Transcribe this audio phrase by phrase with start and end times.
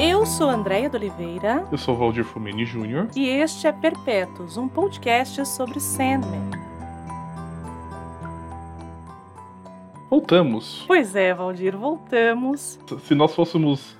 [0.00, 1.66] Eu sou Andréia de Oliveira.
[1.72, 3.08] Eu sou Valdir Fumini Júnior.
[3.16, 6.50] E este é Perpétuos, um podcast sobre Sandman.
[10.08, 10.84] Voltamos.
[10.86, 12.78] Pois é, Valdir, voltamos.
[13.00, 13.96] Se nós fôssemos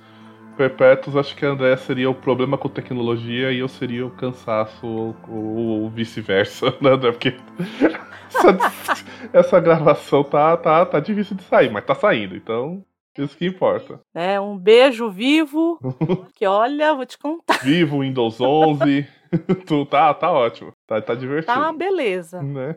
[0.55, 4.87] perpétuos, acho que a Andréia seria o problema com tecnologia e eu seria o cansaço
[4.87, 7.11] ou, ou vice-versa, né, André?
[7.11, 7.35] Porque
[8.33, 9.01] essa,
[9.33, 12.85] essa, gravação tá, tá, tá difícil de sair, mas tá saindo, então
[13.17, 13.99] isso que importa.
[14.13, 15.79] É, um beijo vivo,
[16.35, 17.59] que olha, vou te contar.
[17.63, 19.07] Vivo, Windows 11,
[19.67, 21.53] tu, tá, tá ótimo, tá, tá divertido.
[21.53, 22.41] Tá uma beleza.
[22.41, 22.75] Né?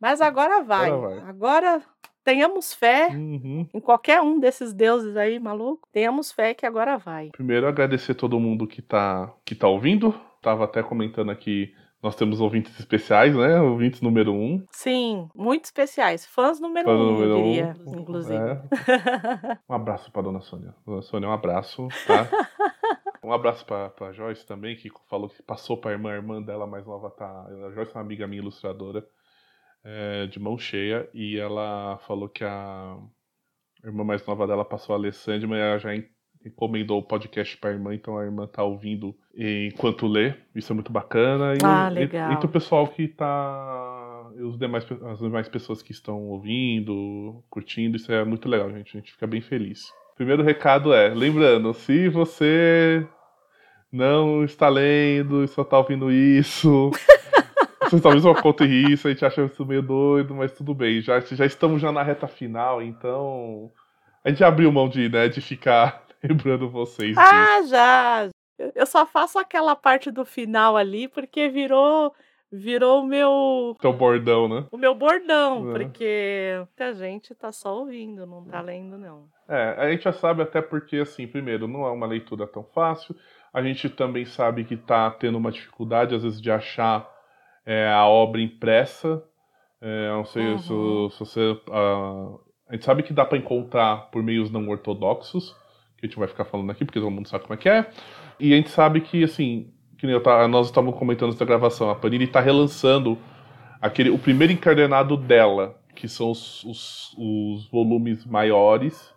[0.00, 0.90] Mas agora vai.
[0.90, 1.28] Agora vai.
[1.30, 1.82] Agora
[2.24, 3.66] tenhamos fé Uhum.
[3.74, 5.88] em qualquer um desses deuses aí, maluco.
[5.92, 7.30] Tenhamos fé que agora vai.
[7.32, 10.14] Primeiro, agradecer todo mundo que tá, que tá ouvindo.
[10.40, 11.72] Tava até comentando aqui,
[12.02, 13.60] nós temos ouvintes especiais, né?
[13.60, 14.66] Ouvintes número um.
[14.72, 16.26] Sim, muito especiais.
[16.26, 17.42] Fãs número Fã um, número eu um.
[17.44, 18.34] diria, inclusive.
[18.42, 18.62] É.
[19.68, 20.74] Um abraço pra dona Sônia.
[20.84, 22.28] Dona Sônia, um abraço, tá?
[23.24, 26.66] Um abraço pra, pra Joyce também, que falou que passou pra irmã, a irmã dela
[26.66, 27.46] mais nova tá.
[27.46, 29.06] A Joyce é uma amiga minha ilustradora,
[29.84, 32.98] é, de mão cheia, e ela falou que a
[33.84, 35.94] irmã mais nova dela passou a Alessandra, mas ela já
[36.44, 40.34] en- encomendou o podcast pra irmã, então a irmã tá ouvindo enquanto lê.
[40.54, 41.54] Isso é muito bacana.
[41.54, 42.32] E, Ah, e- legal.
[42.32, 44.30] Entre o pessoal que tá.
[44.36, 48.96] e Os demais, as demais pessoas que estão ouvindo, curtindo, isso é muito legal, gente.
[48.96, 49.92] A gente fica bem feliz.
[50.16, 53.06] Primeiro recado é, lembrando, se você
[53.90, 56.90] não está lendo e só está ouvindo isso,
[57.90, 61.00] você talvez uma conta isso, a gente acha isso meio doido, mas tudo bem.
[61.00, 63.70] Já, já estamos já na reta final, então
[64.24, 67.20] a gente abriu mão de, né, de ficar lembrando vocês disso.
[67.20, 68.28] Ah, já!
[68.74, 72.14] Eu- só faço aquela parte do final ali porque virou
[72.54, 74.66] virou o meu Teu bordão, né?
[74.70, 75.72] o meu bordão, É.
[75.78, 79.24] porque muita gente tá só ouvindo, não tá lendo não.
[79.48, 83.16] É, a gente já sabe até porque, assim, primeiro, não é uma leitura tão fácil.
[83.54, 87.10] A gente também sabe que tá tendo uma dificuldade, às vezes, de achar
[87.64, 89.22] é, a obra impressa.
[89.80, 91.08] É, não sei se, Uhum.
[91.10, 91.60] se você.
[91.70, 92.34] ah,
[92.68, 95.56] a gente sabe que dá para encontrar por meios não ortodoxos,
[96.02, 97.86] que a gente vai ficar falando aqui, porque todo mundo sabe como é que é.
[98.40, 101.90] E a gente sabe que, assim, que nem eu tá- nós estávamos comentando nessa gravação,
[101.90, 103.16] a Panini está relançando
[103.80, 109.12] aquele, o primeiro encadernado dela, que são os, os, os volumes maiores,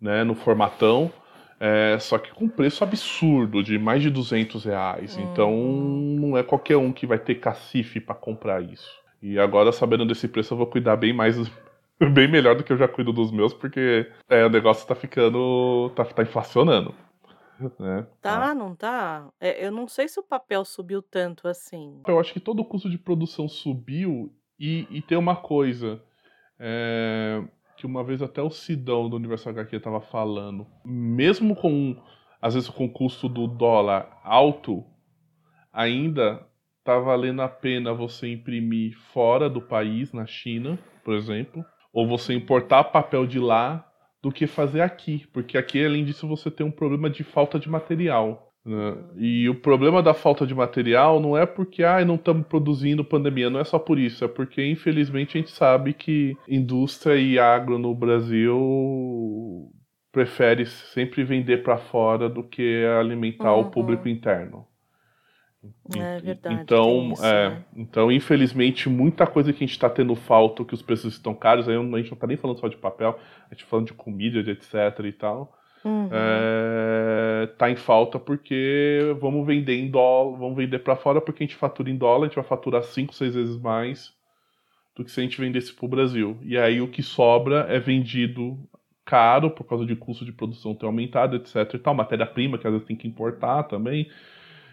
[0.00, 1.10] né, no formatão,
[1.58, 5.16] é, só que com preço absurdo, de mais de 200 reais.
[5.16, 6.16] Então, Uhum.
[6.20, 8.90] não é qualquer um que vai ter cacife para comprar isso.
[9.22, 11.38] E agora, sabendo desse preço, eu vou cuidar bem mais,
[12.12, 15.90] bem melhor do que eu já cuido dos meus, porque é, o negócio tá ficando,
[15.94, 16.94] tá, tá inflacionando.
[17.78, 18.06] Né?
[18.20, 19.30] Tá, não tá?
[19.40, 22.02] É, eu não sei se o papel subiu tanto assim.
[22.06, 26.02] Eu acho que todo o custo de produção subiu e, e tem uma coisa
[26.58, 27.42] é,
[27.76, 30.66] que uma vez até o Sidão do Universal HQ estava falando.
[30.84, 31.96] Mesmo com,
[32.42, 34.84] às vezes, com o custo do dólar alto,
[35.72, 36.46] ainda
[36.82, 42.34] tá valendo a pena você imprimir fora do país, na China, por exemplo, ou você
[42.34, 43.86] importar papel de lá
[44.22, 47.68] do que fazer aqui, porque aqui, além disso, você tem um problema de falta de
[47.70, 48.50] material.
[48.64, 48.96] né?
[49.16, 53.50] E o problema da falta de material não é porque ah, não estamos produzindo pandemia,
[53.50, 57.78] não é só por isso, é porque infelizmente a gente sabe que indústria e agro
[57.78, 59.70] no Brasil
[60.12, 63.60] prefere sempre vender para fora do que alimentar Uhum.
[63.60, 64.66] o público interno.
[65.96, 67.64] É verdade, Então, isso, é, né?
[67.76, 71.68] então, infelizmente, muita coisa que a gente está tendo falta, que os preços estão caros,
[71.68, 73.18] aí a gente não está nem falando só de papel,
[73.50, 75.52] a gente tá falando de comida, de etc e tal,
[75.84, 76.08] Uhum.
[76.10, 81.46] é, tá em falta porque vamos vender em dólar, vamos vender para fora porque a
[81.46, 84.14] gente fatura em dólar, a gente vai faturar 5, 6 vezes mais
[84.96, 86.38] do que se a gente vendesse para o Brasil.
[86.42, 88.58] E aí o que sobra é vendido
[89.04, 92.72] caro por causa de custo de produção ter aumentado, etc e tal, matéria-prima que às
[92.72, 94.08] vezes tem que importar também.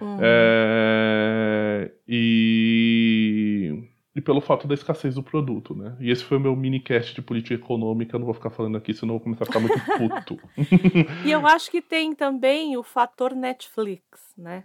[0.01, 0.17] Uhum.
[0.21, 5.95] É, e, e pelo fato da escassez do produto, né?
[5.99, 8.15] E esse foi o meu minicast de política econômica.
[8.15, 10.39] Eu não vou ficar falando aqui, senão eu vou começar a ficar muito puto.
[11.25, 14.63] E eu acho que tem também o fator Netflix, né?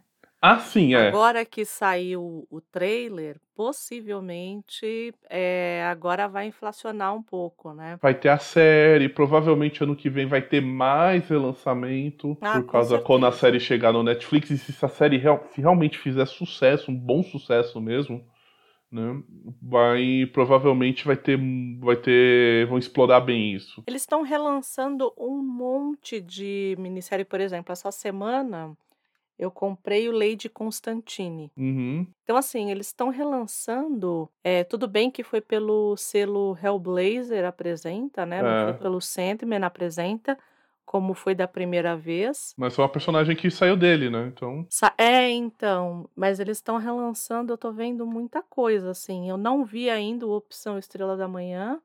[0.52, 1.08] Ah, sim, é.
[1.08, 7.98] Agora que saiu o trailer, possivelmente é, agora vai inflacionar um pouco, né?
[8.00, 12.98] Vai ter a série, provavelmente ano que vem vai ter mais relançamento, Ah, por causa
[12.98, 14.50] quando a série chegar no Netflix.
[14.50, 18.25] E se essa série real- se realmente fizer sucesso, um bom sucesso mesmo,
[18.90, 19.20] né?
[19.60, 21.38] Vai provavelmente vai ter,
[21.81, 23.82] vai ter, vão explorar bem isso.
[23.87, 28.76] Eles estão relançando um monte de minissérie, por exemplo, essa semana
[29.38, 31.50] eu comprei o Lady Constantine.
[31.56, 32.06] Uhum.
[32.22, 34.28] Então, assim, eles estão relançando.
[34.42, 38.42] É, tudo bem que foi pelo selo Hellblazer apresenta, né?
[38.42, 38.64] Não É.
[38.64, 40.38] foi pelo Sandman apresenta.
[40.88, 42.54] como foi da primeira vez.
[42.56, 44.28] Mas foi uma personagem que saiu dele, né?
[44.28, 44.64] Então.
[44.96, 46.08] É, então.
[46.14, 49.28] Mas eles estão relançando, eu tô vendo muita coisa, assim.
[49.28, 51.82] Eu não vi ainda o Opção Estrela da Manhã,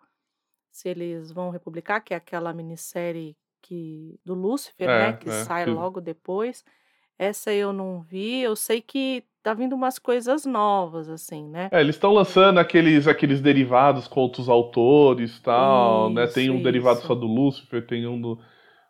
[0.71, 5.13] se eles vão republicar, que é aquela minissérie que, do Lúcifer, É, né?
[5.13, 6.63] Que é, sai que- logo depois.
[7.21, 8.41] Essa eu não vi.
[8.41, 11.69] Eu sei que tá vindo umas coisas novas, assim, né?
[11.71, 16.25] É, eles estão lançando aqueles, aqueles derivados com outros autores e tal, né?
[16.25, 17.07] Tem um Isso, derivado isso.
[17.07, 18.39] só do Lúcifer, tem um do,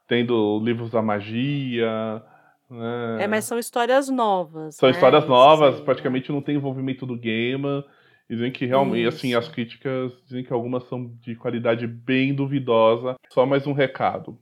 [0.08, 2.24] tem do Livros da Magia,
[2.70, 3.26] né?
[3.26, 4.76] É, mas são histórias novas.
[4.76, 7.84] São né, histórias novas, praticamente não tem envolvimento do Gaiman.
[8.30, 9.40] Dizem que realmente, assim, Isso.
[9.40, 13.18] as críticas dizem que algumas são de qualidade bem duvidosa.
[13.30, 14.40] Só mais um recado.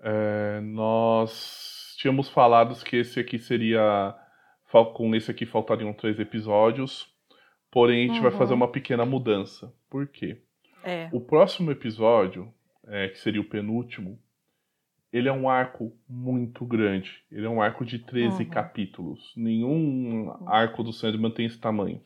[0.00, 4.14] É, nós tínhamos falado que esse aqui seria.
[4.92, 7.06] Com esse aqui faltariam três episódios.
[7.70, 8.38] Porém, a gente vai Uhum.
[8.38, 9.72] fazer uma pequena mudança.
[9.88, 10.42] Por quê?
[10.82, 11.08] É.
[11.12, 12.52] O próximo episódio,
[12.88, 14.18] é, que seria o penúltimo,
[15.12, 17.22] ele é um arco muito grande.
[17.30, 18.50] Ele é um arco de 13 Uhum.
[18.50, 19.32] capítulos.
[19.36, 22.00] Nenhum arco do Sandman tem esse tamanho.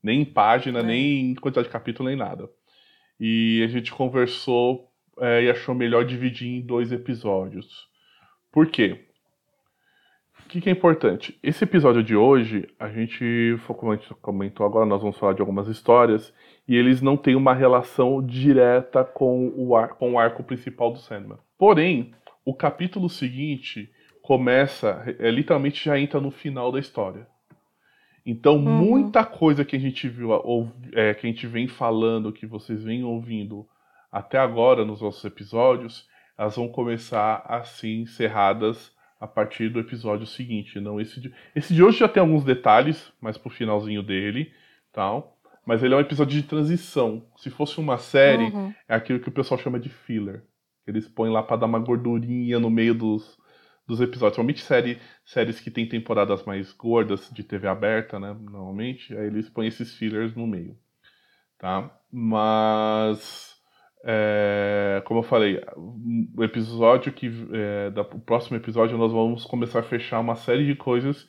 [0.00, 0.82] Nem em página, É.
[0.84, 2.48] nem em quantidade de capítulo, nem nada.
[3.18, 4.88] E a gente conversou
[5.18, 7.88] é, e achou melhor dividir em dois episódios.
[8.56, 9.04] Por quê?
[10.40, 11.38] O que, que é importante?
[11.42, 15.42] Esse episódio de hoje, a gente, como a gente comentou agora, nós vamos falar de
[15.42, 16.32] algumas histórias
[16.66, 20.98] e eles não têm uma relação direta com o, ar- com o arco principal do
[20.98, 21.36] Sandman.
[21.58, 22.14] Porém,
[22.46, 23.90] o capítulo seguinte
[24.22, 27.26] começa, é, literalmente já entra no final da história.
[28.24, 32.46] Então, muita coisa que a gente viu, ou, é, que a gente vem falando, que
[32.46, 33.66] vocês vêm ouvindo
[34.10, 40.26] até agora nos nossos episódios, elas vão começar a ser encerradas a partir do episódio
[40.26, 40.78] seguinte.
[40.80, 44.52] Não esse de, esse de hoje já tem alguns detalhes, mais pro finalzinho dele,
[44.92, 45.38] tal.
[45.64, 47.26] Mas ele é um episódio de transição.
[47.36, 48.72] Se fosse uma série, Uhum.
[48.88, 50.44] é aquilo que o pessoal chama de filler.
[50.86, 53.36] Eles põem lá pra dar uma gordurinha no meio dos,
[53.86, 54.36] dos episódios.
[54.38, 58.36] Normalmente série, séries que tem temporadas mais gordas de TV aberta, né?
[58.40, 60.76] Normalmente, aí eles põem esses fillers no meio.
[61.58, 61.90] Tá?
[62.12, 63.56] Mas.
[64.04, 64.55] é,
[65.06, 65.62] como eu falei,
[66.36, 67.30] o episódio que.
[67.52, 71.28] É, da, o próximo episódio nós vamos começar a fechar uma série de coisas.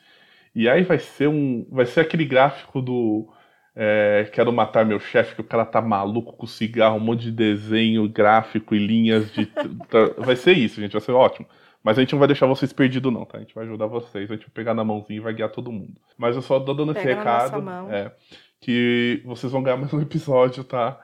[0.56, 1.64] E aí vai ser um.
[1.70, 3.32] Vai ser aquele gráfico do.
[3.76, 7.32] É, quero matar meu chefe, que o cara tá maluco com cigarro, um monte de
[7.32, 9.46] desenho gráfico e linhas de.
[9.90, 11.48] tá- vai ser isso, gente, vai ser ótimo.
[11.84, 13.38] Mas a gente não vai deixar vocês perdidos, não, tá?
[13.38, 15.72] A gente vai ajudar vocês, a gente vai pegar na mãozinha e vai guiar todo
[15.72, 16.02] mundo.
[16.18, 17.92] Mas eu só tô dando esse Pega nossa recado.
[17.92, 18.12] É,
[18.60, 21.00] que vocês vão ganhar mais um episódio, tá?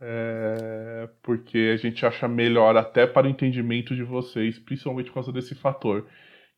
[0.00, 5.32] É, porque a gente acha melhor até para o entendimento de vocês, principalmente por causa
[5.32, 6.06] desse fator.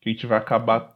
[0.01, 0.95] Que a gente vai acabar.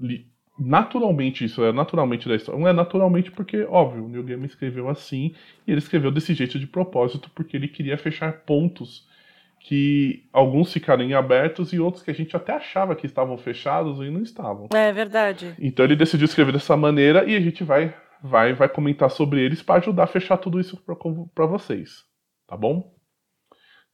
[0.00, 0.26] li-
[0.58, 2.60] Naturalmente, isso é naturalmente da história.
[2.60, 5.34] Não é naturalmente porque, óbvio, o Neil Gaiman escreveu assim,
[5.66, 9.08] e ele escreveu desse jeito de propósito, porque ele queria fechar pontos
[9.60, 13.98] que alguns ficaram em abertos e outros que a gente até achava que estavam fechados
[14.00, 14.68] e não estavam.
[14.74, 15.54] É verdade.
[15.58, 19.62] Então ele decidiu escrever dessa maneira e a gente vai vai vai comentar sobre eles
[19.62, 20.76] para ajudar a fechar tudo isso
[21.34, 22.04] para vocês,
[22.46, 22.94] tá bom?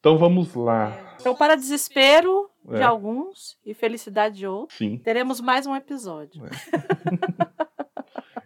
[0.01, 1.17] Então vamos lá.
[1.21, 2.83] Então, para desespero de É.
[2.85, 6.43] alguns e felicidade de outros, Sim, teremos mais um episódio.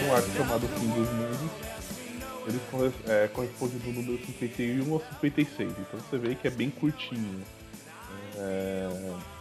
[0.00, 1.72] Um arco chamado Fim dos Mundos.
[2.46, 2.60] Ele
[3.06, 7.42] é, corresponde do número 51 ao 56, então você vê que é bem curtinho.
[8.36, 8.88] É,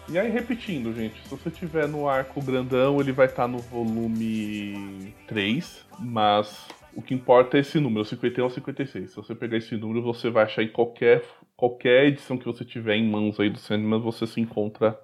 [0.09, 5.13] E aí, repetindo, gente, se você tiver no arco grandão, ele vai estar no volume
[5.27, 9.09] 3, mas o que importa é esse número, 51 ao 56.
[9.09, 11.23] Se você pegar esse número, você vai achar em qualquer,
[11.55, 14.99] qualquer edição que você tiver em mãos aí do Sandman, você se encontra,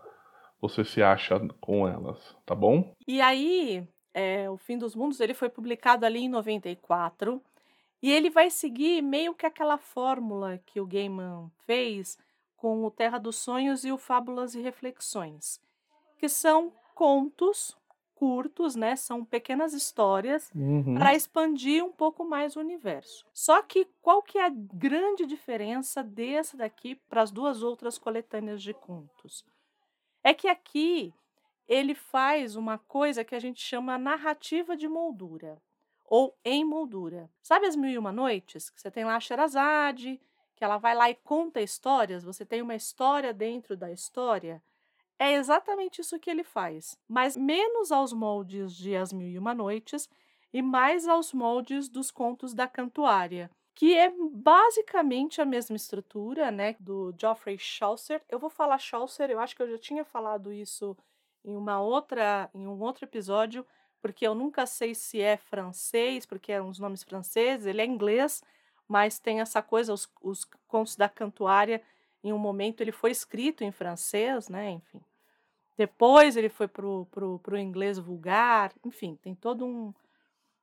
[0.61, 2.93] você se acha com elas, tá bom?
[3.07, 7.41] E aí, é, o Fim dos Mundos, ele foi publicado ali em 94.
[8.01, 12.17] E ele vai seguir meio que aquela fórmula que o Gaiman fez
[12.55, 15.59] com o Terra dos Sonhos e o Fábulas e Reflexões,
[16.17, 17.75] que são contos
[18.15, 18.95] curtos, né?
[18.95, 20.95] São pequenas histórias Uhum.
[20.95, 23.23] para expandir um pouco mais o universo.
[23.33, 28.61] Só que qual que é a grande diferença dessa daqui para as duas outras coletâneas
[28.63, 29.45] de contos?
[30.23, 31.13] É que aqui
[31.67, 35.61] ele faz uma coisa que a gente chama narrativa de moldura
[36.05, 37.29] ou em moldura.
[37.41, 38.69] Sabe as Mil e Uma Noites?
[38.69, 40.19] Que você tem lá a Sherazade,
[40.55, 44.63] que ela vai lá e conta histórias, você tem uma história dentro da história.
[45.19, 49.53] É exatamente isso que ele faz, mas menos aos moldes de As Mil e Uma
[49.53, 50.09] Noites
[50.53, 56.75] e mais aos moldes dos contos da Cantuária, que é basicamente a mesma estrutura, né,
[56.79, 58.21] do Geoffrey Chaucer.
[58.29, 60.95] Eu vou falar Chaucer, eu acho que eu já tinha falado isso
[61.47, 63.65] em uma outra, em um outro episódio,
[64.01, 68.43] porque eu nunca sei se é francês, porque eram os nomes franceses, ele é inglês,
[68.87, 71.81] mas tem essa coisa, os, os contos da Cantuária,
[72.21, 75.01] em um momento ele foi escrito em francês, né, enfim.
[75.77, 79.93] Depois ele foi pro, pro, pro inglês vulgar, enfim, tem todo um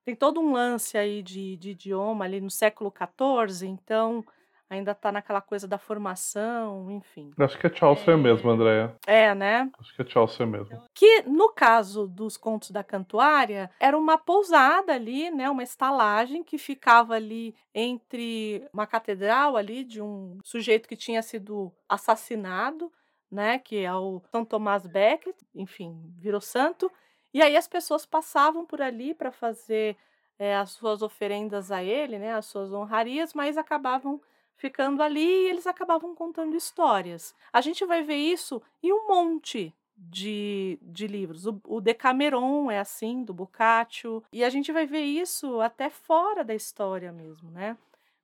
[0.05, 4.23] tem todo um lance aí de, de idioma ali no século XIV, então
[4.69, 7.33] ainda está naquela coisa da formação, enfim.
[7.39, 8.97] Acho que é Chaucer mesmo, Andréia.
[9.07, 9.71] É, né?
[9.79, 10.83] Acho que é Chaucer mesmo.
[10.95, 16.59] Que no caso dos contos da Cantuária, era uma pousada ali, né, uma estalagem que
[16.59, 22.91] ficava ali entre uma catedral ali de um sujeito que tinha sido assassinado,
[23.31, 26.91] né, que é o São Tomás Becket, enfim, virou santo.
[27.33, 29.97] E aí as pessoas passavam por ali para fazer
[30.39, 34.21] eh, as suas oferendas a ele, né, as suas honrarias, mas acabavam
[34.57, 37.35] ficando ali e eles acabavam contando histórias.
[37.53, 41.47] A gente vai ver isso em um monte de, de livros.
[41.47, 46.45] O, o Decameron é assim, do Boccaccio, e a gente vai ver isso até fora
[46.45, 47.77] da história mesmo, né?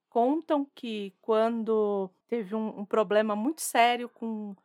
[0.08, 4.56] Contam que quando teve um, um problema muito sério com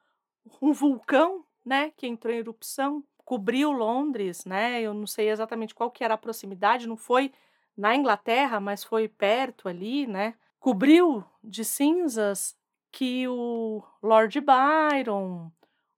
[0.62, 4.82] um vulcão, né, que entrou em erupção, cobriu Londres, né?
[4.82, 7.32] Eu não sei exatamente qual que era a proximidade, não foi
[7.76, 10.36] na Inglaterra, mas foi perto ali, né?
[10.66, 12.58] Cobriu de cinzas
[12.92, 15.52] que o Lord Byron,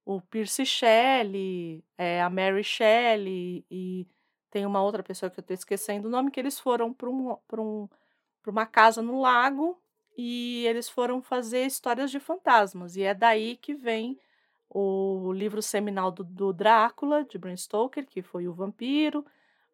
[0.04, 4.06] o Percy Shelley, eh, a Mary Shelley e
[4.52, 7.38] tem uma outra pessoa que eu estou esquecendo o nome, que eles foram para um,
[7.58, 7.88] um,
[8.46, 9.82] uma casa no lago
[10.18, 12.98] e eles foram fazer histórias de fantasmas.
[12.98, 14.20] E é daí que vem
[14.70, 19.26] o livro seminal do, do Drácula, de Bram Stoker, que foi o vampiro.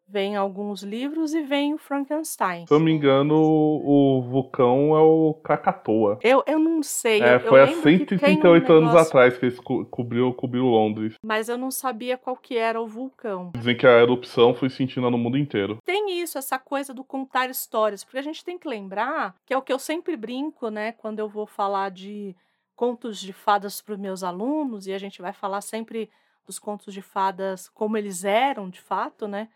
[0.06, 2.66] Vem alguns livros e vem o Frankenstein.
[2.66, 6.18] Se eu não me engano, o vulcão é o Krakatoa.
[6.22, 7.22] Eu, eu não sei.
[7.22, 9.58] É, eu, eu foi há lembro que tem um 138 anos negócio, atrás que eles
[9.58, 11.14] co- cobriu, cobriu Londres.
[11.24, 13.50] Mas eu não sabia qual que era o vulcão.
[13.56, 15.78] Dizem que a erupção foi sentida no mundo inteiro.
[15.86, 19.56] Tem isso, essa coisa do contar histórias, porque a gente tem que lembrar, que é
[19.56, 22.36] o que eu sempre brinco, né, quando eu vou falar de
[22.76, 26.10] contos de fadas para os meus alunos, e a gente vai falar sempre
[26.46, 29.48] dos contos de fadas como eles eram, de fato, né?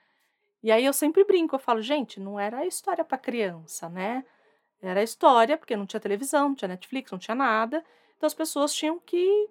[0.63, 4.25] E aí eu sempre brinco, eu falo, gente, não era história para criança, né?
[4.81, 7.85] Era história, porque não tinha televisão, não tinha Netflix, não tinha nada.
[8.17, 9.49] Então as pessoas tinham que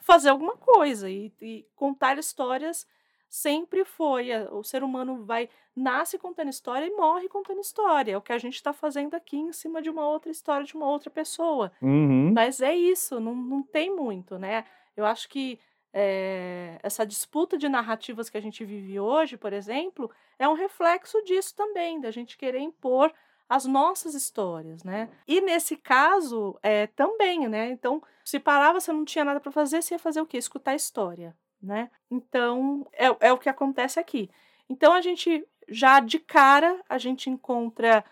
[0.00, 2.86] fazer alguma coisa e, e contar histórias
[3.28, 4.32] sempre foi.
[4.32, 8.12] a- O ser humano vai nasce contando história e morre contando história.
[8.12, 10.74] É o que a gente está fazendo aqui em cima de uma outra história de
[10.74, 11.70] uma outra pessoa.
[11.82, 12.32] Uhum.
[12.32, 14.64] Mas é isso, não, não tem muito, né?
[14.96, 15.58] Eu acho que
[15.92, 21.22] eh, essa disputa de narrativas que a gente vive hoje, por exemplo, é um reflexo
[21.24, 23.12] disso também, da gente querer impor
[23.48, 25.08] as nossas histórias, né?
[25.26, 27.70] E nesse caso, é, também, né?
[27.70, 30.36] Então, se parava, você não tinha nada para fazer, você ia fazer o quê?
[30.36, 31.90] Escutar a história, né?
[32.10, 34.30] Então, é, é o que acontece aqui.
[34.68, 38.04] Então, a gente, já de cara, a gente encontra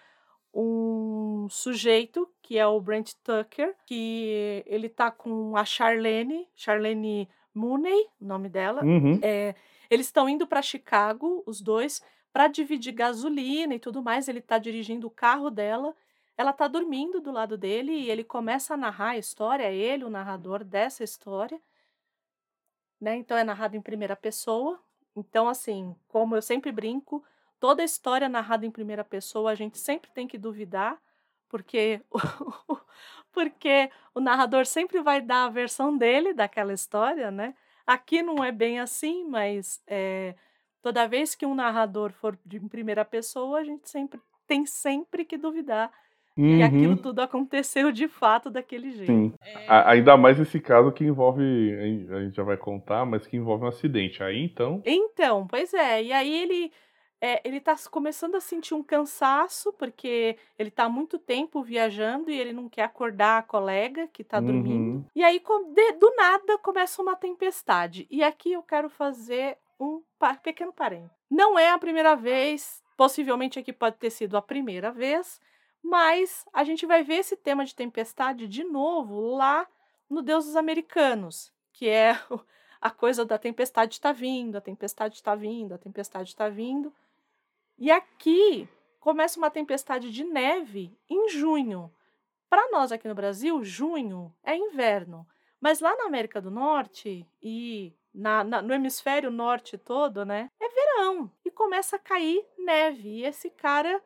[0.54, 8.06] um sujeito, que é o Brent Tucker, que ele tá com a Charlene, Charlene Mooney,
[8.20, 9.18] o nome dela, Uhum.
[9.22, 9.54] é,
[9.88, 14.28] eles estão indo para Chicago, os dois, para dividir gasolina e tudo mais.
[14.28, 15.94] Ele está dirigindo o carro dela.
[16.36, 19.64] Ela está dormindo do lado dele e ele começa a narrar a história.
[19.64, 21.58] É ele o narrador dessa história.
[23.00, 23.16] Né?
[23.16, 24.78] Então é narrado em primeira pessoa.
[25.14, 27.24] Então, assim, como eu sempre brinco,
[27.58, 31.00] toda história narrada em primeira pessoa a gente sempre tem que duvidar,
[31.48, 32.02] porque
[32.68, 32.76] o,
[33.36, 37.54] porque o narrador sempre vai dar a versão dele daquela história, né?
[37.86, 40.34] Aqui não é bem assim, mas é,
[40.82, 45.36] toda vez que um narrador for de primeira pessoa, a gente sempre tem sempre que
[45.36, 45.92] duvidar
[46.34, 46.96] que aquilo Uhum.
[47.02, 49.06] tudo aconteceu de fato daquele jeito.
[49.12, 49.34] Sim.
[49.68, 51.42] A- Ainda mais esse caso que envolve.
[52.10, 54.22] A gente já vai contar, mas que envolve um acidente.
[54.22, 54.82] Aí então.
[54.84, 56.02] Então, pois é.
[56.02, 56.72] E aí ele
[57.26, 61.62] é, ele tá s- começando a sentir um cansaço, porque ele tá há muito tempo
[61.62, 64.96] viajando e ele não quer acordar a colega que tá dormindo.
[64.98, 65.04] Uhum.
[65.14, 65.42] E aí,
[65.98, 68.06] do nada, começa uma tempestade.
[68.10, 70.02] E aqui eu quero fazer um
[70.42, 71.10] pequeno parênteses.
[71.30, 75.40] Não é a primeira vez, possivelmente aqui pode ter sido a primeira vez,
[75.82, 79.66] mas a gente vai ver esse tema de tempestade de novo lá
[80.08, 82.18] no Deuses Americanos, que é
[82.80, 86.92] a coisa da tempestade está vindo, a tempestade está vindo, a tempestade está vindo.
[87.78, 88.68] E aqui
[89.00, 91.92] começa uma tempestade de neve em junho.
[92.48, 95.26] Para nós aqui no Brasil, junho é inverno.
[95.60, 100.50] Mas lá na América do Norte e na- na- no hemisfério norte todo, né?
[100.60, 101.30] É verão.
[101.44, 103.08] E começa a cair neve.
[103.20, 104.02] E esse cara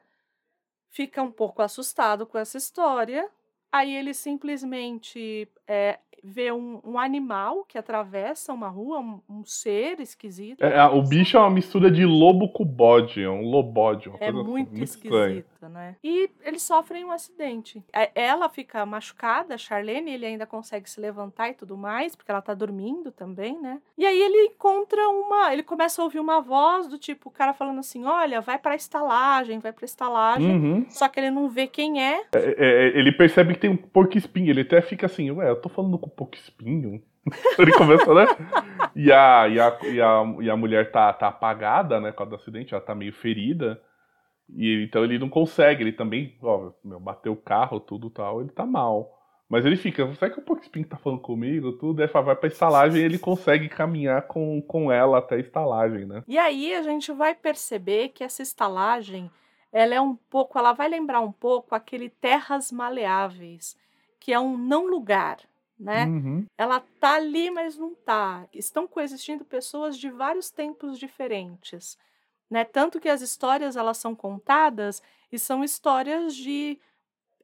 [0.89, 3.31] fica um pouco assustado com essa história.
[3.71, 10.01] Aí ele simplesmente é, vê um, um animal que atravessa uma rua, um, um ser
[10.01, 10.63] esquisito.
[10.63, 14.11] É, a- o bicho é uma mistura de lobo com bode, é um lobode.
[14.11, 15.39] Uma É assim, muito estranha.
[15.39, 15.97] esquisito, né?
[16.05, 17.83] E eles sofrem um acidente.
[17.91, 22.43] É, Ela fica machucada, Charlene, ele ainda consegue se levantar e tudo mais, porque ela
[22.43, 23.81] tá dormindo também, né?
[23.97, 25.53] E aí ele encontra uma.
[25.55, 28.75] Ele começa a ouvir uma voz do tipo, o cara falando assim: olha, vai pra
[28.75, 30.51] estalagem, vai pra estalagem.
[30.51, 30.87] Uhum.
[30.91, 32.21] Só que ele não vê quem é.
[32.35, 34.51] É, é, ele percebe que tem um porco espinho.
[34.51, 37.03] Ele até fica assim, ué, tô falando com porco espinho.
[37.59, 38.27] ele começa, né?
[38.97, 42.11] E a, e a, e a, e a mulher tá, tá apagada, né?
[42.11, 43.81] Com causa do acidente, ela tá meio ferida.
[44.57, 48.51] E então ele não consegue, ele também, ó, meu, bateu o carro, tudo tal, ele
[48.51, 49.17] tá mal.
[49.49, 51.73] Mas ele fica, será que o porco espinho tá falando comigo?
[51.73, 55.41] Tudo, aí fala, vai pra estalagem e ele consegue caminhar com, com ela até a
[55.41, 56.23] estalagem, né?
[56.29, 59.29] E aí a gente vai perceber que essa estalagem,
[59.73, 63.77] ela é um pouco, ela vai lembrar um pouco aquele Terras Maleáveis,
[64.21, 65.39] que é um não lugar,
[65.81, 66.05] né?
[66.05, 66.47] Uhum.
[66.59, 68.47] Ela tá ali, mas não tá.
[68.53, 71.99] Estão coexistindo pessoas de vários tempos diferentes,
[72.51, 72.65] né?
[72.65, 76.79] Tanto que as histórias elas são contadas e são histórias de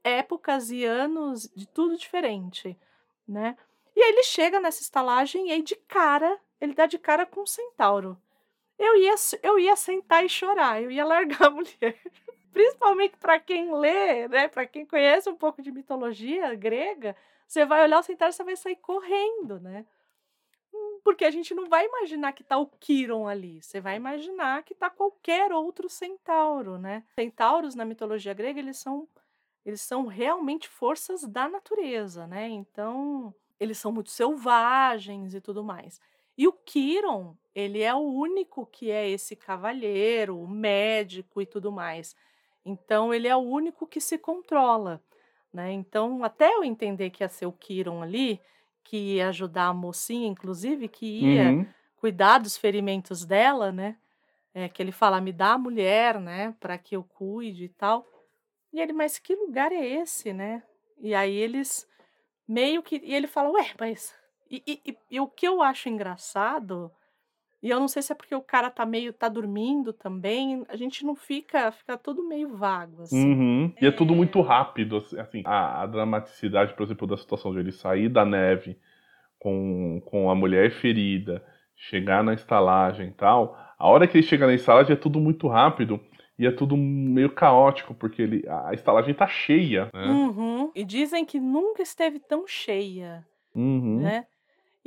[0.04, 2.78] épocas e anos de tudo diferente,
[3.26, 3.56] né?
[3.96, 7.40] E aí ele chega nessa estalagem e aí de cara, ele dá de cara com
[7.40, 8.18] um centauro.
[8.78, 11.98] Eu ia, eu ia sentar e chorar, eu ia largar a mulher.
[12.52, 14.48] Principalmente para quem lê, né?
[14.48, 18.56] Para quem conhece um pouco de mitologia grega, você vai olhar o centauro você vai
[18.56, 19.86] sair correndo, né?
[20.74, 24.62] Hum, Porque a gente não vai imaginar que tá o Quiron ali, você vai imaginar
[24.64, 27.04] que tá qualquer outro centauro, né?
[27.18, 29.08] Centauros na mitologia grega, eles são
[29.64, 32.48] eles são realmente forças da natureza, né?
[32.48, 36.00] Então, eles são muito selvagens e tudo mais.
[36.38, 41.72] E o Quiron, ele é o único que é esse cavalheiro, o médico e tudo
[41.72, 42.14] mais.
[42.64, 45.02] Então, ele é o único que se controla,
[45.56, 45.72] né?
[45.72, 48.40] Então, até eu entender que ia ser o Quiron ali,
[48.84, 51.74] que ia ajudar a mocinha, inclusive, que ia Uhum.
[51.96, 53.98] cuidar dos ferimentos dela, né?
[54.54, 56.54] É, que ele fala, me dá a mulher, né?
[56.60, 58.06] Para que eu cuide e tal.
[58.72, 60.62] E ele, mas que lugar é esse, né?
[60.98, 61.88] E aí eles
[62.48, 62.96] meio que.
[63.04, 64.14] E ele fala, ué, mas.
[64.50, 66.92] E, e- e- e o que eu acho engraçado,
[67.66, 69.12] e eu não sei se é porque o cara tá meio.
[69.12, 71.72] tá dormindo também, a gente não fica.
[71.72, 73.34] fica tudo meio vago, assim.
[73.34, 73.72] Uhum.
[73.82, 77.58] E é tudo muito rápido, assim, assim, a, a dramaticidade, por exemplo, da situação de
[77.58, 78.78] ele sair da neve
[79.36, 83.58] com, com a mulher ferida, chegar na estalagem e tal.
[83.76, 86.00] A hora que ele chega na estalagem é tudo muito rápido
[86.38, 90.06] e é tudo meio caótico, porque ele, a estalagem tá cheia, né?
[90.06, 90.70] Uhum.
[90.72, 93.26] E dizem que nunca esteve tão cheia.
[93.52, 94.02] Uhum.
[94.02, 94.24] né?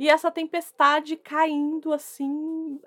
[0.00, 2.80] E essa tempestade caindo assim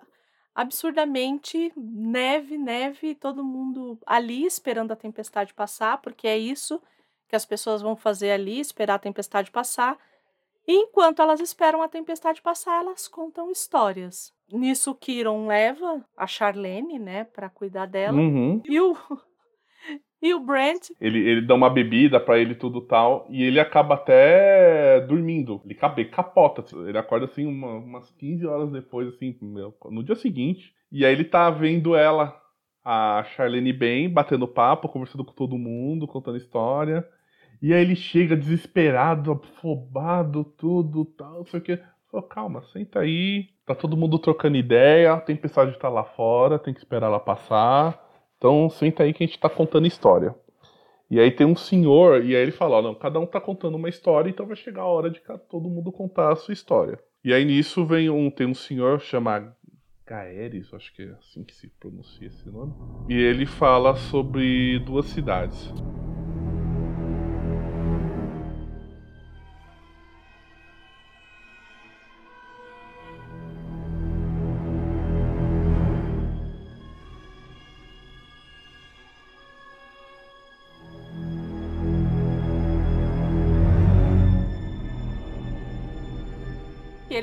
[0.56, 6.82] absurdamente, neve, neve, e todo mundo ali esperando a tempestade passar, porque é isso
[7.30, 9.95] que as pessoas vão fazer ali, esperar a tempestade passar.
[10.67, 14.34] E enquanto elas esperam a tempestade passar, elas contam histórias.
[14.52, 18.17] Nisso o Kiron leva a Charlene, né, para cuidar dela.
[18.17, 18.60] Uhum.
[18.65, 18.97] E o
[20.22, 23.96] e o Brent Ele, ele dá uma bebida pra ele tudo tal, e ele acaba
[23.96, 25.62] até dormindo.
[25.65, 26.63] Ele cabe- capota.
[26.88, 29.38] Ele acorda assim uma- umas 15 horas depois, assim,
[29.91, 30.74] no dia seguinte.
[30.91, 32.34] E aí ele tá vendo ela,
[32.84, 37.06] a Charlene bem, batendo papo, conversando com todo mundo, contando história.
[37.62, 41.80] E aí ele chega desesperado, afobado, tudo tal, não sei o que.
[42.12, 43.48] Falou, calma, senta aí.
[43.65, 47.98] Tá todo mundo trocando ideia, a tempestade tá lá fora, tem que esperar ela passar.
[48.43, 50.36] Então senta aí que a gente tá contando história.
[51.10, 53.88] E aí tem um senhor, e aí ele fala, não, cada um tá contando uma
[53.88, 56.99] história, então vai chegar a hora de todo mundo contar a sua história.
[57.23, 59.49] E aí nisso vem um, tem um senhor chamado
[60.06, 62.73] Gaeres, acho que é assim que se pronuncia esse nome.
[63.08, 65.71] E ele fala sobre duas cidades.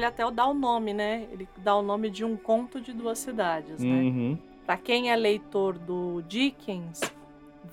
[0.01, 1.29] Ele até dá o nome, né?
[1.31, 4.01] Ele dá o nome de um conto de duas cidades, né?
[4.03, 4.39] Uhum.
[4.65, 7.01] Para quem é leitor do Dickens,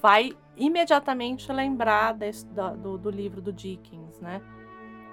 [0.01, 4.41] vai imediatamente lembrar desse, do, do livro do Dickens, né?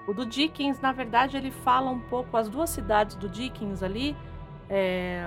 [0.07, 4.15] O do Dickens, na verdade, ele fala um pouco as duas cidades do Dickens ali,
[4.69, 5.23] é,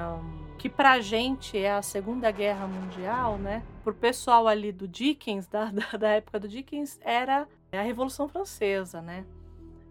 [0.57, 3.63] que pra gente é a Segunda Guerra Mundial, né?
[3.83, 9.01] Pro pessoal ali do Dickens, da, da, da época do Dickens, era a Revolução Francesa,
[9.01, 9.25] né?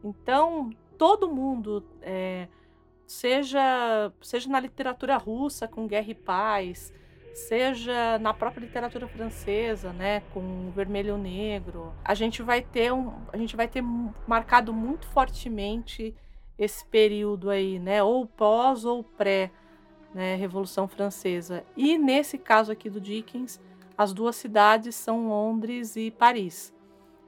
[0.04, 2.48] Então, todo mundo, é,
[3.06, 6.94] seja, seja na literatura russa com Guerra e Paz,
[7.34, 13.38] seja na própria literatura francesa, né, com Vermelho Negro, a gente vai ter um, a
[13.38, 13.84] gente vai ter
[14.28, 16.16] marcado muito fortemente
[16.58, 19.52] esse período aí, né, ou pós ou pré,
[20.14, 21.64] né, Revolução Francesa.
[21.76, 23.62] E nesse caso aqui do Dickens,
[23.96, 26.74] as duas cidades são Londres e Paris.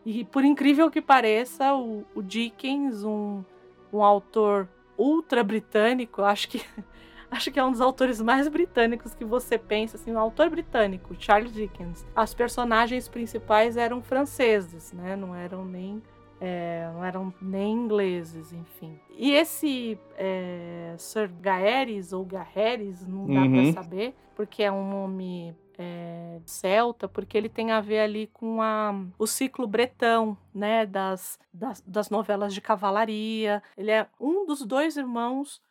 [0.03, 3.43] E por incrível que pareça, o, o Dickens, um
[3.91, 6.61] um autor ultra britânico, acho que
[7.31, 11.15] acho que é um dos autores mais britânicos que você pensa, assim, um autor britânico,
[11.19, 12.05] Charles Dickens.
[12.15, 15.15] As personagens principais eram franceses, né?
[15.15, 16.01] Não eram nem
[16.41, 18.97] é, não eram nem ingleses, enfim.
[19.17, 23.73] E esse é, Sir Gaeres ou Gaheres, não dá uhum.
[23.73, 28.61] para saber, porque é um nome é, celta, porque ele tem a ver ali com
[28.61, 33.63] a, o ciclo bretão, né, das, das, das, novelas de cavalaria.
[33.77, 35.61] Ele é um dos dois irmãos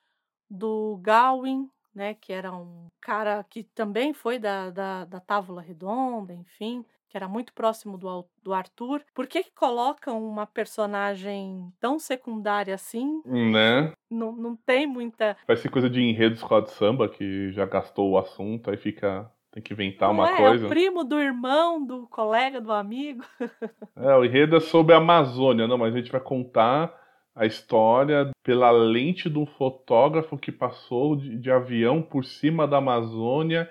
[0.48, 6.32] do Gawain, né, que era um cara que também foi da, da, da Távola Redonda,
[6.32, 9.02] enfim, que era muito próximo do, do Arthur.
[9.14, 13.20] Por que, que colocam uma personagem tão secundária assim?
[13.26, 13.92] Né?
[14.10, 15.36] Não, não tem muita.
[15.46, 19.30] Vai ser coisa de enredo escola de samba, que já gastou o assunto, aí fica
[19.58, 20.64] tem que inventar Não uma é, coisa.
[20.64, 23.24] É o primo do irmão, do colega, do amigo.
[23.96, 26.94] é, o enredo é sobre a Amazônia, não, mas a gente vai contar
[27.34, 32.78] a história pela lente de um fotógrafo que passou de, de avião por cima da
[32.78, 33.68] Amazônia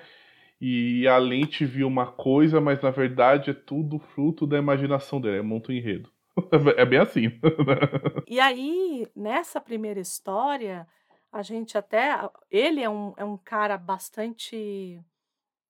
[0.60, 5.38] e a lente viu uma coisa, mas na verdade é tudo fruto da imaginação dele,
[5.38, 6.10] é monta um enredo.
[6.78, 7.32] É bem assim.
[8.30, 10.88] e aí, nessa primeira história,
[11.32, 12.16] a gente até.
[12.50, 15.02] Ele é um, é um cara bastante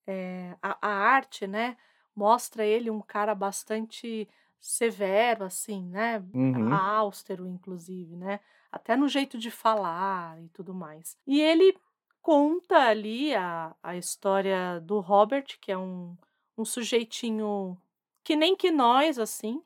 [0.08, 1.78] é, a, a arte, né,
[2.16, 4.28] mostra ele um cara bastante
[4.60, 6.74] severo, assim, né, Uhum.
[6.74, 8.40] austero, inclusive, né,
[8.72, 11.18] até no jeito de falar e tudo mais.
[11.28, 11.78] E ele
[12.22, 16.16] conta ali a, a história do Robert, que é um,
[16.58, 17.78] um sujeitinho
[18.24, 19.62] que nem que nós, assim,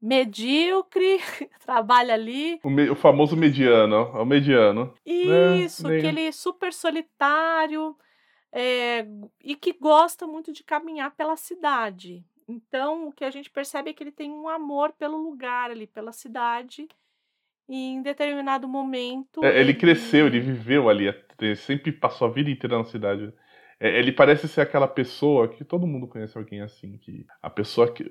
[0.00, 1.18] medíocre,
[1.64, 2.60] trabalha ali.
[2.62, 4.92] O, me- o famoso mediano, é o mediano.
[5.04, 7.96] Isso, bem- que ele é super solitário,
[8.56, 9.04] é,
[9.42, 12.24] e que gosta muito de caminhar pela cidade.
[12.48, 15.88] Então, o que a gente percebe é que ele tem um amor pelo lugar ali,
[15.88, 16.86] pela cidade.
[17.68, 19.44] E em determinado momento.
[19.44, 23.32] É, ele cresceu, ele viveu ali, ele sempre passou a vida inteira na cidade.
[23.80, 27.92] É, ele parece ser aquela pessoa que todo mundo conhece alguém assim, que a pessoa
[27.92, 28.08] que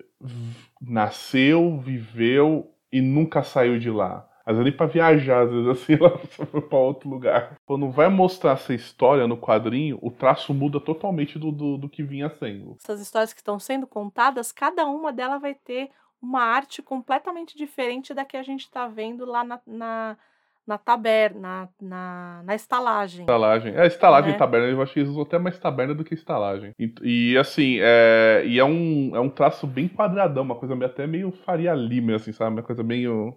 [0.81, 4.27] nasceu, viveu e nunca saiu de lá.
[4.45, 7.55] Às vezes nem pra viajar, às vezes assim, ela foi pra outro lugar.
[7.65, 12.03] Quando vai mostrar essa história no quadrinho, o traço muda totalmente do, do, do que
[12.03, 12.75] vinha sendo.
[12.81, 15.89] Essas histórias que estão sendo contadas, cada uma delas vai ter
[16.21, 20.17] uma arte completamente diferente da que a gente tá vendo lá na, na,
[20.65, 23.21] na taberna, na, na, estalagem.
[23.21, 23.75] Estalagem.
[23.75, 24.35] É, estalagem Né?
[24.35, 26.73] e taberna, eu acho que eles usam até mais taberna do que estalagem.
[26.79, 30.89] E, e, assim, é, e é um, é um traço bem quadradão, uma coisa meio,
[30.89, 32.51] até meio Faria Lima, assim, sabe?
[32.55, 33.35] Uma coisa meio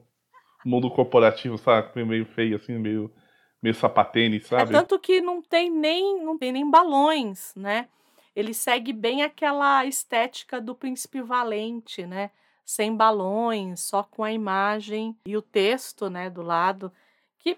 [0.64, 2.04] mundo corporativo, sabe?
[2.04, 3.12] Meio feio, assim, meio,
[3.62, 4.72] meio sapatênis, É sabe?
[4.72, 7.88] tanto que não tem nem não tem nem balões, né?
[8.34, 12.30] Ele segue bem aquela estética do Príncipe Valente, né?
[12.64, 16.92] Sem balões, só com a imagem e o texto, né, do lado.
[17.38, 17.56] Que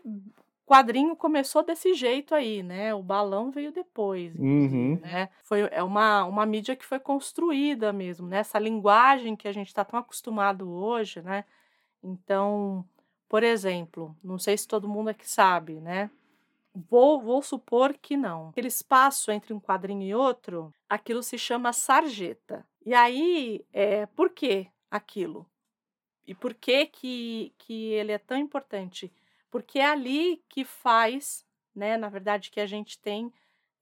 [0.67, 2.95] quadrinho começou desse jeito aí, né?
[2.95, 4.99] O balão veio depois, Uhum.
[5.01, 5.31] né?
[5.43, 8.39] Foi é uma, uma mídia que foi construída mesmo, né?
[8.41, 11.45] Essa linguagem que a gente está tão acostumado hoje, né?
[12.03, 12.85] Então,
[13.29, 16.11] por exemplo, não sei se todo mundo aqui sabe, né?
[16.75, 18.51] Vou, vou supor que não.
[18.51, 22.67] Aquele espaço entre um quadrinho e outro, aquilo se chama sarjeta.
[22.85, 25.47] E aí, é, por que aquilo?
[26.27, 29.13] E por que, que que ele é tão importante?
[29.51, 33.33] Porque é ali que faz, né, na verdade, que a gente tem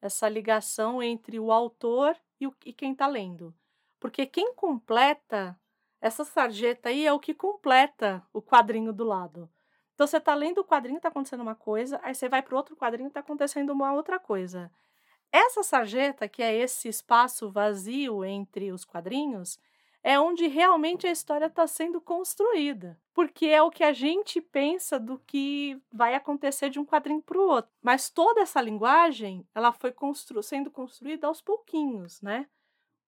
[0.00, 3.54] essa ligação entre o autor e, o, e quem está lendo.
[3.98, 5.58] Porque quem completa,
[6.06, 9.50] essa sarjeta aí é o que completa o quadrinho do lado.
[9.94, 12.76] Então você está lendo o quadrinho, está acontecendo uma coisa, aí você vai para outro
[12.76, 14.70] quadrinho, está acontecendo uma outra coisa.
[15.32, 19.58] Essa sarjeta, que é esse espaço vazio entre os quadrinhos,
[20.02, 22.96] é onde realmente a história está sendo construída.
[23.12, 27.38] Porque é o que a gente pensa do que vai acontecer de um quadrinho para
[27.38, 27.72] o outro.
[27.82, 32.46] Mas toda essa linguagem, ela foi constru sendo construída aos pouquinhos, né?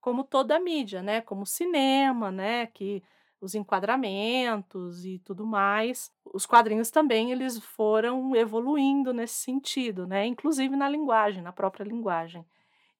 [0.09, 1.21] Como toda a mídia, né?
[1.21, 2.65] Como o cinema, né?
[2.73, 3.03] Que
[3.43, 6.11] os enquadramentos e tudo mais.
[6.33, 10.25] Os quadrinhos também eles foram evoluindo nesse sentido, né?
[10.25, 12.43] Inclusive na linguagem, na própria linguagem.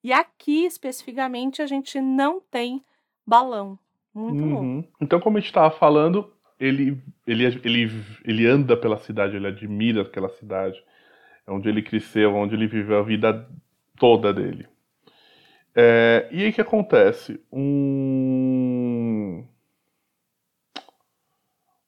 [0.05, 2.85] E aqui especificamente a gente não tem
[3.27, 3.79] balão.
[4.15, 4.81] Muito uhum.
[4.83, 4.89] bom.
[5.01, 7.91] Então, como a gente estava falando, ele, ele, ele,
[8.23, 10.79] ele anda pela cidade, ele admira aquela cidade,
[11.47, 13.49] é onde ele cresceu, onde ele viveu a vida
[13.97, 14.69] toda dele.
[15.81, 17.41] É, e aí que acontece?
[17.53, 19.47] Um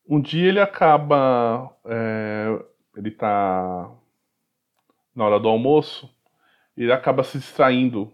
[0.08, 1.76] um dia ele acaba.
[1.84, 2.64] É,
[2.96, 3.90] ele tá
[5.14, 6.08] na hora do almoço,
[6.76, 8.12] ele acaba se distraindo.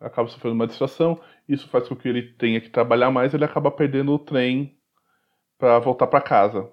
[0.00, 3.70] Acaba sofrendo uma distração, isso faz com que ele tenha que trabalhar mais, ele acaba
[3.70, 4.78] perdendo o trem
[5.58, 6.70] para voltar para casa.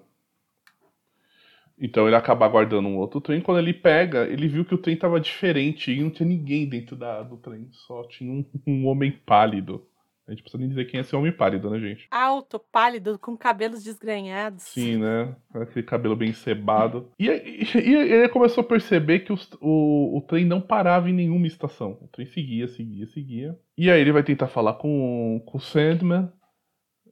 [1.84, 3.42] Então ele acaba aguardando um outro trem.
[3.42, 6.96] Quando ele pega, ele viu que o trem estava diferente e não tinha ninguém dentro
[6.96, 9.86] da, do trem, só tinha um, um homem pálido.
[10.26, 12.06] A gente precisa nem dizer quem é esse homem pálido, né, gente?
[12.10, 14.62] Alto, pálido, com cabelos desgrenhados.
[14.62, 15.36] Sim, né?
[15.52, 17.10] Aquele cabelo bem cebado.
[17.18, 21.12] E, e, e ele começou a perceber que os, o, o trem não parava em
[21.12, 21.98] nenhuma estação.
[22.00, 23.58] O trem seguia, seguia, seguia.
[23.76, 26.32] E aí ele vai tentar falar com, com o Sandman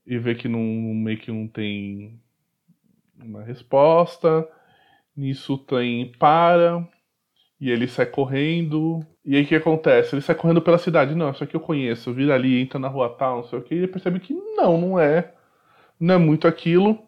[0.06, 2.18] e ver que não, meio que não tem
[3.22, 4.48] uma resposta.
[5.16, 6.87] Nisso o trem para
[7.62, 9.07] e ele sai correndo.
[9.25, 10.16] E aí o que acontece?
[10.16, 11.14] Ele sai correndo pela cidade.
[11.14, 12.12] Não, isso aqui eu conheço.
[12.12, 13.72] Vira ali, entra na rua tal, não sei o que.
[13.72, 15.33] E ele percebe que não, não é.
[16.01, 16.98] Não é muito aquilo.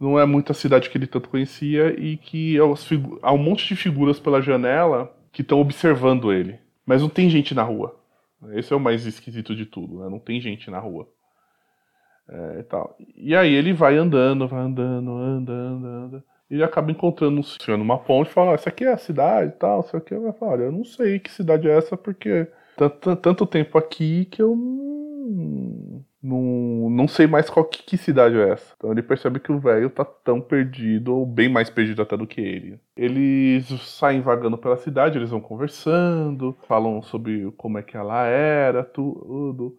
[0.00, 1.94] Não é muito a cidade que ele tanto conhecia.
[1.96, 2.56] E que
[3.22, 6.58] há um monte de figuras pela janela que estão observando ele.
[6.84, 7.96] Mas não tem gente na rua.
[8.54, 10.08] Esse é o mais esquisito de tudo, né?
[10.10, 11.08] Não tem gente na rua.
[12.28, 12.96] É, e, tal.
[13.14, 17.98] e aí ele vai andando, vai andando, andando, andando ele acaba encontrando um senhor numa
[17.98, 20.14] ponte e fala, ah, essa aqui é a cidade e tal, sei o que.
[20.14, 24.26] Ele fala, olha, eu não sei que cidade é essa, porque tanto, tanto tempo aqui
[24.26, 28.74] que eu não, não, não sei mais qual que, que, cidade é essa.
[28.76, 32.26] Então ele percebe que o velho tá tão perdido, ou bem mais perdido até do
[32.26, 32.80] que ele.
[32.96, 38.84] Eles saem vagando pela cidade, eles vão conversando, falam sobre como é que ela era,
[38.84, 39.76] tudo.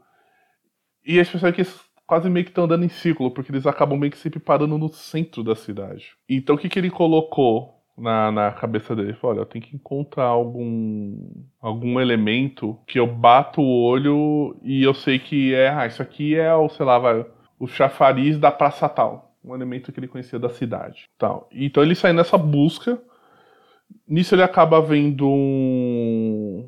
[1.06, 1.72] E eles percebem que
[2.06, 4.90] quase meio que estão andando em círculo, porque eles acabam meio que sempre parando no
[4.90, 6.16] centro da cidade.
[6.30, 9.10] Então o que, que ele colocou na, na cabeça dele?
[9.10, 11.18] Ele falou, olha, eu tenho que encontrar algum,
[11.60, 16.36] algum elemento que eu bato o olho e eu sei que é, ah, isso aqui
[16.36, 17.26] é o, sei lá, vai,
[17.60, 19.34] o chafariz da praça tal.
[19.44, 21.08] Um elemento que ele conhecia da cidade.
[21.20, 21.48] Tal.
[21.52, 23.00] Então ele sai nessa busca.
[24.08, 26.68] Nisso ele acaba vendo um...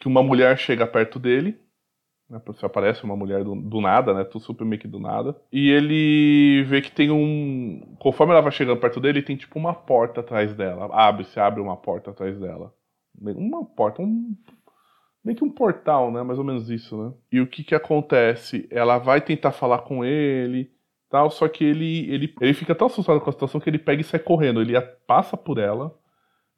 [0.00, 1.56] que uma mulher chega perto dele
[2.28, 4.22] né, se aparece uma mulher do, do, nada, né?
[4.24, 5.34] Tudo super meio que do nada.
[5.50, 7.96] E ele vê que tem um.
[7.98, 10.88] Conforme ela vai chegando perto dele, tem tipo uma porta atrás dela.
[10.92, 12.72] Abre, se abre uma porta atrás dela.
[13.20, 14.36] Uma porta, um.
[15.24, 16.22] Meio que um portal, né?
[16.22, 17.12] Mais ou menos isso, né?
[17.32, 18.68] E o que que acontece?
[18.70, 20.70] Ela vai tentar falar com ele,
[21.10, 24.02] tal, só que ele, ele, ele fica tão assustado com a situação que ele pega
[24.02, 24.60] e sai correndo.
[24.60, 25.97] Ele passa por ela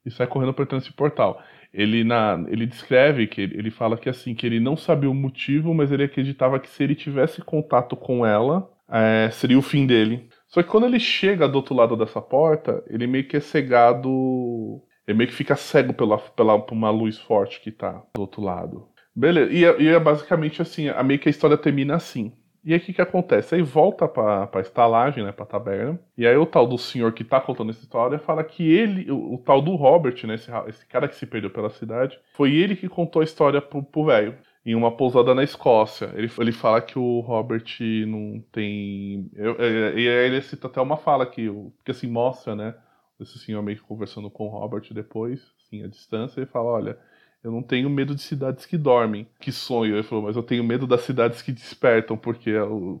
[0.05, 1.41] e sai correndo por trás desse portal
[1.73, 5.13] ele na ele descreve que ele, ele fala que assim que ele não sabia o
[5.13, 9.85] motivo, mas ele acreditava que se ele tivesse contato com ela é, seria o fim
[9.85, 10.27] dele.
[10.47, 14.81] Só que quando ele chega do outro lado dessa porta, ele meio que é cegado,
[15.07, 18.41] ele meio que fica cego pela, pela por uma luz forte que tá do outro
[18.41, 18.89] lado.
[19.15, 19.51] Beleza.
[19.51, 22.33] E, é, e é basicamente assim, a meio que a história termina assim.
[22.63, 23.55] E aí o que, que acontece?
[23.55, 25.99] Aí volta pra, pra estalagem, né, pra taberna.
[26.15, 29.33] E aí o tal do senhor que tá contando essa história fala que ele, o,
[29.33, 32.75] o tal do Robert, né, esse, esse, cara que se perdeu pela cidade, foi ele
[32.75, 34.37] que contou a história pro velho.
[34.63, 36.11] Em uma pousada na Escócia.
[36.13, 37.65] Ele, ele fala que o Robert
[38.05, 39.31] não tem.
[39.35, 41.49] É, e aí ele cita até uma fala que,
[41.83, 42.75] que assim mostra, né?
[43.19, 46.99] Esse senhor meio que conversando com o Robert depois, assim, à distância, e fala: olha,
[47.43, 49.95] eu não tenho medo de cidades que dormem, que sonham.
[49.95, 52.51] Ele falou, mas eu tenho medo das cidades que despertam, porque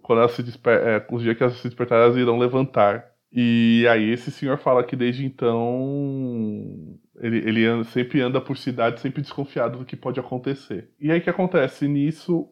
[0.01, 3.11] quando elas se despertam, é, os dias que elas se despertarem, elas irão levantar.
[3.31, 8.99] E aí esse senhor fala que desde então Ele, ele anda- sempre anda por cidade,
[8.99, 10.89] sempre desconfiado do que pode acontecer.
[10.99, 11.87] E aí o que acontece?
[11.87, 12.49] Nisso,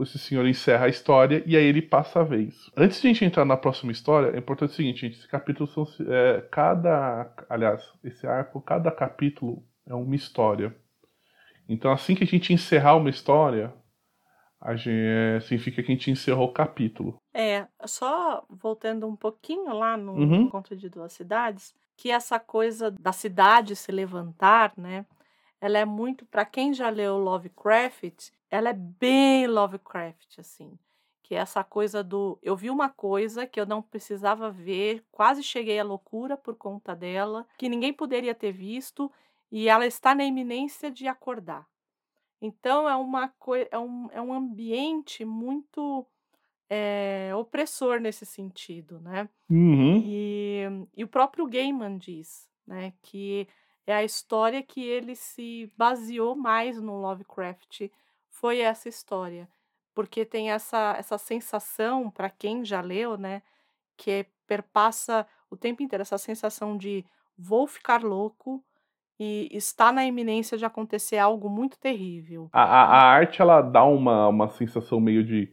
[0.00, 2.54] esse senhor encerra a história e aí ele passa a vez.
[2.76, 5.66] Antes de a gente entrar na próxima história, é importante o seguinte, gente, esse capítulo
[5.68, 5.84] são.
[6.08, 7.30] é, cada.
[7.48, 10.74] Aliás, esse arco, cada capítulo é uma história.
[11.72, 13.74] Então assim que a gente encerrar uma história,
[14.60, 17.20] a gente, é, significa que a gente encerrou o capítulo.
[17.34, 20.42] É, só voltando um pouquinho lá no Uhum.
[20.42, 25.04] Encontro de Duas Cidades, que essa coisa da cidade se levantar, né?
[25.60, 30.78] Ela é muito, para quem já leu Lovecraft, ela é bem Lovecraft, assim.
[31.22, 32.38] Que é essa coisa do.
[32.42, 36.94] Eu vi uma coisa que eu não precisava ver, quase cheguei à loucura por conta
[36.94, 39.10] dela, que ninguém poderia ter visto,
[39.52, 41.68] e ela está na iminência de acordar.
[42.40, 43.32] Então é uma
[43.70, 46.06] é um, é um ambiente muito
[46.70, 49.28] eh, opressor nesse sentido, né?
[49.50, 50.02] Uhum.
[50.04, 50.62] E,
[50.96, 53.46] e o próprio Gaiman diz, né, que
[53.86, 57.90] é a história que ele se baseou mais no Lovecraft
[58.30, 59.48] foi essa história,
[59.94, 63.42] porque tem essa essa sensação para quem já leu, né,
[63.96, 67.04] que perpassa o tempo inteiro essa sensação de
[67.36, 68.64] vou ficar louco
[69.22, 72.48] e está na iminência de acontecer algo muito terrível.
[72.52, 75.48] A, a, a arte ela dá uma, uma sensação meio de,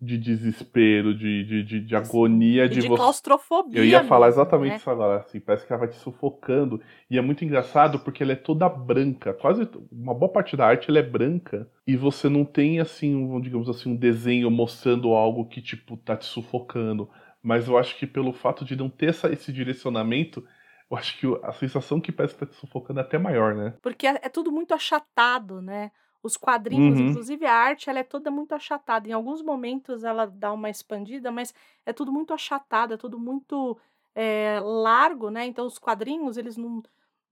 [0.00, 2.96] de desespero, de, de, de, de agonia, E de, de você.
[2.96, 3.78] claustrofobia.
[3.80, 4.76] Eu ia falar exatamente né?
[4.76, 6.80] isso agora, assim, parece que ela vai te sufocando.
[7.10, 10.90] E é muito engraçado porque ela é toda branca, quase uma boa parte da arte
[10.90, 11.68] ela é branca.
[11.86, 16.16] E você não tem, assim, um, digamos assim, um desenho mostrando algo que, tipo, tá
[16.16, 17.08] te sufocando.
[17.42, 20.42] Mas eu acho que pelo fato de não ter essa, esse direcionamento,
[20.90, 23.78] eu acho que a sensação que parece que tá te sufocando é até maior, né?
[23.82, 25.92] Porque é, é tudo muito achatado, né?
[26.22, 27.00] Os quadrinhos, Uhum.
[27.00, 29.08] inclusive a arte, ela é toda muito achatada.
[29.08, 31.52] Em alguns momentos ela dá uma expandida, mas
[31.84, 33.78] é tudo muito achatado, é tudo muito
[34.14, 35.44] eh, largo, né?
[35.46, 36.82] Então os quadrinhos, eles não,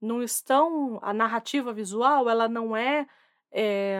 [0.01, 0.99] não estão.
[1.01, 3.07] A narrativa visual, ela não é
[3.51, 3.99] eh,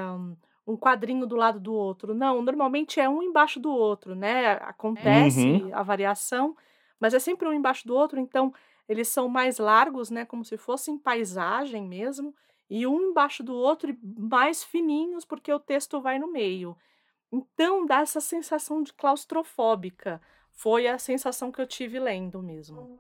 [0.66, 2.14] um quadrinho do lado do outro.
[2.14, 4.54] Não, normalmente é um embaixo do outro, né?
[4.54, 5.72] Acontece Uhum.
[5.74, 6.56] a variação,
[7.00, 8.54] mas é sempre um embaixo do outro, então
[8.94, 10.26] eles são mais largos, né?
[10.26, 12.34] Como se fossem paisagem mesmo
[12.70, 16.76] e um embaixo do outro e mais fininhos, porque o texto vai no meio.
[17.32, 20.22] Então dá essa sensação de claustrofóbica.
[20.52, 23.00] Foi a sensação que eu tive lendo mesmo.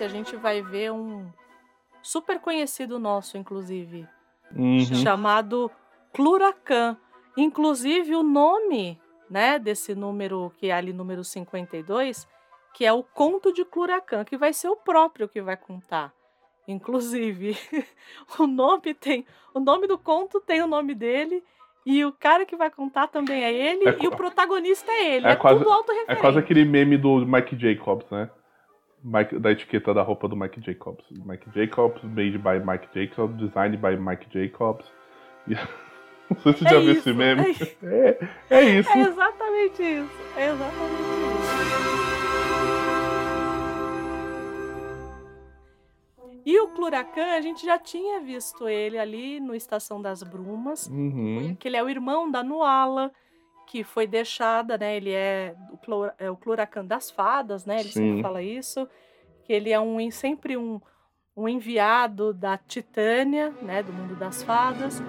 [0.00, 1.26] Que a gente vai ver um
[2.00, 4.08] super conhecido nosso, inclusive,
[4.56, 4.80] Uhum.
[4.94, 5.70] chamado
[6.14, 6.96] Cluracan.
[7.36, 12.26] Inclusive o nome, né, desse número que é ali número 52,
[12.72, 16.14] que é o Conto de Cluracan, que vai ser o próprio que vai contar.
[16.66, 17.54] Inclusive,
[18.40, 21.44] o nome tem, o nome do conto tem o nome dele
[21.84, 25.26] e o cara que vai contar também é ele É e o protagonista é ele.
[25.26, 26.20] é É, quase- tudo É autorreferente.
[26.22, 28.30] quase aquele meme do Mike Jacobs, né?
[29.02, 31.04] Mike- da etiqueta da roupa do Mike Jacobs.
[31.10, 34.84] Mike Jacobs, made by Mike Jacobs, designed by Mike Jacobs.
[35.48, 35.54] E-
[36.30, 37.42] Não sei se você É já viu esse meme.
[37.82, 38.18] é
[38.50, 38.88] É, é isso.
[38.90, 40.10] É exatamente isso.
[40.36, 42.40] É exatamente isso.
[46.44, 51.54] E o Cluracan, a gente já tinha visto ele ali no Estação das Brumas, Uhum.
[51.58, 53.12] que ele é o irmão da Nuala,
[53.70, 54.96] que foi deixada, né?
[54.96, 57.78] Ele é o, Clora- é o Cluracan das fadas, né?
[57.78, 57.92] Ele Sim.
[58.08, 58.88] sempre fala isso.
[59.44, 60.80] Que ele é um sempre um,
[61.36, 63.80] um enviado da Titânia, né?
[63.80, 65.00] Do mundo das fadas,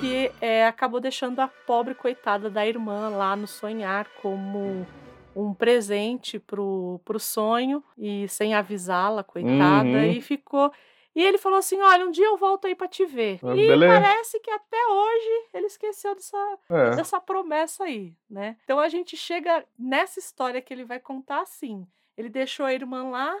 [0.00, 4.86] que é, acabou deixando a pobre coitada da irmã lá no sonhar como
[5.34, 10.04] um presente pro, pro sonho e sem avisá-la, coitada, Uhum.
[10.04, 10.72] e ficou.
[11.16, 13.40] E ele falou assim: Olha, um dia eu volto aí pra te ver.
[13.42, 14.00] Ah, e beleza.
[14.00, 16.90] parece que até hoje ele esqueceu dessa, É.
[16.94, 18.56] dessa promessa aí, né?
[18.64, 21.86] Então a gente chega nessa história que ele vai contar assim.
[22.18, 23.34] Ele deixou a irmã lá,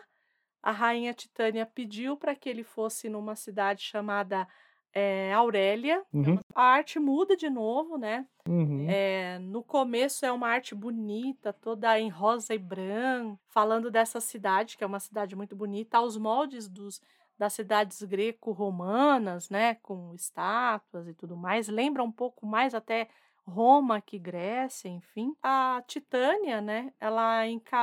[0.62, 4.48] a rainha Titânia pediu para que ele fosse numa cidade chamada
[4.94, 6.02] eh, Aurélia.
[6.14, 6.38] Uhum.
[6.54, 8.26] A arte muda de novo, né?
[8.48, 8.86] Uhum.
[8.88, 14.78] É, no começo é uma arte bonita, toda em rosa e branco, falando dessa cidade,
[14.78, 17.02] que é uma cidade muito bonita, aos moldes dos,
[17.38, 21.68] das cidades greco-romanas, né, com estátuas e tudo mais.
[21.68, 23.08] Lembra um pouco mais até
[23.46, 25.34] Roma que Grécia, enfim.
[25.42, 27.42] A Titânia, né, ela,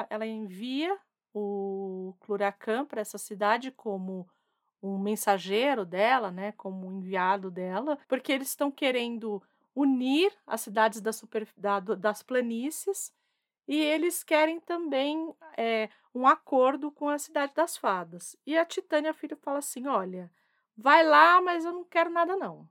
[0.09, 0.97] ela envia
[1.33, 4.27] o Cluracan para essa cidade como
[4.81, 9.41] um mensageiro dela, né, como um enviado dela, porque eles estão querendo
[9.75, 13.11] unir as cidades da super, da- das planícies
[13.67, 18.35] e eles querem também é, um acordo com a Cidade das Fadas.
[18.45, 20.29] E a Titânia Filho fala assim: olha,
[20.75, 22.67] vai lá, mas eu não quero nada, não.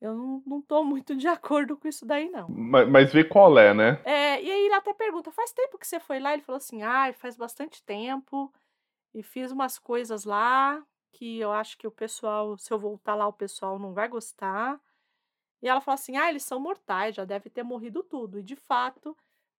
[0.00, 2.48] Eu não, não tô muito de acordo com isso daí, não.
[2.48, 4.00] Mas, mas vê qual é, né?
[4.04, 6.34] É, e aí ele até pergunta: faz tempo que você foi lá?
[6.34, 8.52] Ele falou assim: ah, faz bastante tempo.
[9.14, 13.26] E fiz umas coisas lá que eu acho que o pessoal, se eu voltar lá,
[13.26, 14.78] o pessoal não vai gostar.
[15.62, 18.38] E ela fala assim: ah, eles são mortais, já deve ter morrido tudo.
[18.38, 19.16] E de fato,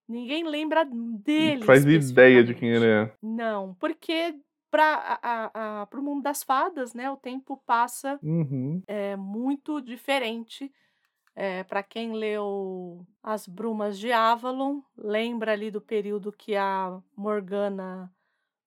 [0.08, 1.60] ninguém lembra dele.
[1.60, 3.12] Não faz ideia de quem ele é.
[3.22, 4.36] Não, porque
[4.70, 8.82] para o mundo das fadas, né, o tempo passa Uhum.
[8.88, 10.72] é muito diferente.
[11.36, 18.12] É, para quem leu As Brumas de Avalon, lembra ali do período que a Morgana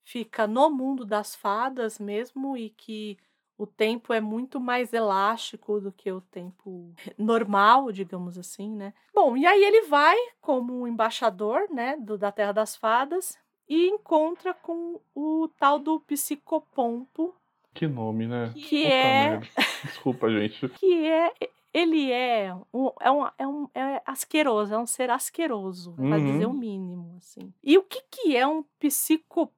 [0.05, 3.17] fica no mundo das fadas mesmo e que
[3.63, 8.95] o tempo é muito mais elástico do que o tempo normal, digamos assim, né?
[9.15, 13.39] Bom, e aí ele vai como embaixador, né, do, da Terra das Fadas
[13.69, 17.35] e encontra com o tal do psicopompo,
[17.75, 18.53] Que nome, né?
[18.55, 19.41] que Puta é.
[19.85, 20.69] Desculpa, gente.
[20.71, 21.33] que é
[21.73, 26.25] ele é um, é, um, é, um, é asqueroso, é um ser asqueroso, para Uhum.
[26.33, 27.53] dizer o mínimo, assim.
[27.63, 29.53] E o que, que é um psicopompo,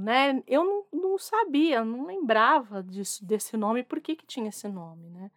[0.00, 0.42] né?
[0.46, 5.08] Eu não, não sabia, não lembrava disso, desse nome, por que, que tinha esse nome,
[5.10, 5.30] né?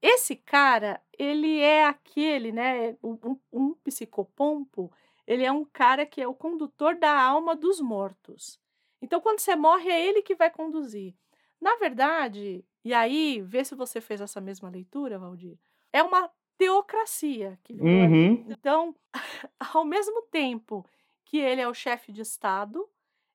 [0.00, 2.96] Esse cara, ele é aquele, né?
[3.02, 4.92] Um, um psicopompo,
[5.26, 8.60] ele é um cara que é o condutor da alma dos mortos.
[9.00, 11.14] Então, quando você morre, é ele que vai conduzir.
[11.60, 15.56] Na verdade, e aí, vê se você fez essa mesma leitura, Valdir.
[15.92, 17.74] É uma teocracia que.
[17.74, 18.44] Uhum.
[18.48, 18.94] Então,
[19.72, 20.84] ao mesmo tempo
[21.24, 22.88] que ele é o chefe de Estado,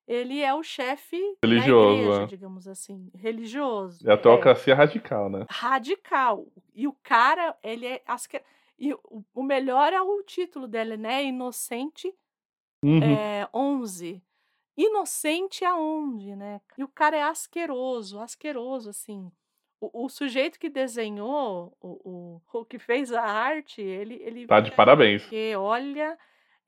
[0.08, 2.26] ele é o chefe Religioso, igreja, é.
[2.26, 4.08] digamos assim, religioso.
[4.08, 5.44] É a É, teocracia radical, né?
[5.50, 6.46] radical.
[6.74, 8.40] E o cara, ele é asque...
[8.78, 11.22] e o, o melhor é o título dele, né?
[11.24, 12.12] Inocente
[12.82, 13.02] Uhum.
[13.02, 14.22] é, 11.
[14.76, 16.60] Inocente aonde, né?
[16.76, 19.30] E o cara é asqueroso, asqueroso, assim.
[19.80, 24.60] O, o sujeito que desenhou, o, o, o que fez a arte, ele, ele Tá
[24.60, 25.22] de parabéns.
[25.22, 26.16] porque, olha,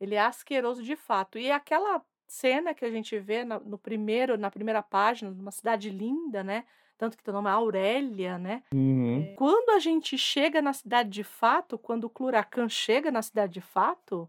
[0.01, 1.39] ele é asqueroso de fato.
[1.39, 5.91] E aquela cena que a gente vê na, no primeiro, na primeira página, numa cidade
[5.91, 6.65] linda, né?
[6.97, 8.63] Tanto que tem o nome é Aurélia, né?
[8.73, 9.35] Uhum.
[9.37, 13.61] Quando a gente chega na cidade de fato, quando o Cluracan chega na cidade de
[13.61, 14.29] fato,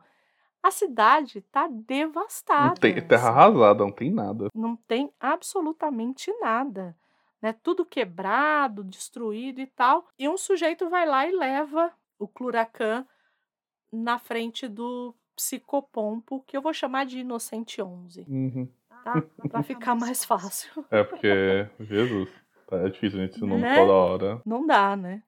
[0.63, 2.69] a cidade tá devastada.
[2.69, 3.39] Não tem terra assim.
[3.39, 4.47] arrasada, não tem nada.
[4.55, 6.95] Não tem absolutamente nada.
[7.39, 7.53] Né?
[7.61, 10.07] Tudo quebrado, destruído e tal.
[10.17, 13.05] E um sujeito vai lá e leva o Cluracan
[13.91, 18.67] na frente do psicopompo, que eu vou chamar de Inocente 11, Uhum.
[19.03, 19.21] tá?
[19.51, 20.85] Pra ficar mais fácil.
[20.91, 22.29] É porque, Jesus,
[22.67, 23.75] tá, é difícil a gente esse nome Né?
[23.75, 24.41] toda hora.
[24.45, 25.21] Não dá, né?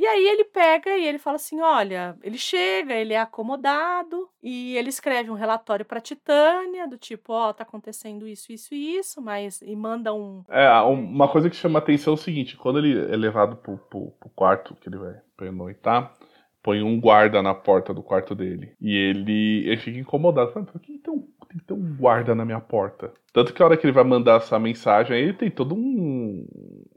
[0.00, 4.76] E aí ele pega e ele fala assim: olha, ele chega, ele é acomodado e
[4.76, 9.20] ele escreve um relatório para Titânia, do tipo, ó, tá acontecendo isso, isso e isso,
[9.20, 10.44] mas e manda um.
[10.48, 14.12] É, uma coisa que chama atenção é o seguinte, quando ele é levado pro, pro,
[14.12, 16.14] pro quarto que ele vai pernoitar,
[16.62, 18.74] põe um guarda na porta do quarto dele.
[18.80, 20.52] E ele, ele fica incomodado.
[20.52, 23.12] Fala, por que tem, um, tem que ter um guarda na minha porta?
[23.32, 26.46] Tanto que a hora que ele vai mandar essa mensagem, aí ele tem todo um.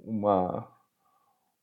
[0.04, 0.68] uma.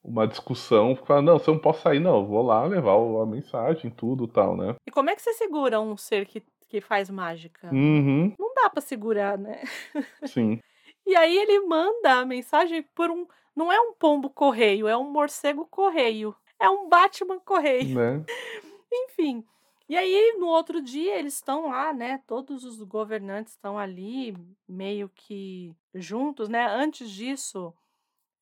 [0.02, 0.96] uma discussão.
[0.96, 2.20] Fala, não, você não pode sair, não.
[2.20, 4.76] eu Vou lá levar a mensagem, tudo e tal, né?
[4.86, 7.68] E como é que você segura um ser que, que faz mágica?
[7.72, 9.62] Uhum, Não dá pra segurar, né?
[10.26, 10.60] sim.
[11.06, 13.26] E aí ele manda a mensagem por um.
[13.56, 16.34] Não é um pombo correio, é um morcego correio.
[16.58, 17.94] É um Batman correio.
[17.94, 18.24] Né?
[18.92, 19.44] Enfim.
[19.88, 22.22] E aí, no outro dia, eles estão lá, né?
[22.26, 24.36] Todos os governantes estão ali,
[24.68, 26.66] meio que juntos, né?
[26.66, 27.72] Antes disso,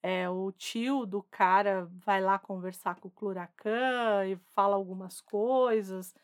[0.02, 6.14] é, o tio do cara vai lá conversar com o Cluracan e fala algumas coisas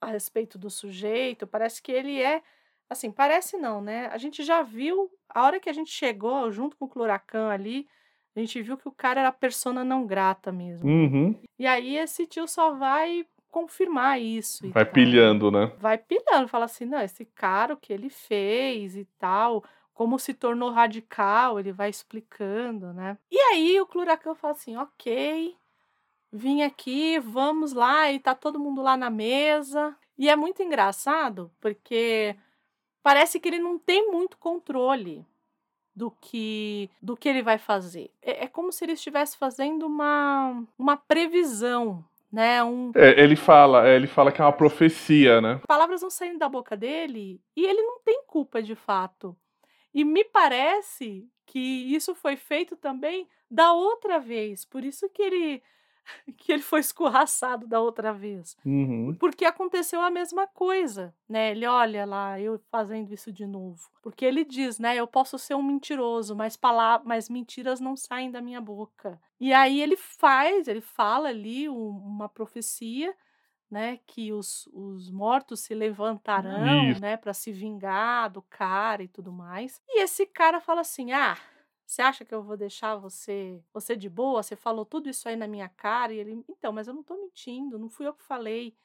[0.00, 1.46] a respeito do sujeito.
[1.46, 2.42] Parece que ele é.
[2.88, 4.06] Assim, parece não, né?
[4.08, 7.86] A gente já viu, a hora que a gente chegou junto com o Cluracan ali,
[8.34, 10.88] a gente viu que o cara era persona não grata mesmo.
[10.88, 11.34] Uhum.
[11.58, 14.70] E aí esse tio só vai confirmar isso.
[14.70, 14.94] Vai tal.
[14.94, 15.72] pilhando, né?
[15.78, 20.32] Vai pilhando, fala assim, não, esse cara, o que ele fez e tal, como se
[20.32, 23.18] tornou radical, ele vai explicando, né?
[23.30, 25.56] E aí o Cluracan fala assim, ok,
[26.32, 29.96] vim aqui, vamos lá, e tá todo mundo lá na mesa.
[30.16, 32.36] E é muito engraçado, porque
[33.02, 35.26] parece que ele não tem muito controle
[36.00, 38.10] do que do que ele vai fazer.
[38.22, 42.64] É, é como se ele estivesse fazendo uma, uma previsão, né?
[42.64, 45.60] Um, É, ele fala, é, ele fala que é uma profecia, né?
[45.68, 49.36] palavras vão saindo da boca dele e ele não tem culpa de fato.
[49.92, 54.64] E me parece que isso foi feito também da outra vez.
[54.64, 55.62] Por isso que ele
[56.36, 58.56] que ele foi escorraçado da outra vez.
[58.64, 59.14] Uhum.
[59.18, 61.50] Porque aconteceu a mesma coisa, né?
[61.50, 63.80] Ele olha lá, eu fazendo isso de novo.
[64.02, 64.96] Porque ele diz, né?
[64.96, 69.20] Eu posso ser um mentiroso, mas, pala mas mentiras não saem da minha boca.
[69.38, 73.14] E aí ele faz, ele fala ali um- uma profecia,
[73.70, 74.00] né?
[74.06, 77.00] Que os, os mortos se levantarão, Isso.
[77.00, 77.16] né?
[77.16, 79.80] Para se vingar do cara e tudo mais.
[79.88, 81.36] E esse cara fala assim: ah.
[81.90, 84.42] Você acha que eu vou deixar você você de boa?
[84.44, 87.16] Você falou tudo isso aí na minha cara e ele, então, mas eu não tô
[87.20, 88.76] mentindo, não fui eu que falei,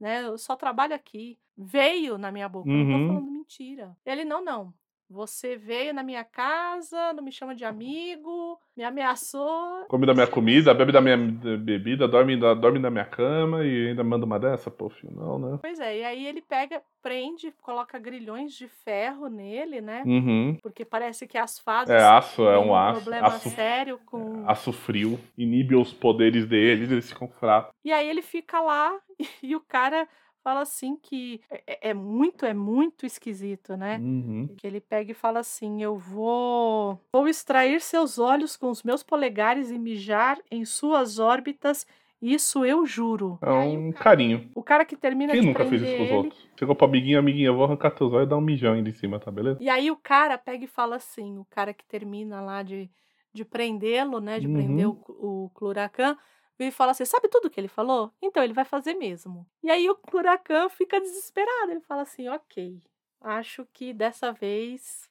[0.00, 0.24] né?
[0.24, 1.40] Eu só trabalho aqui.
[1.56, 2.88] Veio na minha boca, eu não Uhum.
[2.88, 3.98] tô falando mentira.
[4.06, 4.74] Ele, não, não.
[5.08, 9.84] Você veio na minha casa, não me chama de amigo, me ameaçou.
[9.88, 13.88] Come da minha comida, bebe da minha bebida, dorme, da, dorme na minha cama e
[13.88, 14.68] ainda manda uma dessa?
[14.70, 15.58] Pô, filho, não, né?
[15.62, 20.02] Pois é, e aí ele pega, prende, coloca grilhões de ferro nele, né?
[20.04, 20.58] Uhum.
[20.60, 23.00] Porque parece que as fadas É aço, é têm um aço.
[23.02, 25.20] problema Aço, sério com aço frio.
[25.38, 27.70] Inibe os poderes deles, eles ficam fracos.
[27.84, 28.92] E aí ele fica lá
[29.40, 30.08] e o cara
[30.46, 33.98] fala assim que é, é- é muito, é muito esquisito, né?
[33.98, 34.48] Uhum.
[34.56, 39.02] Que ele pega e fala assim: Eu vou, vou extrair seus olhos com os meus
[39.02, 41.84] polegares e mijar em suas órbitas,
[42.22, 43.38] isso eu juro.
[43.42, 44.48] É um carinho.
[44.54, 46.16] O cara que termina Quem de nunca fez prender isso com os ele.
[46.18, 46.48] outros?
[46.58, 48.92] Chegou pro amiguinho, amiguinho, eu vou arrancar teus olhos e dar um mijão ainda em
[48.92, 49.58] cima, tá beleza?
[49.60, 52.88] E aí o cara pega e fala assim: o cara que termina lá de,
[53.34, 54.38] de prendê-lo, né?
[54.38, 55.44] De prender o, Uhum.
[55.46, 56.16] o Cluracan,
[56.58, 58.12] e fala assim: sabe tudo que ele falou?
[58.22, 59.46] Então ele vai fazer mesmo.
[59.62, 61.70] E aí o Cluracan fica desesperado.
[61.70, 62.80] Ele fala assim: ok,
[63.20, 65.08] acho que dessa vez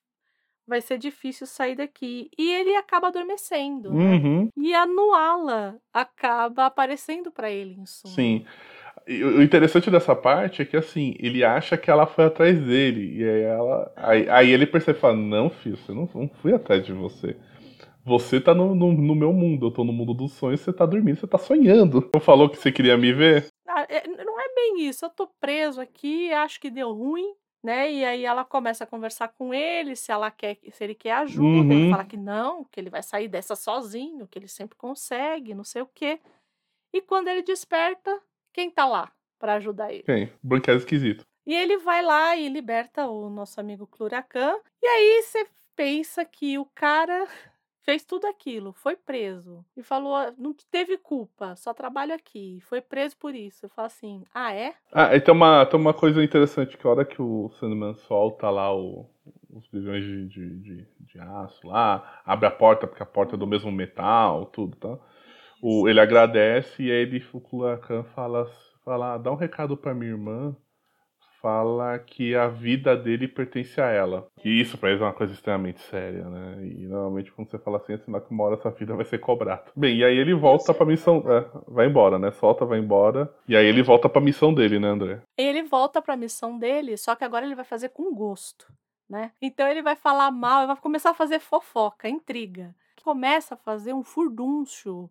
[0.68, 2.30] vai ser difícil sair daqui.
[2.38, 3.94] E ele acaba adormecendo.
[3.94, 4.04] né?
[4.04, 4.50] Uhum.
[4.58, 8.14] E a Nuala acaba aparecendo pra ele em sonho.
[8.16, 8.46] Sim.
[9.08, 13.20] E o interessante dessa parte é que assim, ele acha que ela foi atrás dele.
[13.20, 13.94] E aí ela.
[13.96, 17.36] Aí, aí ele percebe e fala, não, filho, você não, não fui atrás de você.
[18.06, 20.86] Você tá no, no, no meu mundo, eu tô no mundo dos sonhos, você tá
[20.86, 22.08] dormindo, você tá sonhando.
[22.14, 23.48] Não falou que você queria me ver?
[23.68, 25.06] Ah, é, não é bem isso.
[25.06, 27.34] Eu tô preso aqui, acho que deu ruim,
[27.64, 27.92] né?
[27.92, 31.74] E aí ela começa a conversar com ele, se ela quer, se ele quer ajuda.
[31.74, 31.90] Ele Uhum.
[31.90, 35.82] fala que não, que ele vai sair dessa sozinho, que ele sempre consegue, não sei
[35.82, 36.20] o quê.
[36.94, 38.22] E quando ele desperta,
[38.54, 40.04] quem tá lá pra ajudar ele?
[40.04, 40.32] Quem?
[40.44, 41.26] Branquelo esquisito.
[41.46, 44.56] E ele vai lá e liberta o nosso amigo Cluracan.
[44.82, 47.28] E aí você pensa que o cara
[47.86, 52.82] fez tudo aquilo, foi preso e falou, "Ah, não teve culpa, só trabalho aqui, foi
[52.82, 53.66] preso por isso.
[53.66, 54.76] Eu falo assim, ah é?
[54.92, 58.50] Ah, e tem uma, tem uma coisa interessante, que a hora que o Sandman solta
[58.50, 59.10] lá o-
[59.50, 63.38] os bilhões de, de, de, de aço lá, abre a porta, porque a porta é
[63.38, 64.98] do mesmo metal, tudo, tá?
[65.62, 68.50] O, ele agradece e aí ele, o Kulakan fala,
[68.84, 70.56] fala, dá um recado pra minha irmã,
[71.46, 74.28] fala que a vida dele pertence a ela.
[74.44, 76.66] E isso pra eles é uma coisa extremamente séria, né?
[76.66, 79.20] E normalmente quando você fala assim, é sinal que uma hora essa vida vai ser
[79.20, 79.66] cobrada.
[79.76, 82.32] Bem, e aí ele volta pra missão, é, vai embora, né?
[82.32, 83.32] Solta, vai embora.
[83.48, 85.22] E aí ele volta pra missão dele, né, André?
[85.38, 88.66] Ele volta pra missão dele, só que agora ele vai fazer com gosto,
[89.08, 89.32] né?
[89.40, 92.74] Então ele vai falar mal, ele vai começar a fazer fofoca, intriga.
[93.04, 95.08] Começa a fazer um furdúncio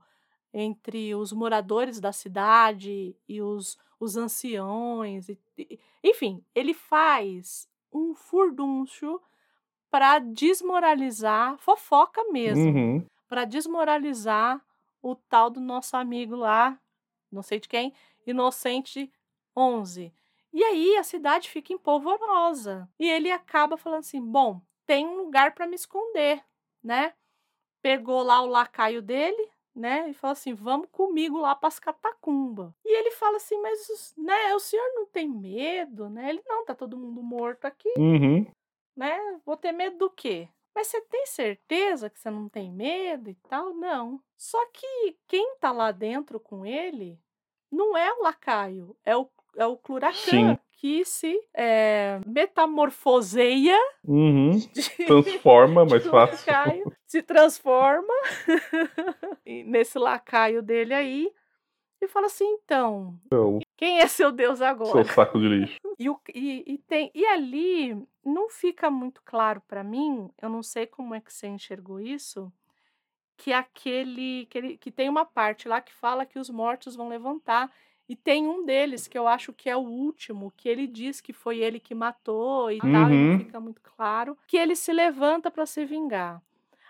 [0.55, 5.28] entre os moradores da cidade e os, os anciões.
[5.28, 9.20] e- e- enfim, ele faz um furdúncio
[9.90, 13.07] para desmoralizar, fofoca mesmo, Uhum.
[13.28, 14.64] para desmoralizar
[15.02, 16.80] o tal do nosso amigo lá,
[17.30, 17.92] não sei de quem,
[18.26, 19.12] Inocente
[19.57, 20.12] 11.
[20.52, 22.88] E aí a cidade fica empolvorosa.
[22.98, 26.42] E ele acaba falando assim: bom, tem um lugar para me esconder,
[26.82, 27.12] né?
[27.82, 30.09] Pegou lá o lacaio dele, né?
[30.11, 32.72] E falou assim: vamos comigo lá para as catacumbas.
[32.85, 36.31] E ele fala assim: mas né, o senhor não tem medo, né?
[36.31, 38.47] Ele não, tá todo mundo morto aqui, Uhum.
[38.97, 39.18] né?
[39.45, 40.49] Vou ter medo do quê?
[40.75, 43.72] Mas você tem certeza que você não tem medo e tal?
[43.75, 44.20] Não.
[44.37, 47.18] Só que quem tá lá dentro com ele
[47.70, 50.59] não é o lacaio, é o, é o Cluracan Sim.
[50.85, 53.74] Que se é, metamorfoseia
[54.07, 54.51] Uhum.
[54.74, 56.37] de, Transforma, mais de fácil.
[56.53, 58.12] lacaio, se transforma
[59.64, 61.32] nesse lacaio dele aí
[62.03, 63.18] e fala assim: então,
[63.78, 65.03] quem é seu Deus agora?
[65.03, 65.78] seu saco de lixo.
[65.99, 70.87] E, e- e tem, e ali não fica muito claro para mim, eu não sei
[70.87, 72.53] como é que você enxergou isso,
[73.39, 77.09] que aquele que, ele- que tem uma parte lá que fala que os mortos vão
[77.09, 77.70] levantar.
[78.09, 81.32] E tem um deles que eu acho que é o último, que ele diz que
[81.32, 83.38] foi ele que matou e tal, e não Uhum.
[83.38, 86.42] fica muito claro, que ele se levanta para se vingar.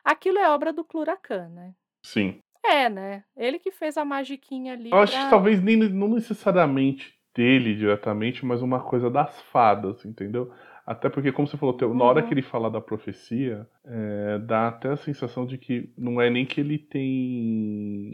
[0.04, 1.72] Aquilo é obra do Cluracan, né?
[2.04, 2.38] Sim.
[2.64, 3.24] É, né?
[3.36, 4.90] Ele que fez a magiquinha ali.
[4.90, 10.04] Eu acho pra- que talvez nem não necessariamente dele diretamente, mas uma coisa das fadas,
[10.04, 10.52] entendeu?
[10.87, 12.28] Até porque, como você falou, na hora Uhum.
[12.28, 16.45] que ele fala da profecia, é, dá até a sensação de que não é nem
[16.45, 18.11] que ele tem.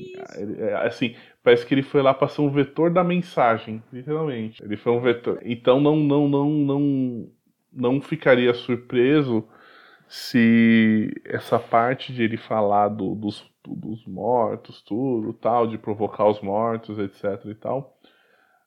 [0.59, 4.63] é, assim, parece que ele foi lá para ser um vetor da mensagem, literalmente.
[4.63, 5.41] Ele foi um vetor.
[5.45, 7.29] Então não, não, não, não,
[7.73, 9.45] não ficaria surpreso
[10.09, 16.41] se essa parte de ele falar do- dos, dos mortos, tudo, tal, de provocar os
[16.41, 17.97] mortos, etc e tal,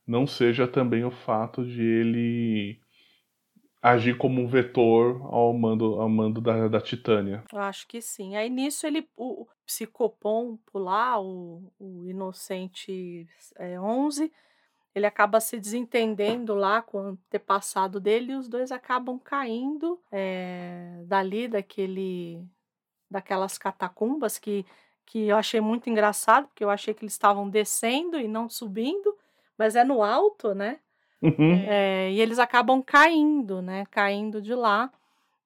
[0.07, 2.79] não seja também o fato de ele
[3.83, 7.43] agir como um vetor ao mando, ao mando da, da Titânia.
[7.51, 8.37] Eu acho que sim.
[8.37, 13.27] Aí nisso ele, o psicopompo lá, o, o inocente
[13.57, 14.31] é, 11,
[14.95, 21.03] ele acaba se desentendendo lá com o antepassado dele e os dois acabam caindo é,
[21.05, 22.41] dali daquele,
[23.11, 24.65] daquelas catacumbas que,
[25.05, 29.13] que eu achei muito engraçado, porque eu achei que eles estavam descendo e não subindo,
[29.57, 30.79] mas é no alto, né?
[31.23, 31.53] Uhum.
[31.67, 33.85] É, e eles acabam caindo, né?
[33.89, 34.91] Caindo de lá.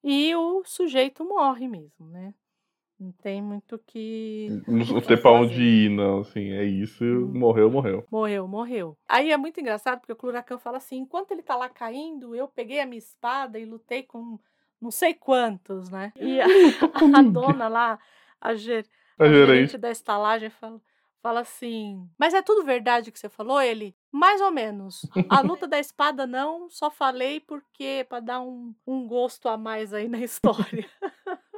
[0.02, 2.34] E o sujeito morre mesmo, né?
[2.98, 4.48] Não tem muito o que.
[4.66, 8.04] Não o tem pra onde ir, não, assim, é isso, morreu, morreu.
[8.10, 8.96] Morreu, morreu.
[9.08, 12.48] Aí é muito engraçado porque o Cluracan fala assim: enquanto ele tá lá caindo, eu
[12.48, 14.38] peguei a minha espada e lutei com
[14.80, 16.12] não sei quantos, né?
[16.16, 16.46] E a,
[17.20, 17.98] a dona lá,
[18.40, 18.84] a, ger,
[19.18, 19.78] A a gerente.
[19.78, 20.80] da estalagem fala,
[21.22, 23.60] fala assim: Mas é tudo verdade que você falou?
[23.60, 25.02] Ele, mais ou menos.
[25.28, 29.92] A luta da espada não, só falei porque para dar um, um gosto a mais
[29.92, 30.86] aí na história.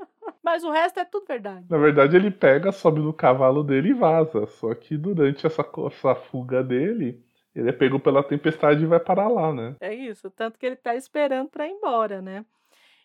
[0.43, 1.67] Mas o resto é tudo verdade.
[1.69, 4.47] Na verdade, ele pega, sobe no cavalo dele e vaza.
[4.47, 7.23] Só que durante essa, essa fuga dele,
[7.55, 9.77] ele é pego pela tempestade e vai parar lá, né?
[9.81, 12.45] É isso, tanto que ele tá esperando para ir embora, né?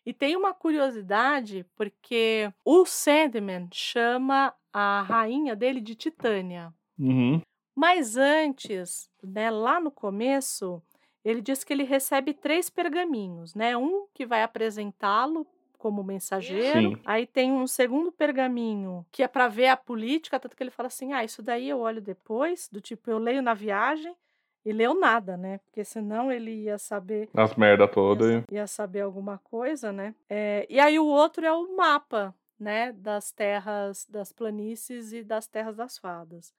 [0.05, 6.71] E tem uma curiosidade, porque o Sandman chama a rainha dele de Titânia.
[6.97, 7.41] Uhum.
[7.75, 10.81] Mas antes, né, lá no começo,
[11.23, 13.75] ele diz que ele recebe três pergaminhos, né?
[13.75, 15.45] Um que vai apresentá-lo
[15.77, 16.91] como mensageiro.
[16.91, 17.01] Sim.
[17.05, 20.87] Aí tem um segundo pergaminho que é para ver a política, tanto que ele fala
[20.87, 24.15] assim: "Ah, isso daí eu olho depois", do tipo, eu leio na viagem
[24.63, 25.59] e leu nada, né?
[25.59, 28.43] Porque senão ele ia saber As merda ia, todas.
[28.51, 30.15] ia saber alguma coisa, né?
[30.29, 32.91] É, e aí o outro é o mapa, né?
[32.93, 36.53] Das terras, das planícies e das terras das fadas.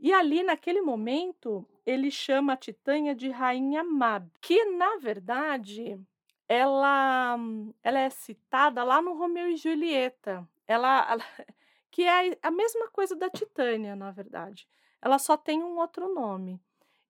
[0.00, 6.00] E ali, naquele momento, ele chama a Titânia de Rainha Mab, que, na verdade,
[6.48, 7.36] ela,
[7.82, 10.48] ela é citada lá no Romeu e Julieta.
[10.66, 11.24] Ela, ela-
[11.90, 14.66] que é a mesma coisa da Titânia, na verdade.
[15.02, 16.58] Ela só tem um outro nome.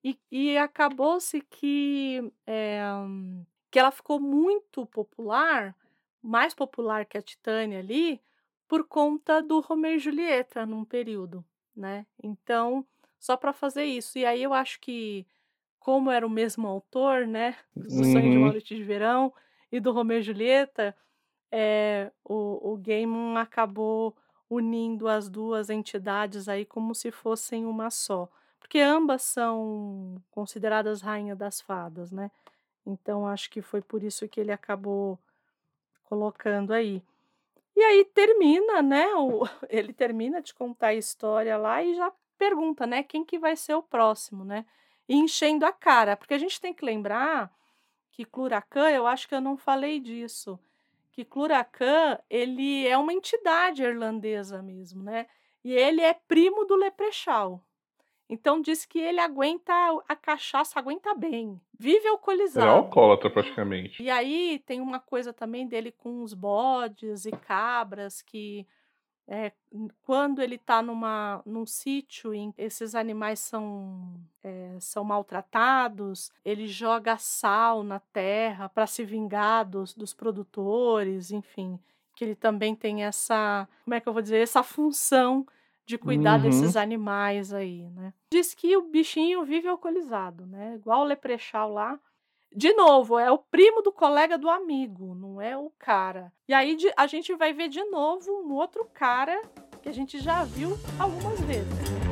[0.02, 2.80] E, e acabou-se que, é,
[3.70, 5.76] que ela ficou muito popular,
[6.22, 8.20] mais popular que a Titânia ali,
[8.66, 11.44] por conta do Romeu e Julieta num período,
[11.80, 12.06] né?
[12.22, 12.86] Então,
[13.18, 14.18] só para fazer isso.
[14.18, 15.26] E aí eu acho que,
[15.80, 17.56] como era o mesmo autor, né?
[17.76, 18.52] Do Sonho de uma Uhum.
[18.52, 19.32] Noite de Verão
[19.72, 20.96] e do Romeu e Julieta,
[21.52, 24.16] é, o, o Gaiman acabou
[24.48, 28.28] unindo as duas entidades aí como se fossem uma só.
[28.58, 32.30] Porque ambas são consideradas rainha das fadas, né?
[32.86, 35.18] Então acho que foi por isso que ele acabou
[36.04, 37.02] colocando aí.
[37.76, 39.06] E aí termina, né?
[39.14, 43.02] O, ele termina de contar a história lá e já pergunta, né?
[43.02, 44.64] Quem que vai ser o próximo, né?
[45.08, 47.52] E enchendo a cara, porque a gente tem que lembrar
[48.12, 50.58] que Cluracan, eu acho que eu não falei disso,
[51.12, 55.26] que Cluracan, ele é uma entidade irlandesa mesmo, né?
[55.62, 57.60] E ele é primo do Leprechaun.
[58.30, 59.72] Então diz que ele aguenta
[60.08, 61.60] a cachaça, aguenta bem.
[61.76, 62.70] Vive é alcoolizado.
[62.70, 64.00] alcoólatra, praticamente.
[64.00, 68.64] E aí tem uma coisa também dele com os bodes e cabras que
[69.26, 69.50] é,
[70.02, 74.14] quando ele está numa, num sítio em que esses animais são,
[74.44, 81.80] é, são maltratados, ele joga sal na terra para se vingar dos, dos produtores, enfim,
[82.14, 85.44] que ele também tem essa, como é que eu vou dizer, essa função
[85.90, 86.42] de cuidar Uhum.
[86.48, 88.14] desses animais aí, né?
[88.32, 90.76] Diz que o bichinho vive alcoolizado, né?
[90.76, 91.98] Igual o leprechal lá.
[92.54, 96.32] De novo, é o primo do colega do amigo, não é o cara.
[96.48, 99.40] E aí a gente vai ver de novo um outro cara
[99.82, 102.09] que a gente já viu algumas vezes.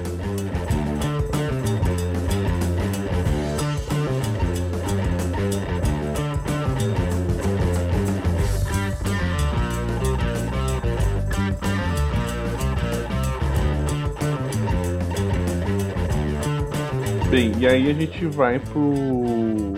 [17.30, 19.74] Bem, e aí a gente vai pro.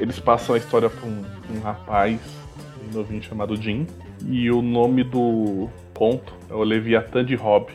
[0.00, 1.22] Eles passam a história pra um,
[1.54, 2.18] um rapaz
[2.80, 3.86] bem novinho chamado Jim.
[4.26, 7.70] E o nome do conto é o Leviatã de Hob.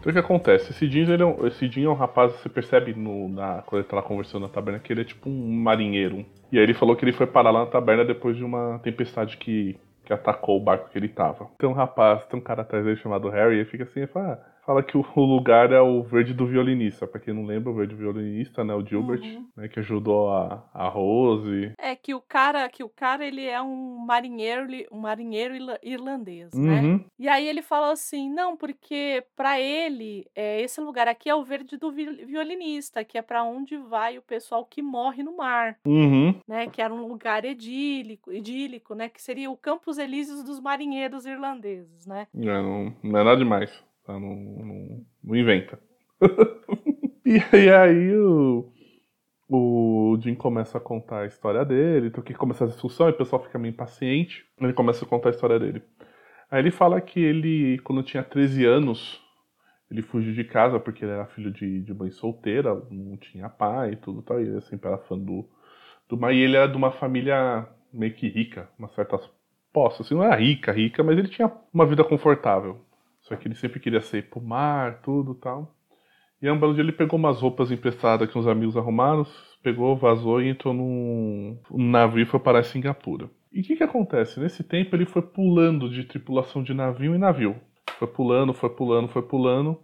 [0.00, 0.72] Então o que acontece?
[0.72, 3.82] Esse Jim, ele é um, esse Jim é um rapaz, você percebe no, na, quando
[3.82, 6.26] ele tá lá conversando na taberna que ele é tipo um marinheiro.
[6.50, 9.36] E aí ele falou que ele foi parar lá na taberna depois de uma tempestade
[9.36, 11.46] que, que atacou o barco que ele tava.
[11.58, 14.06] Tem um rapaz, tem um cara atrás dele chamado Harry, e ele fica assim e
[14.08, 14.32] fala.
[14.32, 17.06] "Ah, Fala que o lugar é o verde do violinista.
[17.06, 18.74] Pra quem não lembra, o verde violinista, né?
[18.74, 19.46] O Gilbert, Uhum.
[19.56, 19.68] né?
[19.68, 21.72] Que ajudou a, a Rose.
[21.78, 26.54] É que o cara, que o cara ele é um marinheiro, um marinheiro irla- irlandês,
[26.54, 26.80] né?
[26.80, 27.04] Uhum.
[27.18, 31.44] E aí ele falou assim, não, porque pra ele é, esse lugar aqui é o
[31.44, 35.76] verde do vi- violinista, que é pra onde vai o pessoal que morre no mar,
[35.86, 36.34] Uhum.
[36.48, 36.66] né?
[36.68, 39.10] Que era um lugar idílico, idílico, né?
[39.10, 42.26] Que seria o Campos Elíseos dos marinheiros irlandeses, né?
[42.34, 43.70] É, não, não é nada demais.
[44.04, 44.12] Tá?
[44.12, 45.78] Não, não, não inventa.
[47.24, 48.72] e, e aí o,
[49.48, 53.16] o Jim começa a contar a história dele, então que começa a discussão e o
[53.16, 54.44] pessoal fica meio impaciente.
[54.60, 55.82] Ele começa a contar a história dele.
[56.50, 59.20] Aí ele fala que ele, quando tinha 13 anos,
[59.90, 63.92] ele fugiu de casa porque ele era filho de, de mãe solteira, não tinha pai
[63.92, 65.48] e tudo tal, e ele sempre era fã do,
[66.08, 66.30] do.
[66.30, 69.18] E ele era de uma família meio que rica, uma certa
[69.72, 72.80] posse, assim, não era rica, rica, mas ele tinha uma vida confortável.
[73.24, 75.74] Só que ele sempre queria sair pro mar, tudo tal.
[76.40, 79.26] E um belo dia ele pegou umas roupas emprestadas que uns amigos arrumaram,
[79.62, 83.30] pegou, vazou e entrou num, navio e foi parar em Singapura.
[83.50, 84.38] E o que que acontece?
[84.38, 87.56] Nesse tempo ele foi pulando de tripulação de navio em navio.
[87.98, 89.80] Foi pulando, foi pulando, foi pulando,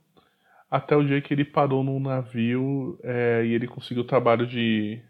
[0.71, 5.01] até o dia que ele parou num navio é, e ele conseguiu o trabalho de...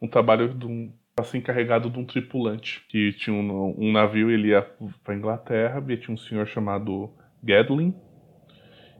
[0.00, 0.90] um trabalho de um,
[1.22, 2.82] ser encarregado de um tripulante.
[2.88, 4.62] Que tinha um, um navio, ele ia
[5.04, 7.12] pra Inglaterra, e tinha um senhor chamado
[7.42, 7.94] Gadlin.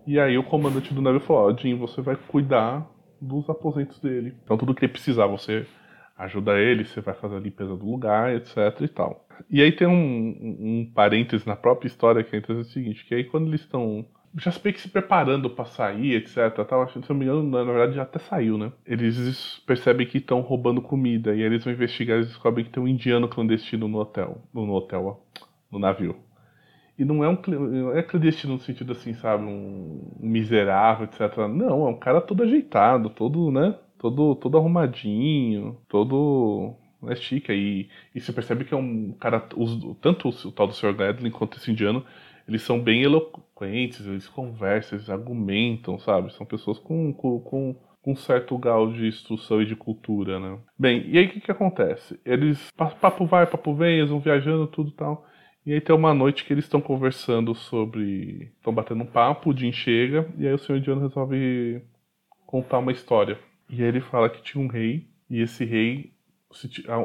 [0.06, 4.34] E aí o comandante do navio falou, Jim, você vai cuidar dos aposentos dele.
[4.44, 5.66] Então tudo que ele precisar, você
[6.16, 9.26] ajuda ele, você vai fazer a limpeza do lugar, etc e tal.
[9.48, 13.14] E aí tem um, um, parêntese na própria história que é interessante o seguinte, que
[13.14, 14.04] aí quando eles estão
[14.36, 16.64] já se se preparando pra sair, etc.
[16.68, 18.72] Tal, se eu me engano, na verdade já até saiu, né?
[18.86, 22.82] Eles percebem que estão roubando comida e aí eles vão investigar e descobrem que tem
[22.82, 24.42] um indiano clandestino no hotel.
[24.54, 25.44] No hotel, ó.
[25.70, 26.16] No navio.
[27.00, 31.48] E não é um é clandestino no sentido assim, sabe, um, miserável, etc.
[31.48, 33.74] Não, é um cara todo ajeitado, todo, né?
[33.98, 36.74] Todo, todo arrumadinho, todo
[37.08, 37.52] é chique.
[37.52, 39.46] E, e você percebe que é um cara.
[39.56, 40.92] Os, tanto o, o tal do Sr.
[40.94, 42.04] Gladlin quanto esse indiano,
[42.46, 46.32] eles são bem eloquentes, eles conversam, eles argumentam, sabe?
[46.34, 47.76] São pessoas com, com, com,
[48.06, 50.58] um certo grau de instrução e de cultura, né?
[50.78, 52.18] Bem, e aí o que, que acontece?
[52.24, 52.70] Eles.
[52.76, 55.26] pa- Papo vai, papo vem, eles vão viajando, tudo tal.
[55.64, 58.50] E aí tem uma noite que eles estão conversando sobre.
[58.56, 61.82] estão batendo um papo, o Jim chega, e aí o senhor indiano resolve
[62.46, 63.38] contar uma história.
[63.68, 66.12] E aí ele fala que tinha um rei, e esse rei,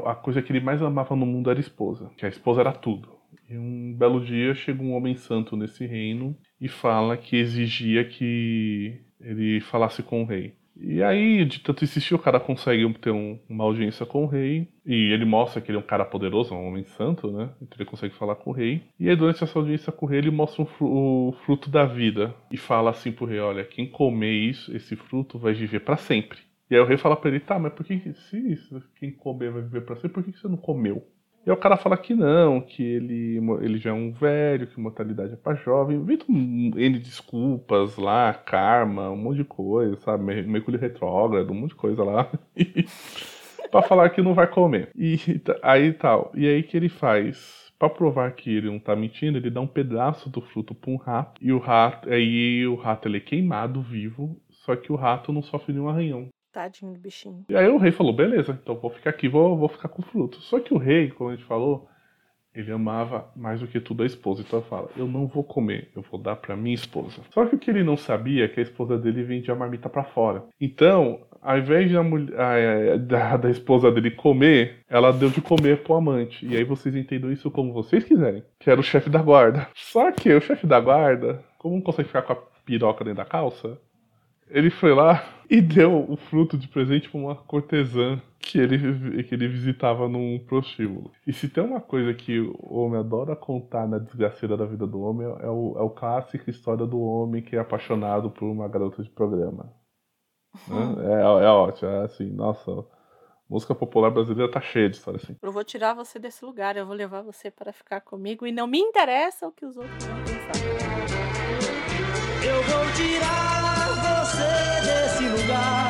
[0.06, 2.72] a coisa que ele mais amava no mundo era a esposa, que a esposa era
[2.72, 3.14] tudo.
[3.50, 9.00] E um belo dia chega um homem santo nesse reino e fala que exigia que
[9.20, 10.56] ele falasse com o rei.
[10.78, 14.68] E aí, de tanto insistir, o cara consegue ter um- uma audiência com o rei.
[14.86, 17.50] E ele mostra que ele é um cara poderoso, um homem santo, né?
[17.62, 18.84] Então ele consegue falar com o rei.
[19.00, 21.86] E aí, durante essa audiência com o rei, ele mostra um fru- o fruto da
[21.86, 22.36] vida.
[22.52, 26.40] E fala assim pro rei: Olha, quem comer isso, esse fruto vai viver para sempre.
[26.70, 29.52] E aí o rei fala pra ele: Tá, mas por que, se isso, quem comer
[29.52, 31.08] vai viver para sempre, por que que você não comeu?
[31.46, 34.80] E aí o cara fala que não, que ele, ele já é um velho, que
[34.80, 35.98] mortalidade é pra jovem.
[35.98, 40.24] Inventa um N desculpas lá, karma, um monte de coisa, sabe?
[40.24, 42.28] Mer- Mercúrio retrógrado, um monte de coisa lá.
[43.72, 44.90] pra falar que não vai comer.
[44.96, 46.32] E t- aí tal.
[46.36, 47.72] E aí que ele faz?
[47.78, 50.96] Pra provar que ele não tá mentindo, ele dá um pedaço do fruto pra um
[50.98, 51.40] rato.
[51.44, 55.42] E o rato, aí o rato ele é queimado vivo, só que o rato não
[55.44, 56.30] sofre nenhum arranhão.
[56.56, 57.44] Tadinho do bichinho.
[57.50, 60.06] E aí o rei falou, beleza, então vou ficar aqui, vou, vou ficar com o
[60.06, 60.40] fruto.
[60.40, 61.86] Só que o rei, como a gente falou,
[62.54, 64.42] ele amava mais do que tudo a esposa.
[64.42, 67.22] Então ele fala, eu não vou comer, eu vou dar pra minha esposa.
[67.32, 69.90] Só que o que ele não sabia é que a esposa dele vendia a marmita
[69.90, 70.46] pra fora.
[70.60, 75.84] Então, ao invés de a mulher, da, da esposa dele comer, ela deu de comer
[75.84, 76.46] pro amante.
[76.46, 78.46] E aí vocês entendam isso como vocês quiserem.
[78.62, 79.68] Que era o chefe da guarda.
[79.76, 83.26] Só que o chefe da guarda, como não consegue ficar com a piroca dentro da
[83.26, 83.78] calça,
[84.50, 89.34] ele foi lá e deu o fruto de presente pra uma cortesã que ele, que
[89.34, 91.12] ele visitava num prostíbulo.
[91.26, 95.02] E se tem uma coisa que o homem adora contar na desgraceira da vida do
[95.02, 99.04] homem, é o, é o clássico história do homem que é apaixonado por uma garota
[99.04, 99.72] de programa.
[100.68, 100.86] Né?
[101.06, 102.72] É, é ótimo, é assim, nossa,
[103.50, 105.36] música popular brasileira tá cheia de história assim.
[105.42, 108.66] Eu vou tirar você desse lugar, eu vou levar você para ficar comigo e não
[108.66, 111.95] me interessa o que os outros vão pensar.
[112.48, 114.46] Eu vou tirar você
[114.86, 115.90] desse lugar.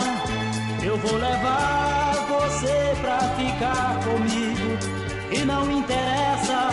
[0.82, 4.78] Eu vou levar você pra ficar comigo.
[5.34, 6.70] E não interessa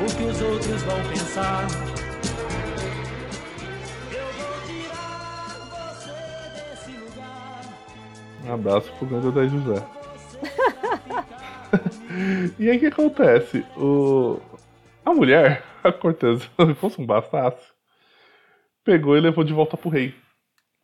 [0.00, 1.66] o que os outros vão pensar.
[4.10, 6.16] Eu vou tirar você
[6.54, 7.60] desse lugar.
[8.46, 9.82] Um abraço pro grande da José.
[12.58, 13.62] e aí o que acontece?
[13.76, 14.40] O...
[15.04, 17.71] A mulher, a cortesã, se fosse um bastaço,
[18.84, 20.14] pegou e levou de volta pro rei.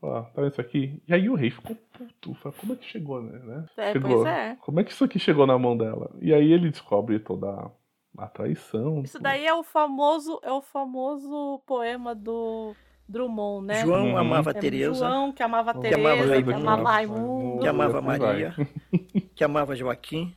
[0.01, 1.03] Ó, tá vendo isso aqui?
[1.09, 2.35] E aí o rei ficou puto.
[2.37, 3.65] Falou, como é que chegou, né?
[3.77, 4.23] É, chegou.
[4.23, 4.57] pois é.
[4.61, 6.11] Como é que isso aqui chegou na mão dela?
[6.21, 7.71] E aí ele descobre toda
[8.17, 9.03] a traição.
[9.03, 12.75] Isso daí é o famoso, é o famoso poema do
[13.09, 13.81] Drummond, né?
[13.83, 14.19] João Uhum.
[14.19, 16.55] amava É Teresa, João que amava Que Teresa, amava que Raimundo.
[16.69, 17.61] amava Raimundo.
[17.61, 18.01] que amava.
[18.01, 18.55] Maria,
[19.35, 20.33] que amava Joaquim,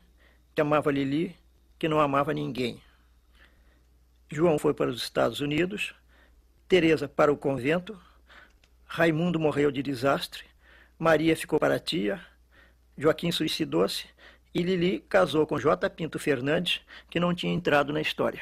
[0.56, 1.36] que amava Lili,
[1.78, 2.82] que não amava ninguém.
[4.32, 5.94] João foi para os Estados Unidos,
[6.72, 8.00] Teresa para o convento,
[8.86, 10.46] Raimundo morreu de desastre,
[10.98, 12.18] Maria ficou para a tia,
[12.98, 14.06] Joaquim suicidou-se
[14.56, 15.90] e Lili casou com J.
[15.90, 18.42] Pinto Fernandes, que não tinha entrado na história.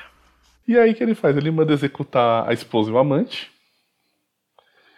[0.67, 1.36] E aí que ele faz?
[1.36, 3.49] Ele manda executar a esposa e o amante.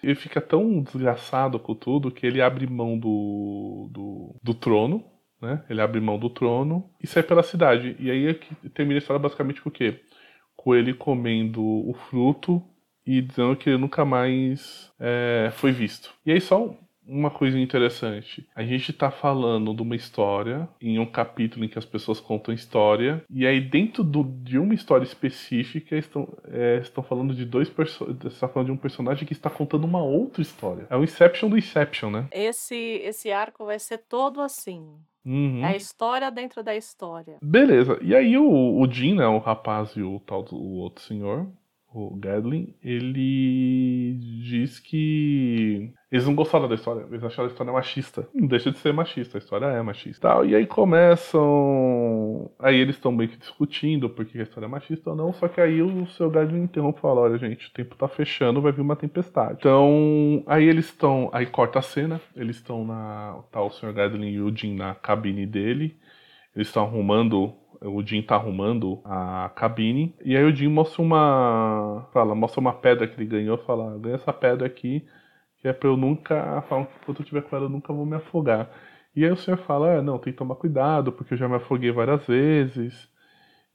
[0.03, 5.05] Ele fica tão desgraçado com tudo que ele abre mão do, do, do trono,
[5.41, 5.63] né?
[5.69, 7.95] Ele abre mão do trono e sai pela cidade.
[7.97, 10.01] E aí é que termina a história basicamente com o quê?
[10.53, 12.61] Com ele comendo o fruto
[13.05, 16.13] e dizendo que ele nunca mais é, foi visto.
[16.25, 16.73] E aí só
[17.03, 18.47] uma coisa interessante.
[18.55, 22.53] A gente tá falando de uma história em um capítulo em que as pessoas contam
[22.53, 27.69] história, e aí dentro do- de uma história específica estão, é, estão falando de dois
[27.69, 28.25] personagens.
[28.33, 30.85] está falando de um personagem que está contando uma outra história.
[30.89, 32.27] É o Inception do Inception, né?
[32.31, 34.85] Esse, esse arco vai ser todo assim.
[35.25, 35.63] Uhum.
[35.65, 37.37] É a história dentro da história.
[37.43, 37.99] Beleza.
[38.01, 41.47] E aí o, o Jim, né, o rapaz e o tal do o outro senhor,
[41.93, 48.27] o Gadlin, ele diz que eles não gostaram da história, eles acharam a história machista.
[48.33, 50.27] Não deixa de ser machista, a história é machista.
[50.29, 52.49] Tal, e aí começam.
[52.59, 55.59] Aí eles estão meio que discutindo porque a história é machista ou não, só que
[55.59, 58.81] aí o seu Gadlin interrompe e fala: olha, gente, o tempo tá fechando, vai vir
[58.81, 59.57] uma tempestade.
[59.59, 61.29] Então, aí eles estão.
[61.33, 63.41] Aí corta a cena, eles estão na.
[63.51, 63.93] Tá o Sr.
[63.93, 65.97] Gadlin e o Jim na cabine dele.
[66.55, 67.53] Eles estão arrumando.
[67.83, 70.15] O Jim tá arrumando a cabine.
[70.23, 72.07] E aí o Jim mostra uma.
[72.13, 73.57] Fala, mostra uma pedra que ele ganhou.
[73.59, 75.05] Fala, ganha essa pedra aqui.
[75.57, 76.61] Que é pra eu nunca.
[76.69, 78.69] Fala, enquanto eu tiver com ela, eu nunca vou me afogar.
[79.15, 81.55] E aí o senhor fala, ah, não, tem que tomar cuidado, porque eu já me
[81.55, 83.09] afoguei várias vezes.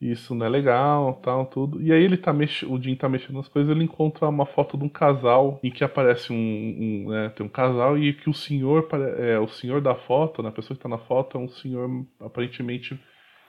[0.00, 1.80] Isso não é legal, tal, tudo.
[1.82, 2.62] E aí ele tá mex...
[2.62, 5.82] o Jim tá mexendo nas coisas, ele encontra uma foto de um casal em que
[5.82, 8.86] aparece um, um né, tem um casal e que o senhor
[9.18, 11.88] é o senhor da foto, né, a pessoa que tá na foto é um senhor
[12.20, 12.98] aparentemente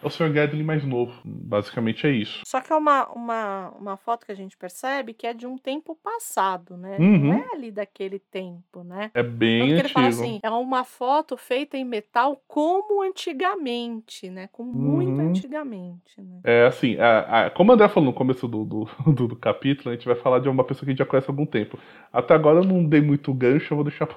[0.01, 0.31] é o Sr.
[0.31, 1.13] Gadlin mais novo.
[1.25, 2.41] Basicamente é isso.
[2.45, 5.57] Só que é uma, uma, uma foto que a gente percebe que é de um
[5.57, 6.97] tempo passado, né?
[6.99, 7.17] Uhum.
[7.27, 9.09] Não é ali daquele tempo, né?
[9.13, 9.93] É bem Tanto que ele antigo.
[9.93, 14.47] fala assim, é uma foto feita em metal como antigamente, né?
[14.51, 15.29] Como muito Uhum.
[15.29, 16.39] antigamente, né?
[16.43, 18.85] É assim, a- a- como o André falou no começo do, do,
[19.15, 21.27] do- do capítulo, a gente vai falar de uma pessoa que a gente já conhece
[21.29, 21.77] há algum tempo.
[22.11, 24.07] Até agora eu não dei muito gancho, eu vou deixar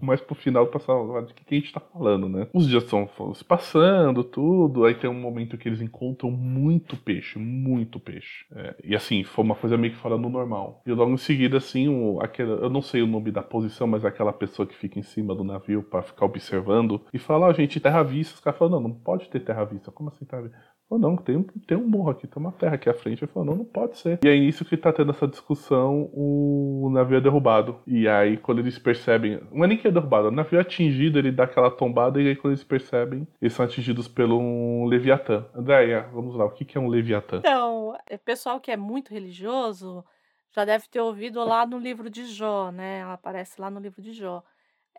[0.00, 2.48] mais pro final pra falar de que a gente tá falando, né?
[2.52, 7.38] Os dias estão se passando, tudo, aí tem um momento que eles encontram muito peixe,
[7.38, 8.46] muito peixe.
[8.52, 10.82] É, e assim, foi uma coisa meio que fora do normal.
[10.86, 14.04] E logo em seguida, assim, o, aquela, eu não sei o nome da posição, mas
[14.04, 17.52] é aquela pessoa que fica em cima do navio pra ficar observando e fala, ó,
[17.52, 18.34] gente, terra vista.
[18.34, 19.90] Os caras falam, não, não pode ter terra vista.
[19.90, 20.58] Como assim terra vista?
[20.88, 23.22] Falou, não, tem, tem um morro aqui, tem uma terra aqui à frente.
[23.22, 24.18] Ele falou, não, não pode ser.
[24.24, 27.78] E aí, nisso que tá tendo essa discussão, o navio é derrubado.
[27.86, 29.38] E aí, quando eles percebem.
[29.52, 32.28] Não é nem que é derrubado, o navio é atingido, ele dá aquela tombada, e
[32.28, 35.44] aí, quando eles percebem, eles são atingidos pelo um Leviatã.
[35.54, 37.38] Andréia, vamos lá, o que que é um Leviatã?
[37.38, 40.04] Então, é, pessoal que é muito religioso
[40.50, 43.00] já deve ter ouvido lá no livro de Jó, né?
[43.00, 44.42] Ela aparece lá no livro de Jó.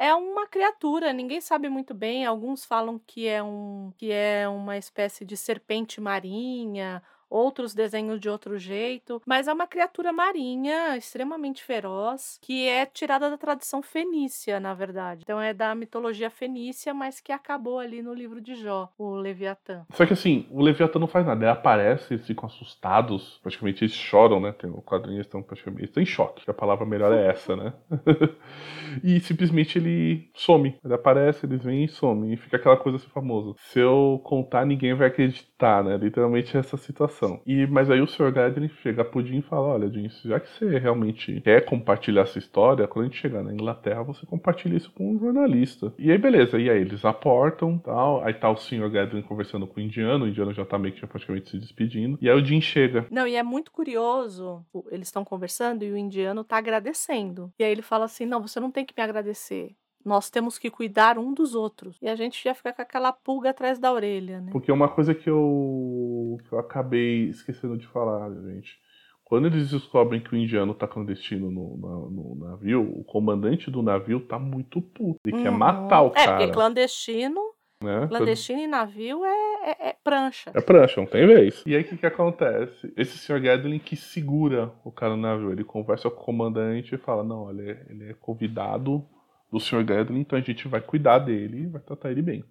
[0.02, 2.26] É uma criatura, ninguém sabe muito bem.
[2.26, 8.30] Alguns falam que é um que é uma espécie de serpente marinha, outros desenham de
[8.30, 14.59] outro jeito, mas é uma criatura marinha extremamente feroz que é tirada da tradição fenícia,
[14.59, 15.21] na verdade.
[15.23, 19.86] Então é da mitologia fenícia, mas que acabou ali no livro de Jó, o Leviatã.
[19.91, 23.93] Só que assim, o Leviatã não faz nada, ele aparece, eles ficam assustados, praticamente eles
[23.93, 24.51] choram, né?
[24.51, 27.27] Tem, o quadrinho eles estão praticamente eles estão em choque, que a palavra melhor é
[27.27, 27.73] essa, né?
[29.03, 30.75] e simplesmente ele some.
[30.84, 32.34] Ele aparece, eles vêm e some.
[32.34, 33.53] E fica aquela coisa assim famosa.
[33.57, 35.97] Se eu contar, ninguém vai acreditar, né?
[35.97, 37.18] Literalmente essa situação.
[37.45, 38.32] E, mas aí o Sr.
[38.32, 42.39] Gadlin chega pro Jim e fala: Olha, Jim, já que você realmente quer compartilhar essa
[42.39, 45.93] história, quando a gente chegar na Inglaterra, você compartilha isso com um jornalista.
[45.97, 46.59] E aí, beleza.
[46.59, 48.24] E aí eles aportam tal.
[48.24, 48.89] Aí tá o Sr.
[48.89, 52.17] Gadlin conversando com o indiano, o indiano já tá meio que praticamente se despedindo.
[52.22, 53.05] E aí o Jim chega.
[53.09, 54.65] Não, e é muito curioso.
[54.91, 57.51] Eles estão conversando e o indiano tá agradecendo.
[57.59, 59.76] E aí ele fala assim: não, você não tem que me agradecer.
[60.06, 61.97] Nós temos que cuidar um dos outros.
[62.02, 64.50] E a gente já fica com aquela pulga atrás da orelha, né?
[64.52, 68.78] Porque uma coisa que eu, que eu acabei esquecendo de falar, gente.
[69.24, 73.84] Quando eles descobrem que o indiano tá clandestino no, no, no navio, o comandante do
[73.84, 75.20] navio tá muito puto.
[75.26, 75.58] Ele quer Uhum.
[75.58, 76.38] matar o É, cara.
[76.38, 77.39] porque clandestino,
[77.84, 78.08] né?
[78.08, 79.30] clandestino em navio é,
[79.70, 80.50] é- é prancha.
[80.56, 81.62] É prancha, não tem vez.
[81.68, 82.91] E aí o que, que acontece?
[82.97, 83.39] Esse Sr.
[83.39, 87.43] Gadlin que segura o cara no navio, ele conversa com o comandante e fala: Não,
[87.43, 89.06] olha, é, ele é convidado
[89.52, 89.84] do Sr.
[89.84, 92.43] Gadlin, então a gente vai cuidar dele e vai tratar ele bem.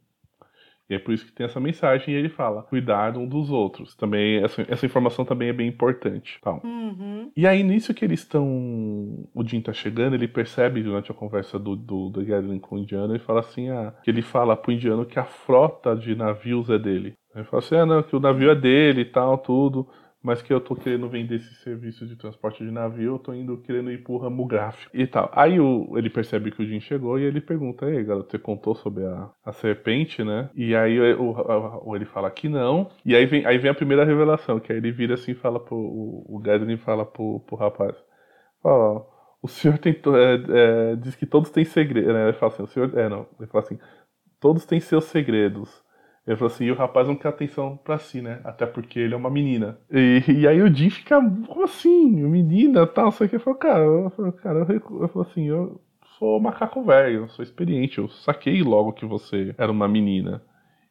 [0.90, 3.94] E é por isso que tem essa mensagem e ele fala: cuidar um dos outros.
[3.94, 6.38] Também, essa, essa informação também é bem importante.
[6.40, 6.62] Tal.
[6.64, 7.30] Uhum.
[7.36, 9.28] E aí, nisso que eles estão.
[9.34, 12.78] O Jim tá chegando, ele percebe durante a conversa do, do, do Gadlin com o
[12.78, 16.70] indiano e fala assim: ah, que ele fala pro indiano que a frota de navios
[16.70, 17.12] é dele.
[17.34, 19.86] Ele fala assim: ah, não, que o navio é dele e tal, tudo.
[20.22, 23.56] Mas que eu tô querendo vender esse serviço de transporte de navio, eu tô indo
[23.62, 25.30] querendo ir pro ramo gráfico e tal.
[25.32, 28.74] Aí o, ele percebe que o Jim chegou e ele pergunta: Ei, garoto, você contou
[28.74, 30.50] sobre a, a serpente, né?
[30.56, 32.90] E aí o, o- o- ele fala que não.
[33.04, 35.60] E aí vem, aí vem a primeira revelação, que aí ele vira assim e fala
[35.60, 35.76] pro.
[35.76, 37.94] O, o fala pro, pro rapaz:
[38.62, 39.06] Fala,
[39.42, 39.92] o senhor tem.
[39.94, 42.12] é, é, diz que todos têm segredo.
[42.12, 42.24] Né?
[42.28, 42.98] Ele fala assim: o senhor.
[42.98, 43.26] É, não.
[43.38, 43.78] Ele fala assim:
[44.40, 45.82] todos têm seus segredos.
[46.28, 48.42] Ele falou assim, e o rapaz não quer atenção pra si, né?
[48.44, 49.78] Até porque ele é uma menina.
[49.90, 52.06] E, e aí o Jim fica, como assim?
[52.10, 53.36] Menina tal, não sei o que.
[53.36, 55.80] Eu falo, cara, eu, falo, cara, eu, eu falo assim, eu
[56.18, 60.42] sou macaco velho, eu sou experiente, eu saquei logo que você era uma menina.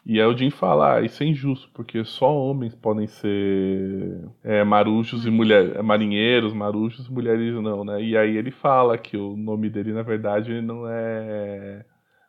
[0.03, 4.63] E aí o Jim fala, ah, isso é injusto, porque só homens podem ser é,
[4.63, 8.01] marujos e mulheres, marinheiros, marujos e mulheres não, né?
[8.01, 11.85] E aí ele fala que o nome dele, na verdade, não é,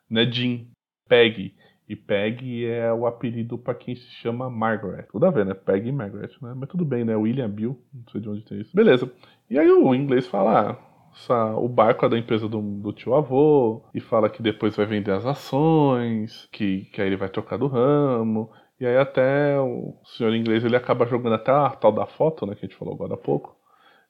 [0.09, 0.67] não é Jim,
[1.07, 1.55] Peg.
[1.89, 5.07] E Peg é o apelido pra quem se chama Margaret.
[5.11, 5.53] Tudo a ver, né?
[5.55, 6.53] Peg e Margaret, né?
[6.55, 7.15] Mas tudo bem, né?
[7.15, 8.75] William Bill, não sei de onde tem isso.
[8.75, 9.11] Beleza.
[9.49, 10.77] E aí o inglês fala, ah,
[11.15, 14.85] essa- o barco é da empresa do, do tio avô, e fala que depois vai
[14.85, 18.51] vender as ações, que, que aí ele vai trocar do ramo.
[18.79, 22.53] E aí até o senhor inglês ele acaba jogando até a tal da foto, né?
[22.55, 23.57] Que a gente falou agora há pouco.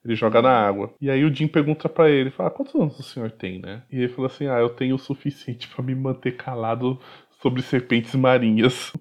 [0.04, 0.94] Ele joga na água.
[1.02, 3.84] E aí o Jim pergunta pra ele, fala, quantos anos o senhor tem, né?
[3.92, 7.00] E ele falou assim, ah, eu tenho o suficiente pra me manter calado
[7.42, 8.94] sobre serpentes marinhas.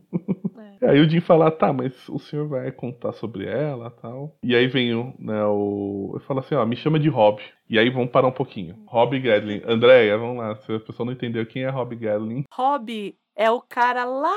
[0.80, 0.90] É.
[0.90, 4.36] Aí o Jim fala, tá, mas o senhor vai contar sobre ela tal.
[4.42, 6.12] E aí vem o, né, o.
[6.14, 7.42] Eu falo assim, ó, me chama de Rob.
[7.68, 8.76] E aí vamos parar um pouquinho.
[8.86, 9.62] Rob Gadlin.
[9.66, 10.54] Andréia, vamos lá.
[10.56, 12.44] Se a pessoa não entendeu quem é Rob Gadlin.
[12.52, 14.36] Rob é o cara lá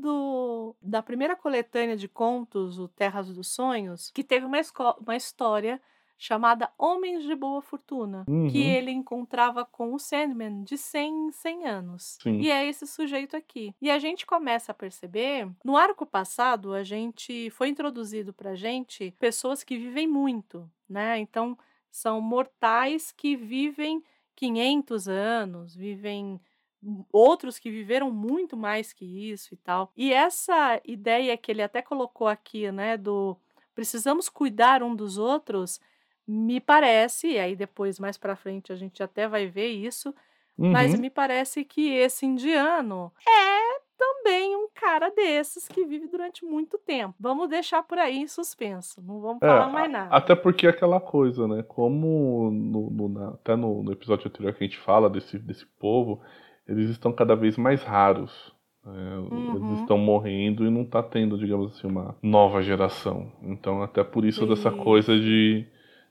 [0.00, 4.58] do da primeira coletânea de contos, o Terras dos Sonhos, que teve uma,
[5.00, 5.80] uma história
[6.18, 8.48] chamada Homens de Boa Fortuna, que Uhum.
[8.50, 12.18] ele encontrava com o Sandman de 100 em 100 anos.
[12.20, 12.40] Sim.
[12.40, 13.72] E é esse sujeito aqui.
[13.80, 19.14] E a gente começa a perceber, no arco passado, a gente foi introduzido pra gente
[19.20, 21.18] pessoas que vivem muito, né?
[21.20, 21.56] Então,
[21.90, 24.02] são mortais que vivem
[24.34, 26.40] 500 anos, vivem
[27.12, 29.90] outros que viveram muito mais que isso e tal.
[29.96, 33.36] E essa ideia que ele até colocou aqui, né, do
[33.74, 35.80] precisamos cuidar um dos outros,
[36.28, 40.14] me parece, e aí depois mais pra frente a gente até vai ver isso,
[40.58, 41.00] mas Uhum.
[41.00, 47.14] me parece que esse indiano é também um cara desses que vive durante muito tempo.
[47.18, 50.14] Vamos deixar por aí em suspenso, não vamos É, falar mais nada.
[50.14, 51.64] Até porque é aquela coisa, né?
[51.66, 55.66] Como no, no- na- até no, no episódio anterior que a gente fala desse, desse
[55.80, 56.20] povo,
[56.68, 58.52] eles estão cada vez mais raros.
[58.84, 59.16] né?
[59.18, 59.56] Uhum.
[59.68, 63.32] Eles estão morrendo e não tá tendo, digamos assim, uma nova geração.
[63.42, 65.66] Então, até por isso dessa coisa de,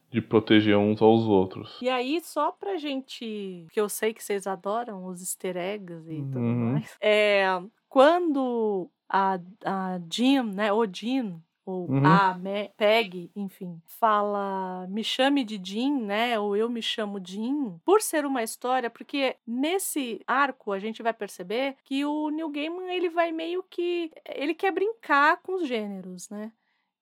[0.09, 1.77] de proteger uns aos outros.
[1.81, 3.65] E aí, só pra gente.
[3.71, 6.71] Que eu sei que vocês adoram os easter eggs e tudo Uhum.
[6.73, 6.95] mais.
[7.01, 7.45] É,
[7.89, 10.71] quando a, a Jean, né?
[10.71, 12.05] O Jean, ou Uhum.
[12.05, 16.39] a Me- Peg, enfim, fala me chame de Jean, né?
[16.39, 21.11] Ou eu me chamo Jean, por ser uma história, porque nesse arco a gente vai
[21.13, 24.09] perceber que o Neil Gaiman ele vai meio que.
[24.33, 26.51] Ele quer brincar com os gêneros, né?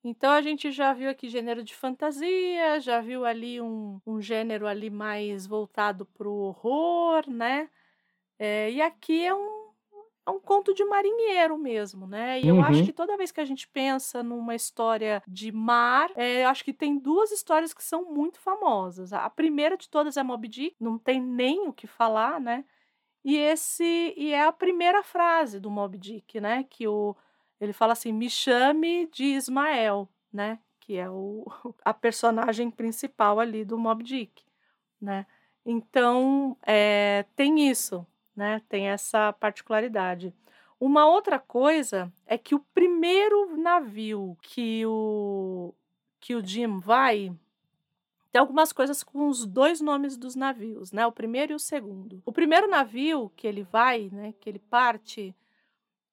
[0.05, 4.67] Então a gente já viu aqui gênero de fantasia, já viu ali um, um gênero
[4.67, 7.69] ali mais voltado pro horror, né?
[8.39, 9.71] É, e aqui é um,
[10.27, 12.41] é um conto de marinheiro mesmo, né?
[12.41, 12.85] E eu acho Uhum.
[12.85, 16.73] que toda vez que a gente pensa numa história de mar, é, eu acho que
[16.73, 19.13] tem duas histórias que são muito famosas.
[19.13, 22.65] A primeira de todas é Moby Dick, não tem nem o que falar, né?
[23.23, 26.63] E esse e é a primeira frase do Moby Dick, né?
[26.63, 27.15] Que o
[27.59, 30.59] ele fala assim: "Me chame de Ismael", né?
[30.79, 31.45] Que é o
[31.83, 34.43] a personagem principal ali do Moby Dick,
[35.01, 35.25] né?
[35.65, 38.61] Então, é, tem isso, né?
[38.69, 40.33] Tem essa particularidade.
[40.79, 45.73] Uma outra coisa é que o primeiro navio que o
[46.19, 47.31] que o Jim vai
[48.31, 51.07] tem algumas coisas com os dois nomes dos navios, né?
[51.07, 52.21] O primeiro e o segundo.
[52.25, 54.33] O primeiro navio que ele vai, né?
[54.41, 55.33] Que ele parte,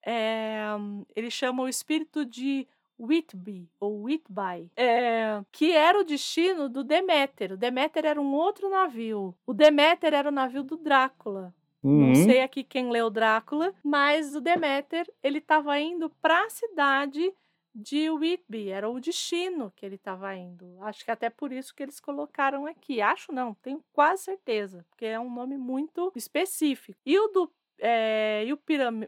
[0.04, 0.66] é,
[1.14, 2.66] ele chama o espírito de
[2.98, 7.52] Whitby, ou Whitby, é, que era o destino do Deméter.
[7.52, 9.34] O Deméter era um outro navio.
[9.46, 11.54] O Deméter era o navio do Drácula.
[11.82, 12.08] Uhum.
[12.08, 17.32] Não sei aqui quem leu Drácula, mas o Deméter, ele estava indo para a cidade
[17.74, 20.76] de Whitby, era o destino que ele estava indo.
[20.82, 23.00] Acho que até por isso que eles colocaram aqui.
[23.00, 26.98] Acho não, tenho quase certeza, porque é um nome muito específico.
[27.04, 27.50] E o do
[27.84, 28.60] é, e, o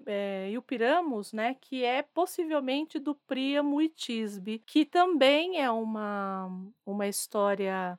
[0.06, 0.50] é,
[1.32, 6.50] né, que é possivelmente do Príamo e Tisbe, que também é uma,
[6.84, 7.96] uma história,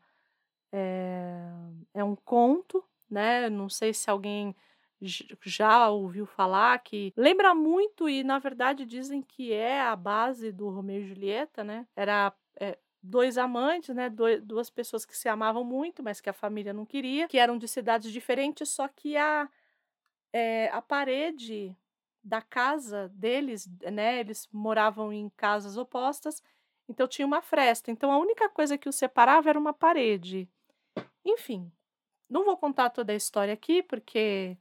[0.74, 1.48] é,
[1.94, 3.50] é um conto, né?
[3.50, 4.56] Não sei se alguém
[5.44, 10.70] já ouviu falar que lembra muito e na verdade dizem que é a base do
[10.70, 11.88] Romeu e Julieta, né?
[11.96, 14.10] Era é, dois amantes, né?
[14.10, 17.68] Duas pessoas que se amavam muito, mas que a família não queria, que eram de
[17.68, 19.50] cidades diferentes, só que a
[20.34, 21.76] é, a parede
[22.24, 24.20] da casa deles, né?
[24.20, 26.42] Eles moravam em casas opostas,
[26.90, 27.92] então tinha uma fresta.
[27.92, 30.50] Então a única coisa que os separava era uma parede.
[31.24, 31.72] Enfim,
[32.30, 34.58] não vou contar toda a história aqui, porque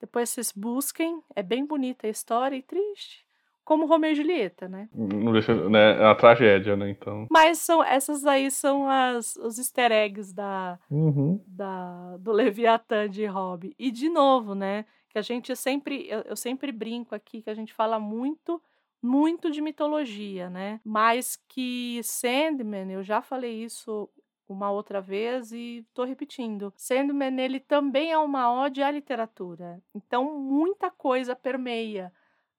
[0.00, 1.22] depois vocês busquem.
[1.34, 3.25] É bem bonita a história e triste.
[3.66, 4.88] Como Romeu e Julieta, né?
[4.94, 5.98] Não deixa, né?
[5.98, 6.88] É uma tragédia, né?
[6.88, 7.26] Então.
[7.30, 11.38] Mas são, essas aí são as, os easter eggs da, Uhum.
[11.46, 13.74] da, do Leviatã de Hobby.
[13.76, 14.84] E de novo, né?
[15.10, 18.62] Que a gente sempre, eu, eu sempre brinco aqui que a gente fala muito,
[19.02, 20.80] muito de mitologia, né?
[20.84, 24.08] Mas que Sandman, eu já falei isso
[24.48, 26.72] uma outra vez e tô repetindo.
[26.76, 29.80] Sandman, ele também é uma ode à literatura.
[29.92, 32.12] Então, muita coisa permeia,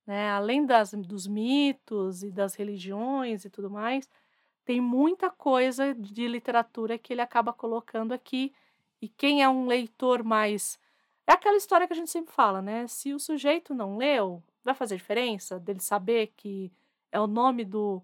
[0.07, 0.31] né?
[0.31, 4.09] Além das, dos mitos e das religiões e tudo mais,
[4.65, 8.53] tem muita coisa de literatura que ele acaba colocando aqui.
[9.01, 10.79] E quem é um leitor mais.
[11.27, 12.87] É aquela história que a gente sempre fala, né?
[12.87, 16.71] Se o sujeito não leu, vai fazer diferença dele saber que
[17.11, 18.01] é o nome do,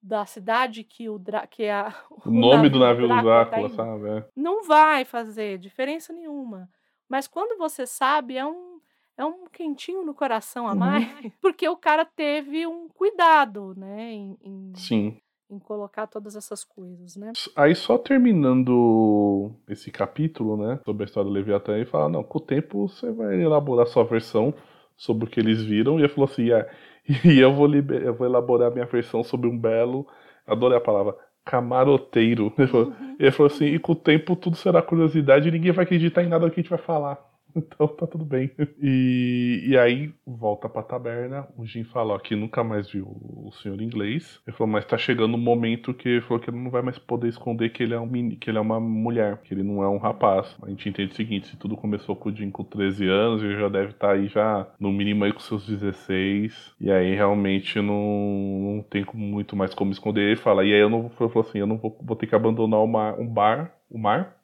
[0.00, 1.92] da cidade que o Drá- que é a,
[2.24, 3.76] O nome do navio do Drácula tá Drácula, indo.
[3.76, 4.08] sabe?
[4.18, 4.28] É.
[4.36, 6.70] Não vai fazer diferença nenhuma.
[7.08, 8.69] Mas quando você sabe, é um
[9.16, 10.78] é um quentinho no coração a Uhum.
[10.78, 11.04] mais,
[11.40, 15.16] porque o cara teve um cuidado, né, em, em, Sim.
[15.50, 17.32] em colocar todas essas coisas, né?
[17.56, 22.38] Aí só terminando esse capítulo, né, sobre a história do Leviatã, ele fala, não, com
[22.38, 24.54] o tempo você vai elaborar sua versão
[24.96, 26.68] sobre o que eles viram, e ele falou assim, é,
[27.24, 30.06] e eu vou, liber- eu vou elaborar minha versão sobre um belo,
[30.46, 32.52] adorei a palavra, camaroteiro.
[32.58, 35.84] Ele falou, ele falou assim, e com o tempo tudo será curiosidade e ninguém vai
[35.84, 37.18] acreditar em nada do que a gente vai falar.
[37.56, 38.50] Então tá tudo bem.
[38.82, 41.48] E, e aí volta pra taberna.
[41.56, 44.40] O Jim falou que nunca mais viu o senhor inglês.
[44.46, 46.98] Ele falou, mas tá chegando um momento que ele falou que ele não vai mais
[46.98, 49.82] poder esconder que ele é um meni- que ele é uma mulher, que ele não
[49.82, 50.56] é um rapaz.
[50.62, 53.56] A gente entende o seguinte: se tudo começou com o Jim com 13 anos, ele
[53.58, 56.74] já deve estar aí já no mínimo aí com seus 16.
[56.80, 60.22] E aí realmente não, não tem muito mais como esconder.
[60.22, 62.80] Ele fala, e aí eu não falou assim, eu não vou, vou ter que abandonar
[62.80, 64.39] o mar, um bar, o mar.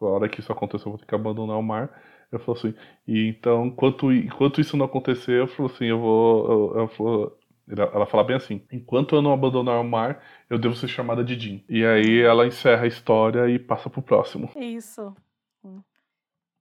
[0.00, 1.90] A hora que isso acontecer, eu vou ter que abandonar o mar.
[2.30, 2.74] Eu falo assim,
[3.06, 6.74] e então, enquanto, enquanto isso não acontecer, eu falo assim, eu vou.
[6.76, 7.38] Eu, eu
[7.70, 11.38] ela, fala bem assim: enquanto eu não abandonar o mar, eu devo ser chamada de
[11.38, 11.60] Jean.
[11.68, 14.50] E aí ela encerra a história e passa pro próximo.
[14.56, 15.14] Isso.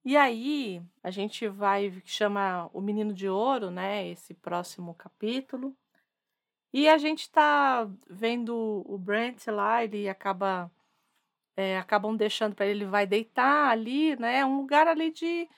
[0.04, 4.08] E aí, a gente vai chama o Menino de Ouro, né?
[4.08, 5.76] Esse próximo capítulo.
[6.74, 10.70] E a gente tá vendo o Brent lá, ele acaba
[11.58, 14.38] é, acabam deixando para ele, ele vai deitar ali, né?
[14.38, 15.50] É um lugar ali de,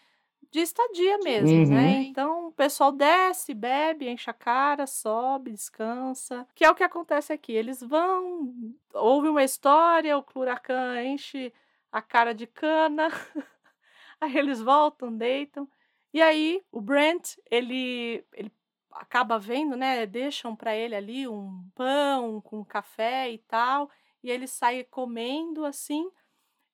[0.49, 1.95] de estadia mesmo, né?
[1.95, 2.01] Uhum.
[2.03, 6.47] Então o pessoal desce, bebe, enche a cara, sobe, descansa.
[6.55, 7.51] Que é o que acontece aqui.
[7.51, 8.53] Eles vão,
[8.93, 11.53] ouve uma história, o Cluracan enche
[11.91, 13.09] a cara de cana,
[14.21, 15.67] aí eles voltam, deitam.
[16.13, 18.51] E aí o Brent, ele, ele
[18.93, 20.05] acaba vendo, né?
[20.05, 23.91] Deixam para ele ali um pão com café e tal.
[24.23, 26.09] E ele sai comendo assim.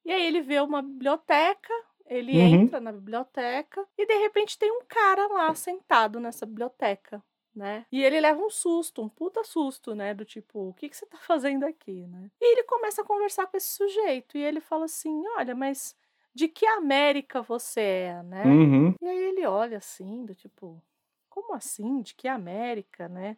[0.06, 1.74] E aí ele vê uma biblioteca,
[2.06, 2.40] ele Uhum.
[2.40, 7.24] entra na biblioteca e de repente tem um cara lá sentado nessa biblioteca,
[7.56, 7.86] né?
[7.92, 10.14] E ele leva um susto, um puta susto, né?
[10.14, 12.32] Do tipo, o que, que você tá fazendo aqui, né?
[12.42, 15.96] E ele começa a conversar com esse sujeito e ele fala assim: olha, mas
[16.34, 18.60] de que América você é, né?
[18.62, 18.96] Uhum.
[19.02, 20.82] E aí ele olha assim, do tipo,
[21.30, 22.02] como assim?
[22.02, 23.38] De que América, né?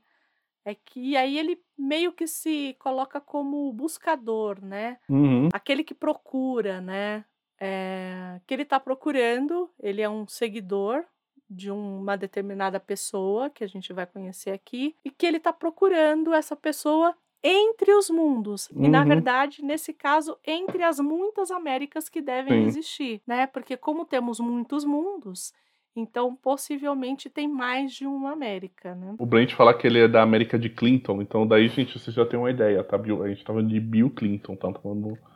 [0.67, 4.97] É que e aí ele meio que se coloca como buscador, né?
[5.09, 5.47] Uhum.
[5.53, 7.23] Aquele que procura, né?
[7.57, 11.05] É, que ele tá procurando, ele é um seguidor
[11.49, 16.33] de uma determinada pessoa que a gente vai conhecer aqui e que ele tá procurando
[16.33, 18.69] essa pessoa entre os mundos.
[18.71, 19.07] E na Uhum.
[19.07, 22.67] verdade, nesse caso, entre as muitas Américas que devem Sim.
[22.67, 23.47] existir, né?
[23.47, 25.53] Porque como temos muitos mundos,
[25.99, 29.15] Então, possivelmente tem mais de uma América, né?
[29.17, 32.23] O Brent fala que ele é da América de Clinton, então daí, gente, você já
[32.23, 32.97] tem uma ideia, tá?
[32.97, 34.71] A gente tá falando de Bill Clinton, tá?
[34.71, 34.79] Tá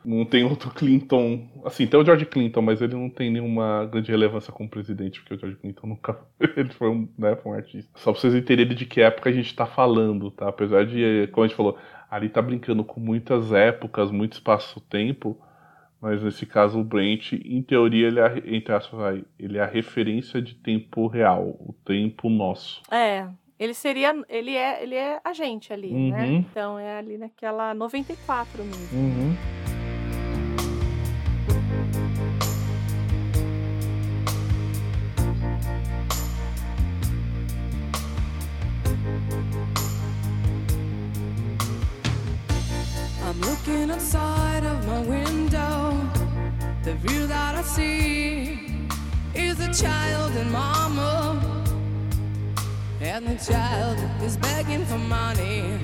[0.04, 1.48] Não tem outro Clinton.
[1.64, 5.34] Assim, tem o George Clinton, mas ele não tem nenhuma grande relevância como presidente, porque
[5.34, 6.16] o George Clinton nunca.
[6.56, 7.90] Ele foi um, né, foi um artista.
[7.96, 10.48] Só pra vocês entenderem de que época a gente tá falando, tá?
[10.48, 11.76] Apesar de, como a gente falou,
[12.08, 15.36] ali tá brincando com muitas épocas, muito espaço-tempo.
[16.02, 19.66] Mas nesse caso, o Brent, em teoria, ele é, entre aspas, vai, ele é a
[19.66, 22.82] referência de tempo real, o tempo nosso.
[22.90, 26.26] É, ele seria, ele é, ele é a gente ali, né?
[26.26, 26.36] Uhum.
[26.38, 28.98] Então é ali naquela 94 mesmo.
[28.98, 29.36] Uhum.
[43.24, 44.41] I'm looking outside.
[46.92, 48.60] The view that I see
[49.34, 51.40] is a child and mama.
[53.00, 55.80] And the child is begging for money.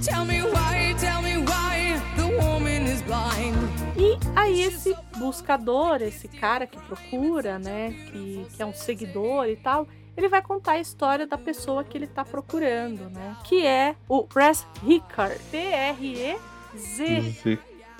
[0.00, 3.58] Tell me why, tell me why the woman is blind.
[3.96, 9.56] E aí esse buscador, esse cara que procura, né, que, que é um seguidor e
[9.56, 13.36] tal, ele vai contar a história da pessoa que ele tá procurando, né?
[13.42, 16.38] Que é o Press Ricard, P-R-E-Z,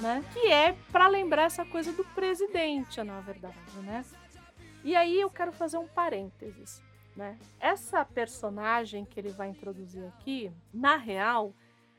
[0.01, 0.25] né?
[0.33, 4.05] Que é para lembrar essa coisa do presidente, na verdade, né?
[4.83, 6.83] E aí eu quero fazer um parênteses,
[7.17, 7.39] né?
[7.59, 11.55] Essa personagem que ele vai introduzir aqui, na real,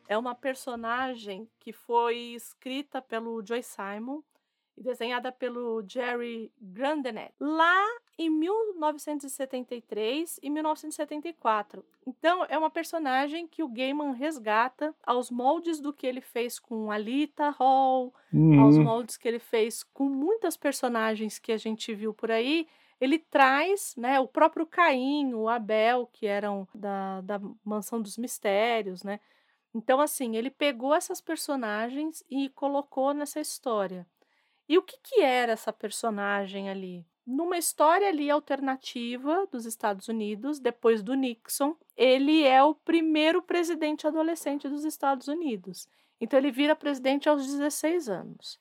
[0.07, 4.21] é uma personagem que foi escrita pelo Joy Simon
[4.75, 7.85] e desenhada pelo Jerry Grandenet lá
[8.21, 11.83] em 1973 e 1974.
[12.05, 16.91] Então é uma personagem que o Gaiman resgata aos moldes do que ele fez com
[16.91, 18.13] Alita Hall,
[18.55, 18.77] aos Uhum.
[18.77, 22.67] moldes que ele fez com muitas personagens que a gente viu por aí,
[22.99, 29.03] ele traz, né, o próprio Caim, o Abel, que eram da, da Mansão dos Mistérios,
[29.03, 29.19] né?
[29.73, 34.05] Então, assim, ele pegou essas personagens e colocou nessa história.
[34.69, 37.05] E o que, que era essa personagem ali?
[37.25, 44.07] Numa história ali alternativa dos Estados Unidos, depois do Nixon, ele é o primeiro presidente
[44.07, 45.87] adolescente dos Estados Unidos.
[46.19, 48.59] Então ele vira presidente aos 16 anos.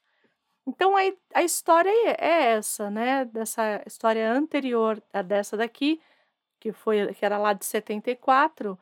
[0.67, 1.01] Então a,
[1.35, 3.25] a história é essa, né?
[3.25, 6.01] Dessa história anterior a dessa daqui,
[6.59, 8.79] que foi que era lá de 74,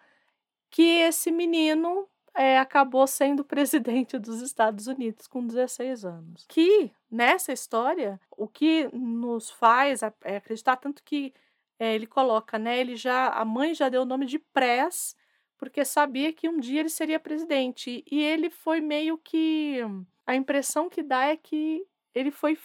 [0.71, 6.47] que esse menino é, acabou sendo presidente dos Estados Unidos com 16 anos.
[6.49, 11.35] Que nessa história, o que nos faz é, acreditar tanto que
[11.81, 12.79] é, ele coloca, né?
[12.79, 15.17] Ele já a mãe já deu o nome de Press
[15.59, 19.81] porque sabia que um dia ele seria presidente e ele foi meio que
[20.25, 21.85] a impressão que dá é que
[22.15, 22.57] ele foi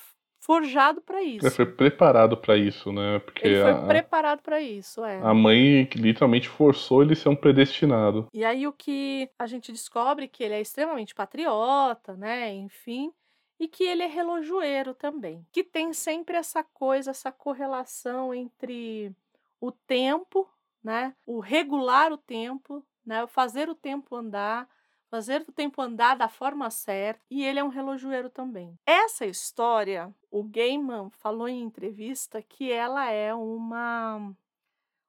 [0.43, 1.45] forjado para isso.
[1.45, 3.19] Ele foi preparado pra isso, né?
[3.19, 5.21] Porque Ele foi a, preparado para isso, é.
[5.21, 8.27] a mãe que literalmente forçou ele a ser um predestinado.
[8.33, 12.53] E aí o que a gente descobre que ele é extremamente patriota, né?
[12.53, 13.11] Enfim,
[13.57, 15.47] e que ele é relojoeiro também.
[15.49, 19.15] Que tem sempre essa coisa, essa correlação entre
[19.61, 20.49] o tempo,
[20.83, 21.15] né?
[21.25, 23.23] O regular o tempo, né?
[23.23, 24.67] O fazer o tempo andar,
[25.13, 28.75] fazer o tempo andar da forma certa, e ele é um relojoeiro também.
[28.83, 34.33] Essa história, o Gaiman falou em entrevista que ela é uma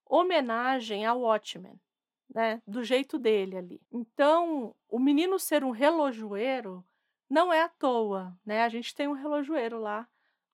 [0.04, 1.80] homenagem ao Watchmen
[2.34, 3.80] né, do jeito dele ali.
[3.90, 6.84] Então, o menino ser um relojoeiro
[7.30, 8.62] não é à toa, né?
[8.62, 10.06] A gente tem um relojoeiro lá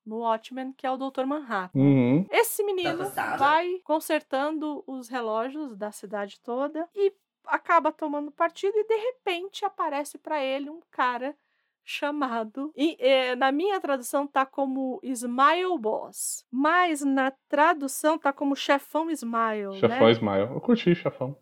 [0.05, 1.25] no Watchmen, que é o Dr.
[1.25, 1.77] Manhattan.
[1.77, 2.25] Uhum.
[2.31, 3.03] Esse menino
[3.37, 7.13] vai consertando os relógios da cidade toda e
[7.51, 11.35] acaba tomando partido e de repente aparece para ele um cara
[11.83, 18.55] chamado e, eh, na minha tradução tá como Smile Boss, mas na tradução tá como
[18.55, 20.11] chefão Smile, Chefão né?
[20.11, 20.41] Smile.
[20.53, 21.35] Eu curti chefão.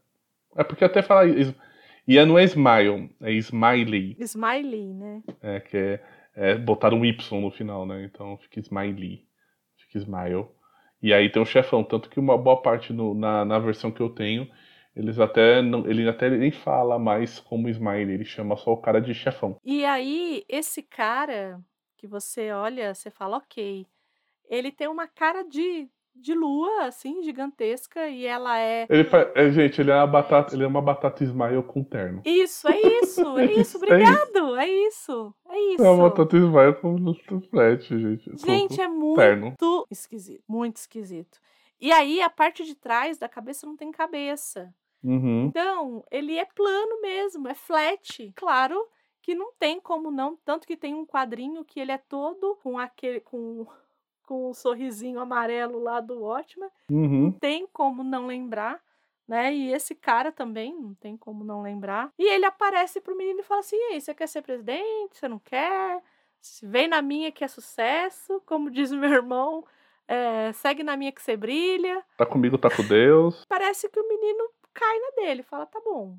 [0.56, 1.26] É porque até fala.
[1.28, 1.54] is-
[2.08, 4.16] E é- não é Smile, é Smiley.
[4.20, 5.22] Smiley, né?
[5.42, 6.02] É, que é,
[6.36, 8.04] é botar um Y no final, né?
[8.04, 9.26] Então fica Smiley.
[9.78, 10.48] Fica Smile.
[11.02, 11.84] E aí tem o chefão.
[11.84, 14.50] Tanto que uma boa parte no- na, na versão que eu tenho,
[14.96, 19.00] eles até não, ele até nem fala mais como Smiley, ele chama só o cara
[19.00, 19.58] de chefão.
[19.64, 21.60] E aí, esse cara
[21.98, 23.86] que você olha, você fala, ok,
[24.50, 28.88] ele tem uma cara de, de lua, assim, gigantesca, e ela é.
[28.90, 32.22] Ele, é, gente, ele é uma batata, ele é uma batata Smile com terno.
[32.26, 35.84] Isso, é isso, é isso, obrigado, é isso, é isso.
[35.84, 38.30] É uma batata Smile com flat, gente.
[38.30, 39.56] com- Gente, com é muito terno.
[39.92, 41.38] esquisito, muito esquisito.
[41.80, 44.74] E aí, a parte de trás da cabeça não tem cabeça.
[45.04, 45.46] Uhum.
[45.46, 48.32] Então, ele é plano mesmo, é flat.
[48.36, 48.86] Claro
[49.22, 52.78] que não tem como não, tanto que tem um quadrinho que ele é todo com
[52.78, 53.66] aquele com
[54.24, 56.70] com o sorrisinho amarelo lá do Watchmen.
[56.92, 57.32] Uhum.
[57.32, 58.80] Tem como não lembrar,
[59.28, 59.52] né?
[59.52, 62.14] E esse cara também não tem como não lembrar.
[62.18, 65.18] E ele aparece pro menino e fala assim: "E aí, você quer ser presidente?
[65.18, 66.04] Você não quer?
[66.40, 69.66] Se Vem na minha que é sucesso, como diz meu irmão,
[70.10, 72.04] é, segue na minha que você brilha.
[72.18, 73.46] Tá comigo, tá com Deus.
[73.48, 76.18] Parece que o menino cai na dele, fala: tá bom,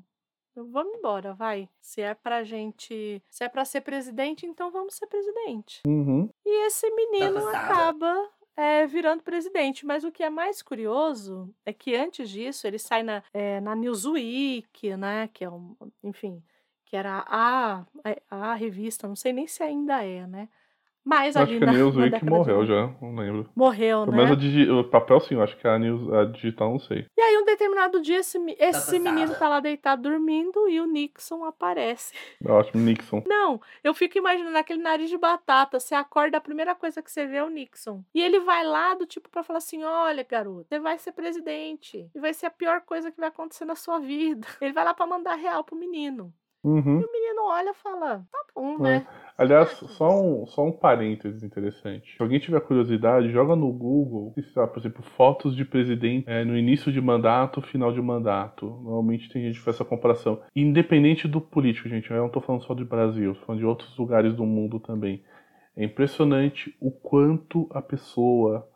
[0.51, 1.67] então vamos embora, vai.
[1.81, 3.21] Se é pra gente.
[3.29, 5.81] Se é pra ser presidente, então vamos ser presidente.
[5.85, 6.29] Uhum.
[6.45, 9.85] E esse menino acaba é, virando presidente.
[9.85, 13.75] Mas o que é mais curioso é que antes disso ele sai na, é, na
[13.75, 15.29] Newsweek, né?
[15.33, 15.75] Que é um.
[16.01, 16.41] Enfim,
[16.85, 17.85] que era a,
[18.29, 20.49] a, a revista, não sei nem se ainda é, né?
[21.03, 22.65] Mas Acho ali que a na, na Newsweek de morreu 90.
[22.73, 23.49] já, não lembro.
[23.55, 24.17] Morreu, Pelo né?
[24.17, 27.05] menos a digi- o papel sim, eu acho que a, news, a digital não sei.
[27.17, 28.99] E aí, um determinado dia, esse, me- esse passada.
[28.99, 32.13] menino tá lá deitado dormindo e o Nixon aparece.
[32.43, 33.23] Eu acho Nixon.
[33.27, 35.79] Não, eu fico imaginando aquele nariz de batata.
[35.79, 38.03] Você acorda, a primeira coisa que você vê é o Nixon.
[38.13, 42.09] E ele vai lá do tipo pra falar assim: olha, garoto, você vai ser presidente.
[42.13, 44.47] E vai ser a pior coisa que vai acontecer na sua vida.
[44.61, 46.33] Ele vai lá pra mandar real pro menino.
[46.63, 46.99] Uhum.
[47.01, 48.81] E o menino olha e fala: tá bom, É.
[48.81, 49.07] né?
[49.37, 52.15] Aliás, só um, só um parênteses interessante.
[52.15, 56.91] Se alguém tiver curiosidade, joga no Google, por exemplo, fotos de presidente é, no início
[56.91, 58.67] de mandato, final de mandato.
[58.67, 60.39] Normalmente tem gente que faz essa comparação.
[60.55, 63.97] Independente do político, gente, eu não tô falando só de Brasil, tô falando de outros
[63.97, 65.23] lugares do mundo também.
[65.75, 68.67] É impressionante o quanto a pessoa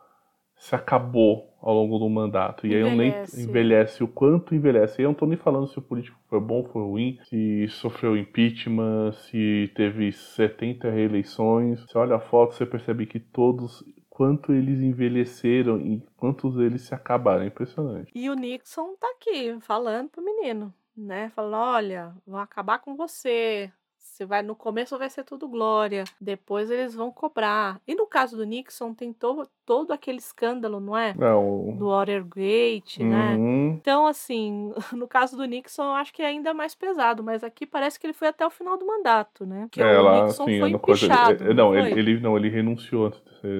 [0.57, 2.65] se acabou ao longo do mandato.
[2.65, 3.41] E aí eu nem Envelhece.
[3.43, 5.01] envelhece, o quanto envelhece.
[5.01, 8.15] E eu não tô nem falando se o político foi bom, foi ruim, se sofreu
[8.15, 11.81] impeachment, se teve 70 reeleições.
[11.81, 16.93] Você olha a foto, você percebe que todos, quanto eles envelheceram e quantos eles se
[16.95, 17.43] acabaram.
[17.43, 18.11] É impressionante.
[18.13, 21.31] E o Nixon tá aqui falando pro menino, né?
[21.35, 23.71] Falando: olha, vão acabar com você.
[24.15, 27.81] Você vai, no começo vai ser tudo glória, depois eles vão cobrar.
[27.85, 31.13] E no caso do Nixon, tem to, todo aquele escândalo, não é?
[31.13, 31.75] Não.
[31.75, 33.35] Do Watergate, né?
[33.35, 33.71] Uhum.
[33.73, 37.65] Então, assim, no caso do Nixon, eu acho que é ainda mais pesado, mas aqui
[37.65, 39.67] parece que ele foi até o final do mandato, né?
[39.69, 41.43] Que É, o lá, Nixon sim, foi no coisa- empichado.
[41.43, 43.11] ele- não, ele, ele- não, ele renunciou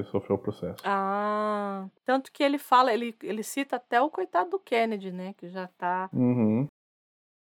[0.10, 0.78] sofrer o processo.
[0.86, 5.34] Ah, tanto que ele fala, ele, ele cita até o coitado do Kennedy, né?
[5.38, 6.66] Que já tá, Uhum.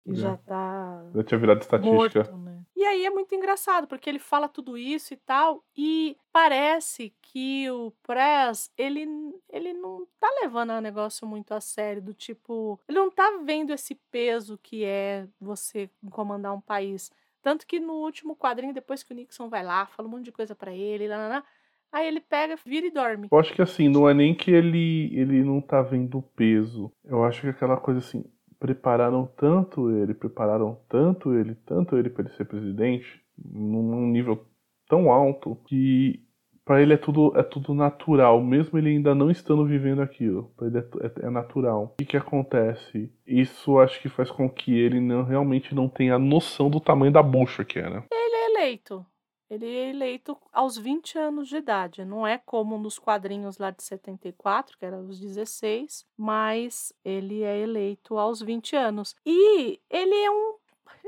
[0.05, 2.19] que já tá Já tinha virado estatística.
[2.19, 2.50] morto, né?
[2.81, 7.69] E aí é muito engraçado, porque ele fala tudo isso e tal, e parece que
[7.69, 9.07] o Press, ele,
[9.51, 13.71] ele não tá levando o negócio muito a sério, do tipo, ele não tá vendo
[13.71, 17.11] esse peso que é você comandar um país.
[17.43, 20.31] Tanto que no último quadrinho, depois que o Nixon vai lá, fala um monte de
[20.31, 21.43] coisa pra ele, lá, lá, lá,
[21.91, 23.27] aí ele pega, vira e dorme.
[23.31, 26.91] Eu acho que assim, não é nem que ele, ele não tá vendo o peso.
[27.05, 28.25] Eu acho que aquela coisa assim,
[28.61, 34.45] prepararam tanto ele, prepararam tanto ele, tanto ele para ele ser presidente, num nível
[34.87, 36.21] tão alto, que
[36.63, 40.51] pra ele é tudo, é tudo natural, mesmo ele ainda não estando vivendo aquilo.
[40.55, 41.95] Pra ele é, é- é natural.
[41.95, 43.11] O que, que acontece?
[43.25, 47.23] Isso acho que faz com que ele não, realmente não tenha noção do tamanho da
[47.23, 48.03] bucha que é, né?
[48.11, 49.03] Ele é eleito.
[49.51, 52.05] Ele é eleito aos 20 anos de idade.
[52.05, 57.59] Não é como nos quadrinhos lá de 74, que era aos 16, mas ele é
[57.59, 59.13] eleito aos 20 anos.
[59.25, 60.55] E ele é um.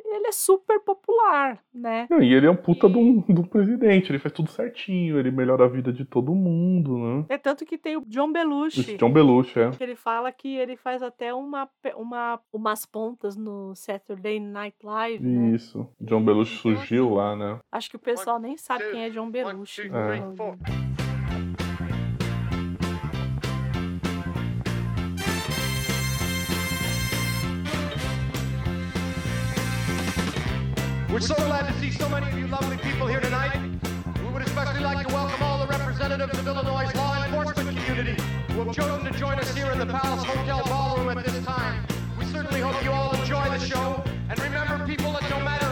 [0.05, 2.07] Ele é super popular, né?
[2.09, 5.19] Não, E ele é um puta de um, de um presidente, ele faz tudo certinho,
[5.19, 7.25] ele melhora a vida de todo mundo, né?
[7.29, 8.81] É tanto que tem o John Belushi.
[8.81, 9.71] Esse John Belushi, é.
[9.71, 15.23] que Ele fala que ele faz até uma, uma, umas pontas no Saturday Night Live,
[15.23, 15.55] né?
[15.55, 15.87] Isso.
[15.99, 17.59] John Belushi surgiu lá, né?
[17.71, 19.83] Acho que o pessoal nem sabe quem é John Belushi.
[19.89, 20.92] two,
[31.27, 33.57] so glad to see so many of you lovely people here tonight.
[34.21, 38.63] We would especially like to welcome all the representatives of Illinois' law enforcement community who
[38.63, 41.85] have chosen to join us here in the Palace Hotel Ballroom at this time.
[42.19, 44.03] We certainly hope you all enjoy the show.
[44.29, 45.62] And remember, people, that no matter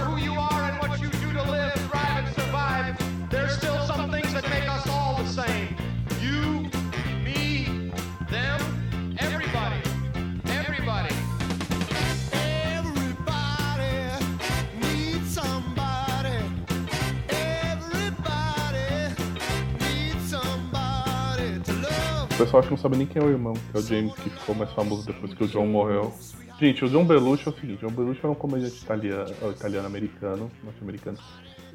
[22.45, 24.29] pessoal acho que não sabe nem quem é o irmão, que é o James, que
[24.29, 26.13] ficou mais famoso depois que o John morreu.
[26.59, 29.49] Gente, o John Belushi é o seguinte, o John Belushi é um comediante italiano, ó,
[29.49, 31.17] italiano-americano, norte-americano.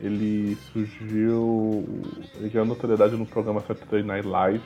[0.00, 1.84] Ele surgiu,
[2.36, 4.62] ele ganhou notoriedade no programa Saturday Night Live,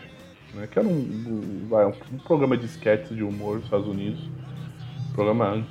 [0.54, 4.20] né, que era um, um- vai, um, programa de sketches de humor dos Estados Unidos.
[5.08, 5.66] Um programa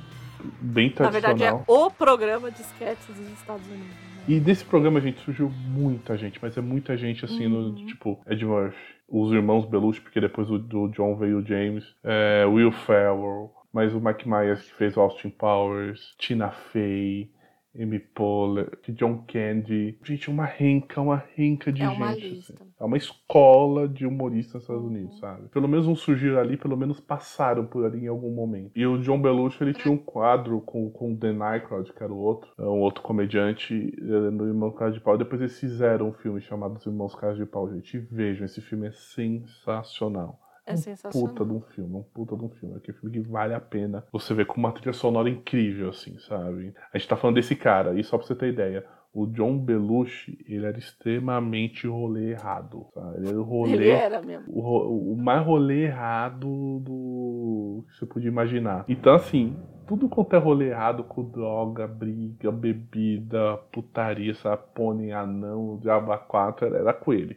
[0.60, 1.64] bem Na verdade, é tradicional.
[1.68, 3.86] o programa de sketches dos Estados Unidos.
[3.88, 4.24] né?
[4.28, 7.86] E desse programa, gente, surgiu muita gente, mas é muita gente assim, no Uhum.
[7.86, 8.76] tipo Ed Murphy,
[9.10, 13.92] os irmãos Belushi, porque depois do, do John veio o James, é, Will Ferrell, mas
[13.92, 17.30] o Mike Myers que fez o Austin Powers, Tina Fey,
[17.78, 19.96] Amy Poehler, John Candy.
[20.02, 22.28] Gente, uma renca, uma renca de É uma gente.
[22.28, 22.54] lista.
[22.54, 22.70] assim.
[22.80, 24.88] É uma escola de humoristas nos Estados Uhum.
[24.88, 25.48] Unidos, sabe?
[25.50, 28.72] Pelo menos uns surgiram ali, pelo menos passaram por ali em algum momento.
[28.74, 32.12] E o John Belushi, ele tinha um quadro com, com o Dan Aykroyd, que era
[32.12, 35.16] o outro, é um outro comediante, no Irmão Cara de Pau.
[35.16, 37.96] Depois eles fizeram um filme chamado Os Irmãos Cara de Pau, gente.
[37.96, 40.38] E Vejam, esse filme é sensacional.
[40.70, 42.76] É Um puta de um filme, um puta de um filme.
[42.76, 46.74] Aquele filme que vale a pena você ver com uma trilha sonora incrível, assim, sabe?
[46.92, 50.38] A gente tá falando desse cara, e só pra você ter ideia, o John Belushi,
[50.46, 53.18] ele era extremamente rolê errado, sabe?
[53.18, 53.72] Ele era o rolê...
[53.72, 54.46] Ele era mesmo.
[54.48, 58.84] O, o mais rolê errado do que você podia imaginar.
[58.88, 59.56] Então, assim,
[59.86, 66.78] tudo quanto é rolê errado com droga, briga, bebida, putaria, sapone, anão, diabo 4, era,
[66.78, 67.36] era com ele.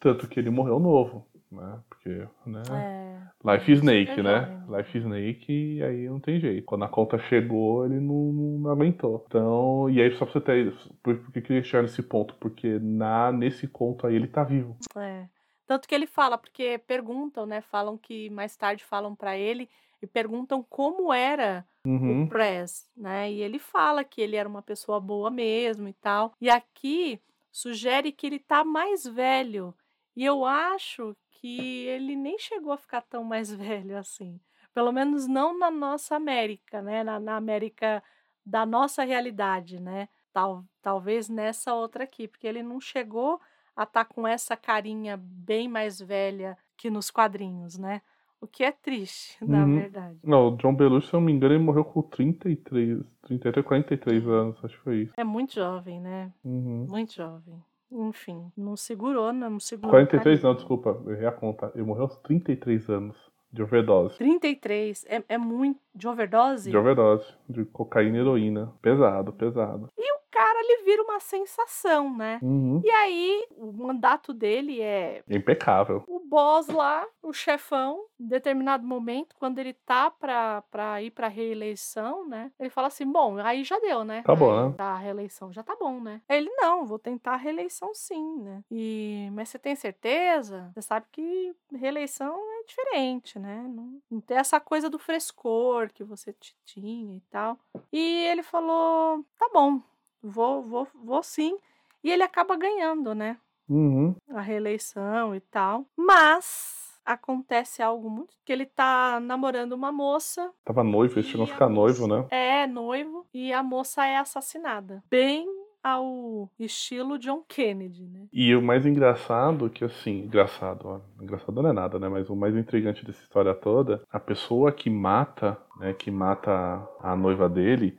[0.00, 1.78] Tanto que ele morreu novo, né?
[2.04, 2.62] Porque, né?
[2.70, 3.04] É.
[3.52, 4.40] Life is Snake, Super né?
[4.40, 4.76] jovem.
[4.78, 6.64] Life Snake e aí não tem jeito.
[6.66, 9.24] Quando a conta chegou, ele não, não, não aguentou.
[9.26, 12.34] Então, e aí só pra você ter por, por que que chegar nesse ponto?
[12.34, 14.76] Porque na, nesse conto aí ele tá vivo.
[14.96, 15.26] É.
[15.66, 17.62] Tanto que ele fala, porque perguntam, né?
[17.62, 19.68] Falam que mais tarde falam pra ele
[20.02, 22.24] e perguntam como era Uhum.
[22.24, 23.30] o Press, né?
[23.30, 26.32] E ele fala que ele era uma pessoa boa mesmo e tal.
[26.40, 27.20] E aqui
[27.52, 29.74] sugere que ele tá mais velho.
[30.16, 34.40] E eu acho que ele nem chegou a ficar tão mais velho assim.
[34.72, 37.04] Pelo menos não na nossa América, né?
[37.04, 38.02] Na, na América
[38.44, 40.08] da nossa realidade, né?
[40.32, 43.40] Tal, talvez nessa outra aqui, porque ele não chegou
[43.76, 48.02] a estar com essa carinha bem mais velha que nos quadrinhos, né?
[48.40, 49.74] O que é triste, na Uhum.
[49.76, 50.18] verdade.
[50.22, 54.26] Não, o John Belushi, se eu não me engano, ele morreu com 33, 33, 43
[54.26, 55.12] anos, acho que foi isso.
[55.16, 56.32] É muito jovem, né?
[56.44, 56.86] Uhum.
[56.88, 57.62] Muito jovem.
[57.90, 59.48] Enfim, não segurou, né?
[59.48, 59.90] não segurou.
[59.90, 60.42] 43 carinho.
[60.42, 61.70] não, desculpa, eu errei a conta.
[61.74, 63.16] Ele morreu aos 33 anos
[63.52, 64.18] de overdose.
[64.18, 65.78] 33 é, é muito.
[65.94, 66.70] De overdose?
[66.70, 68.72] De overdose, de cocaína e heroína.
[68.82, 69.88] Pesado, pesado.
[69.96, 70.02] O
[70.34, 72.40] cara, ele vira uma sensação, né?
[72.42, 72.82] Uhum.
[72.84, 76.02] E aí, o mandato dele é Impecável.
[76.08, 81.28] o boss lá, o chefão, em determinado momento, quando ele tá pra, pra ir pra
[81.28, 82.50] reeleição, né?
[82.58, 84.22] Ele fala assim: bom, aí já deu, né?
[84.22, 84.74] Tá bom, né?
[84.76, 86.20] Da reeleição, já tá bom, né?
[86.28, 88.64] Ele, não, vou tentar a reeleição sim, né?
[88.68, 90.72] E, mas você tem certeza?
[90.74, 93.64] Você sabe que reeleição é diferente, né?
[93.68, 96.34] Não, não tem essa coisa do frescor que você
[96.64, 97.56] tinha e tal.
[97.92, 99.80] E ele falou: tá bom,
[100.24, 101.56] vou, vou, vou sim.
[102.02, 103.36] E ele acaba ganhando, né?
[103.66, 104.14] Uhum.
[104.28, 105.86] a reeleição e tal.
[105.96, 111.48] Mas acontece algo muito que ele tá namorando uma moça, Tava noivo, eles chegam a
[111.48, 112.26] ficar noivo, né?
[112.30, 115.02] é noivo e a moça é assassinada.
[115.10, 115.46] Bem
[115.82, 118.26] ao estilo John Kennedy, né?
[118.32, 122.08] E o mais engraçado que assim, engraçado, ó, engraçado não é nada, né?
[122.08, 127.14] Mas o mais intrigante dessa história toda, a pessoa que mata, né, que mata a
[127.14, 127.98] noiva dele,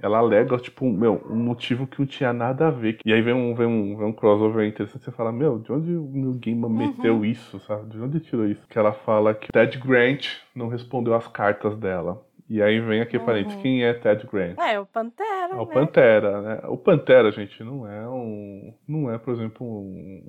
[0.00, 2.98] ela alega, tipo, meu, um motivo que não tinha nada a ver.
[3.04, 5.90] E aí vem um, vem um, vem um crossover interessante, você fala, meu, de onde
[5.92, 7.90] o Neil Gaiman meteu isso, sabe?
[7.90, 8.66] De onde tirou isso?
[8.68, 12.22] Que ela fala que Ted Grant não respondeu as cartas dela.
[12.48, 13.62] E aí vem aqui parênteses, Uhum.
[13.62, 14.56] quem é Ted Grant?
[14.56, 15.74] É, o Pantera, É o né?
[15.74, 16.60] Pantera, né?
[16.68, 18.72] O Pantera, gente, não é um.
[18.86, 20.22] Não é, por exemplo, um,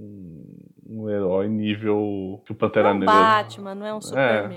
[0.88, 3.14] um, um herói nível que o Não Pantera é um Negra.
[3.14, 4.50] Batman, não é um Não Superman.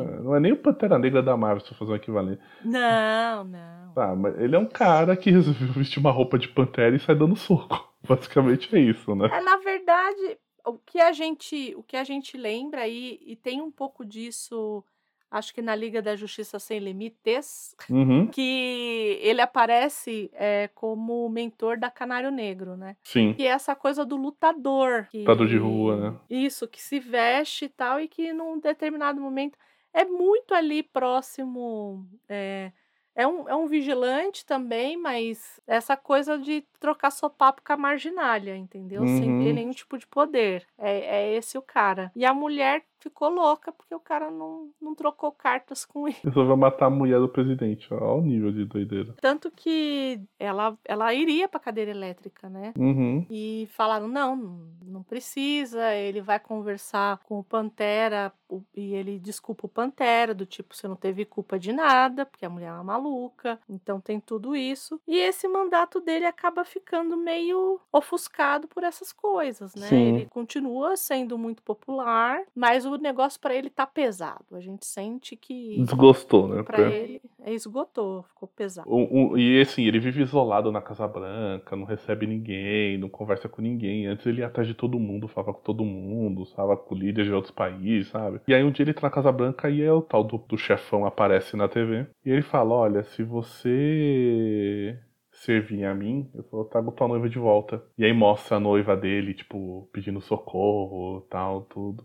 [0.00, 2.40] é, não é nem o Pantera Negra da Marvel, se eu fazer um equivalente.
[2.64, 3.85] Não, não.
[3.96, 7.14] Tá, mas ele é um cara que resolveu vestir uma roupa de Pantera e sai
[7.14, 7.90] dando soco.
[8.06, 9.26] Basicamente é isso, né?
[9.32, 10.36] É, na verdade,
[10.66, 14.84] o que a gente, o que a gente lembra aí, e tem um pouco disso,
[15.30, 21.78] acho que na Liga da Justiça Sem Limites, Uhum, que ele aparece é, como mentor
[21.78, 22.98] da Canário Negro, né?
[23.02, 23.32] sim.
[23.32, 25.06] Que é essa coisa do lutador.
[25.10, 25.20] Que...
[25.20, 26.18] Lutador de rua, né?
[26.28, 29.56] Isso, que se veste e tal, e que num determinado momento
[29.94, 32.06] é muito ali próximo.
[32.28, 32.72] É,
[33.16, 38.56] é, um, é um vigilante também, mas essa coisa de trocar sopapo com a marginalha,
[38.56, 39.06] entendeu?
[39.06, 39.42] Sem Uhum.
[39.44, 40.66] ter nenhum tipo de poder.
[40.78, 40.98] É,
[41.32, 42.10] é esse o cara.
[42.14, 46.16] E a mulher ficou louca porque o cara não, não trocou cartas com ele.
[46.24, 47.92] Resolveu matar a mulher do presidente.
[47.92, 49.14] Olha o nível de doideira.
[49.20, 52.72] Tanto que ela, ela iria pra cadeira elétrica, né?
[52.76, 53.24] Uhum.
[53.30, 54.34] E falaram: não,
[54.82, 55.94] não precisa.
[55.94, 58.32] Ele vai conversar com o Pantera
[58.74, 62.50] e ele desculpa o Pantera, do tipo: você não teve culpa de nada, porque a
[62.50, 63.58] mulher é uma maluca.
[63.68, 65.00] Então tem tudo isso.
[65.06, 69.86] E esse mandato dele acaba ficando meio ofuscado por essas coisas, né?
[69.86, 70.16] Sim.
[70.16, 74.44] Ele continua sendo muito popular, mas o negócio pra ele tá pesado.
[74.52, 76.62] A gente sente que Desgostou, né?
[76.62, 78.88] pra Pra- ele é, esgotou, ficou pesado.
[78.90, 83.48] O- o- e assim, ele vive isolado na Casa Branca, não recebe ninguém, não conversa
[83.48, 84.06] com ninguém.
[84.06, 87.32] Antes ele ia atrás de todo mundo, falava com todo mundo, falava com líderes de
[87.34, 88.40] outros países, sabe?
[88.48, 90.58] E aí um dia ele tá na Casa Branca e é o tal do, do
[90.58, 92.06] chefão aparece na TV.
[92.24, 94.98] E ele fala: Olha, se você
[95.46, 97.82] servir a mim, eu vou trago tua noiva de volta.
[97.96, 102.04] E aí mostra a noiva dele, tipo, pedindo socorro tal, tudo.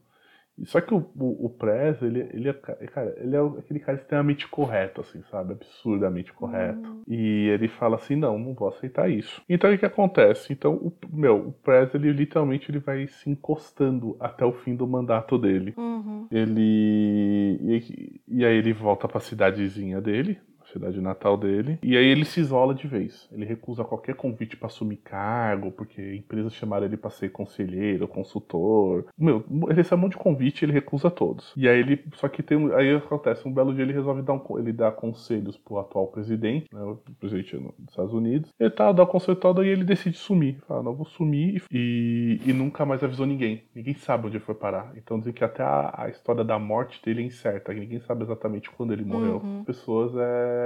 [0.65, 3.97] Só que o, o, o Prez, ele, ele, é, ca- cara, ele é aquele cara
[3.97, 5.53] extremamente correto, assim, sabe?
[5.53, 6.87] Absurdamente correto.
[6.87, 7.03] Hum.
[7.07, 9.41] E ele fala assim, não, não vou aceitar isso.
[9.49, 10.53] Então o que acontece?
[10.53, 14.85] Então, o, meu, o Prez, ele literalmente ele vai se encostando até o fim do
[14.85, 15.73] mandato dele.
[15.77, 16.27] Uhum.
[16.31, 17.57] Ele.
[17.63, 21.77] E, e aí ele volta pra cidadezinha dele, a cidade natal dele.
[21.83, 23.27] E aí ele se isola de vez.
[23.31, 29.05] Ele recusa qualquer convite pra assumir cargo, porque empresas chamaram ele pra ser conselheiro, consultor.
[29.17, 31.53] Meu, ele recebe um monte de convite ele recusa todos.
[31.55, 32.03] E aí ele.
[32.15, 32.57] Só que tem.
[32.57, 36.07] um- Aí acontece, um belo dia ele resolve dar um, ele dá conselhos pro atual
[36.07, 38.49] presidente, né, o presidente dos Estados Unidos.
[38.59, 40.57] Ele tá, dá o conselho todo e ele decide sumir.
[40.67, 43.63] Fala, não, vou sumir e, e nunca mais avisou ninguém.
[43.75, 44.91] Ninguém sabe onde ele foi parar.
[44.95, 47.73] Então dizem que até a, a história da morte dele é incerta.
[47.73, 49.41] Ninguém sabe exatamente quando ele morreu.
[49.43, 49.59] Uhum.
[49.59, 50.60] As pessoas é.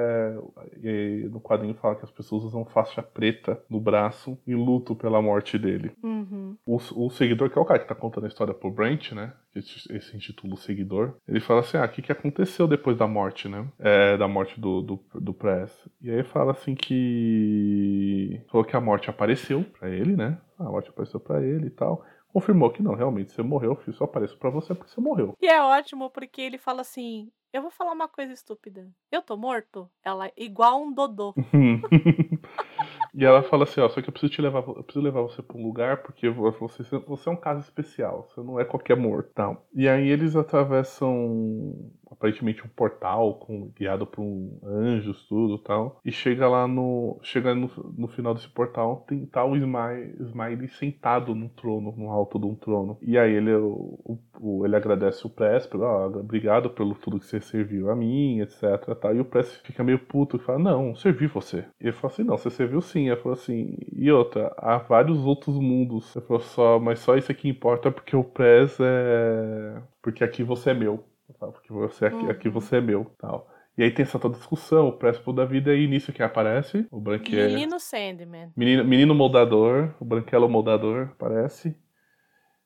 [0.81, 4.95] E aí, no quadrinho fala que as pessoas usam faixa preta no braço em luto
[4.95, 5.91] pela morte dele.
[6.03, 6.57] Uhum.
[6.65, 9.33] O, o seguidor, que é o cara que tá contando a história pro Brent, né?
[9.55, 11.15] Esse, esse intitula o seguidor.
[11.27, 13.67] Ele fala assim: ah, o que, que aconteceu depois da morte, né?
[13.79, 15.71] É, da morte do, do, do Press.
[16.01, 18.41] E aí fala assim que.
[18.49, 20.37] Falou que a morte apareceu pra ele, né?
[20.59, 22.03] A morte apareceu pra ele e tal.
[22.35, 23.95] Confirmou que não, realmente, você morreu, filho.
[23.95, 25.37] Só apareceu pra você porque você morreu.
[25.41, 28.85] E é ótimo porque ele fala assim: Eu vou falar uma coisa estúpida.
[29.09, 29.89] Eu tô morto?
[30.03, 31.33] Ela é igual um dodô.
[33.15, 35.41] e ela fala assim, ó, só que eu preciso te levar, eu preciso levar você
[35.41, 39.31] pra um lugar porque você, você é um caso especial, você não é qualquer morto,
[39.33, 39.65] tal.
[39.73, 45.99] E aí eles atravessam aparentemente um portal com, guiado por um anjos, tudo, tal.
[46.03, 50.67] E chega lá no, chega no, no final desse portal, tem tá o Smiley, Smiley
[50.69, 52.97] sentado num trono, no alto de um trono.
[53.01, 57.25] E aí ele, o, o- ele agradece o Press, pelo, ó, obrigado pelo tudo que
[57.25, 58.95] você serviu a mim, etc.
[58.95, 59.15] Tal.
[59.15, 61.65] E o Press fica meio puto e fala, não, servi você.
[61.79, 63.07] E ele fala assim, não, você serviu sim.
[63.07, 66.15] Ele falou assim, e outra, há vários outros mundos.
[66.15, 69.81] Ele falou só, mas só isso aqui importa porque o Press é.
[70.01, 71.03] Porque aqui você é meu.
[71.39, 72.53] Tal, Porque você aqui, aqui Uhum.
[72.53, 73.05] você é meu.
[73.17, 73.47] Tal.
[73.77, 76.99] E aí tem essa toda discussão, o Press da vida, e nisso que aparece, o
[76.99, 77.49] Branquelo.
[77.49, 78.51] Menino Sandman.
[78.55, 81.75] Menino, menino moldador, o Branquelo moldador, aparece.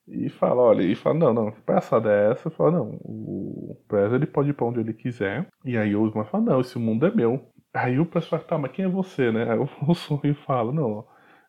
[0.08, 2.50] E fala, olha, e fala, não, não, que palhaçada é essa?
[2.50, 5.48] Fala, não, o Prez ele pode ir pra onde ele quiser.
[5.64, 7.52] E aí o Osmar fala, não, esse mundo é meu.
[7.74, 9.52] Aí o Prez fala, tá, mas quem é você, né?
[9.52, 11.04] Aí o Sonho fala, não, ó,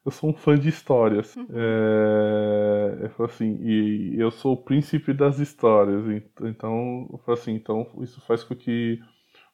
[0.04, 1.36] eu sou um fã de histórias.
[1.50, 6.06] É, eu falo assim, e eu sou o príncipe das histórias.
[6.08, 8.98] ent- Então, eu falo assim, então isso faz com que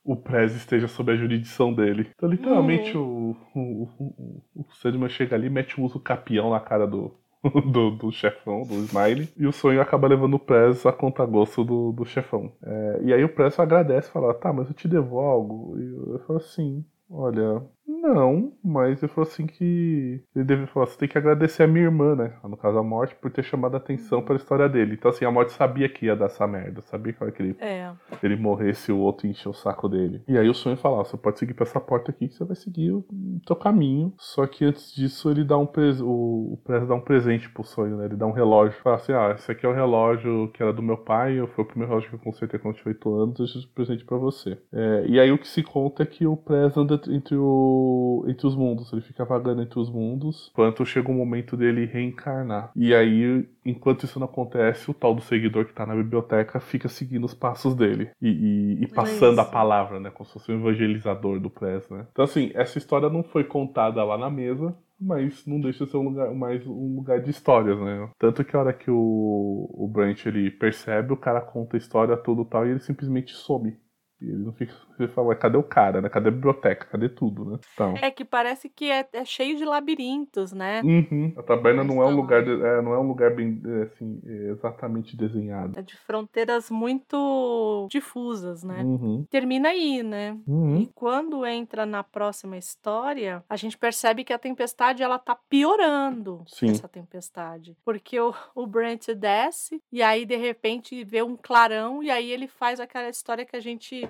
[0.04, 2.10] o Prez esteja sob a jurisdição dele.
[2.16, 6.86] Então, literalmente, o, o, o, o Sandman chega ali, mete um uso capião na cara
[6.86, 7.14] do,
[7.72, 11.92] do, do chefão, do Smiley, e o sonho acaba levando o Prez a conta-gosto do,
[11.92, 12.52] do chefão.
[12.62, 15.78] É, e aí o Prez agradece, fala, tá, mas eu te devo algo.
[15.78, 20.86] E eu, eu falo assim, olha, não, mas eu falo assim que ele deve falar,
[20.86, 22.32] você tem que agradecer a minha irmã, né?
[22.44, 24.94] No caso a morte, por ter chamado a atenção para a história dele.
[24.94, 27.90] Então assim, a morte sabia que ia dar essa merda, sabia que ele É.
[28.22, 30.22] ele morresse o outro encher o saco dele.
[30.28, 32.44] E aí o sonho fala, ó, você pode seguir pra essa porta aqui que você
[32.44, 33.04] vai seguir o
[33.46, 34.12] teu caminho.
[34.18, 36.00] Só que antes disso ele dá um pres...
[36.00, 36.06] o,
[36.54, 38.06] o Prez dá um presente pro sonho, né?
[38.06, 38.80] Ele dá um relógio.
[38.82, 41.66] Fala assim, ah, esse aqui é o relógio que era do meu pai, foi o
[41.66, 44.58] primeiro relógio que eu consertei quando eu tinha 8 anos, esse presente pra você.
[44.72, 47.75] É, e aí o que se conta é que o Prez anda entre, o...
[48.28, 52.70] entre os mundos, ele fica vagando entre os mundos, enquanto chega o momento dele reencarnar.
[52.74, 56.88] E aí, enquanto isso não acontece, o tal do seguidor que tá na biblioteca fica
[56.88, 60.10] seguindo os passos dele e, e- e passando a palavra, né?
[60.10, 62.06] Como se fosse um evangelizador do Press, né?
[62.12, 65.96] Então, assim, essa história não foi contada lá na mesa, mas não deixa de ser
[65.98, 68.08] um lugar, mais um lugar de histórias, né?
[68.18, 72.16] Tanto que a hora que o, o Brent ele percebe, o cara conta a história,
[72.16, 73.76] tudo tal, e ele simplesmente some.
[74.20, 74.72] E ele não fica.
[74.98, 76.08] Ele fala, cadê o cara, né?
[76.08, 76.86] Cadê a biblioteca?
[76.86, 77.58] Cadê tudo, né?
[77.74, 77.94] Então.
[78.00, 80.80] É que parece que é, é cheio de labirintos, né?
[80.84, 81.32] Uhum.
[81.36, 84.20] A taberna não é um lugar, de- é, não é um lugar bem é, assim,
[84.26, 85.78] é, exatamente desenhado.
[85.78, 88.82] É de fronteiras muito difusas, né?
[88.82, 89.24] Uhum.
[89.30, 90.36] Termina aí, né?
[90.46, 90.80] Uhum.
[90.80, 96.42] E quando entra na próxima história, a gente percebe que a tempestade ela tá piorando.
[96.46, 96.70] Sim.
[96.70, 97.76] Essa tempestade.
[97.84, 102.46] Porque o, o Brent desce e aí de repente vê um clarão e aí ele
[102.48, 104.08] faz aquela história que a gente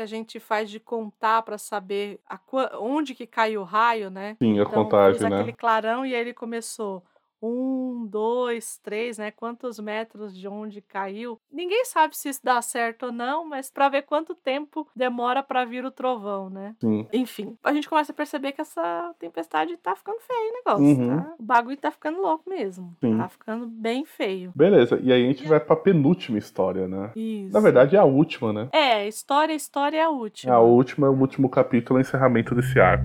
[0.00, 2.38] que a gente faz de contar para saber a
[2.80, 4.34] onde que cai o raio, né?
[4.42, 5.36] Sim, a Então, contagem, fiz né?
[5.36, 7.02] aquele clarão e aí ele começou
[7.42, 9.30] um, dois, três, né?
[9.30, 11.40] Quantos metros de onde caiu.
[11.52, 15.64] Ninguém sabe se isso dá certo ou não, mas para ver quanto tempo demora para
[15.64, 16.74] vir o trovão, né?
[16.80, 17.06] Sim.
[17.12, 21.16] Enfim, a gente começa a perceber que essa tempestade tá ficando feio o negócio, Uhum.
[21.22, 21.34] tá?
[21.38, 22.96] O bagulho tá ficando louco mesmo.
[23.00, 23.16] Sim.
[23.16, 24.52] Tá ficando bem feio.
[24.54, 27.10] Beleza, e aí a gente vai pra penúltima história, né?
[27.16, 27.52] Isso.
[27.52, 28.68] Na verdade é a última, né?
[28.72, 30.54] É, história, história é a última.
[30.54, 33.04] A última é o último capítulo, o encerramento desse arco.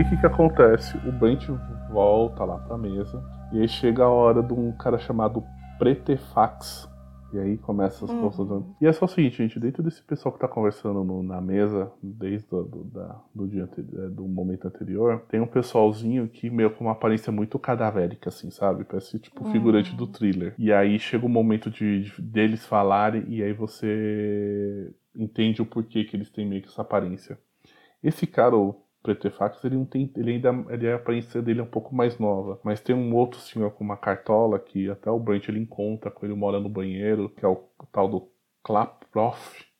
[0.00, 0.96] E o que que acontece?
[1.06, 1.46] O Brent
[1.90, 3.22] volta lá pra mesa
[3.52, 5.44] e aí chega a hora de um cara chamado
[5.78, 6.88] Pretefax.
[7.34, 8.74] E aí começa as Uhum.
[8.80, 11.92] E é só o seguinte, gente, dentro desse pessoal que tá conversando no- na mesa,
[12.02, 16.48] desde o do, da- do, dia ante- eh, do momento anterior, tem um pessoalzinho que
[16.48, 18.84] meio com uma aparência muito cadavérica, assim, sabe?
[18.84, 19.50] Parece tipo Uhum.
[19.52, 20.54] figurante do thriller.
[20.58, 26.04] E aí chega o momento de, de- deles falarem e aí você entende o porquê
[26.04, 27.38] que eles têm meio que essa aparência.
[28.02, 31.66] Esse cara, o Pretefax, ele, não tem, ele ainda ele, a aparência dele é um
[31.66, 32.60] pouco mais nova.
[32.62, 36.26] Mas tem um outro senhor com uma cartola que até o Brent ele encontra com
[36.26, 37.56] ele mora no banheiro, que é o,
[37.90, 38.28] tal do
[38.62, 39.70] Klaproth.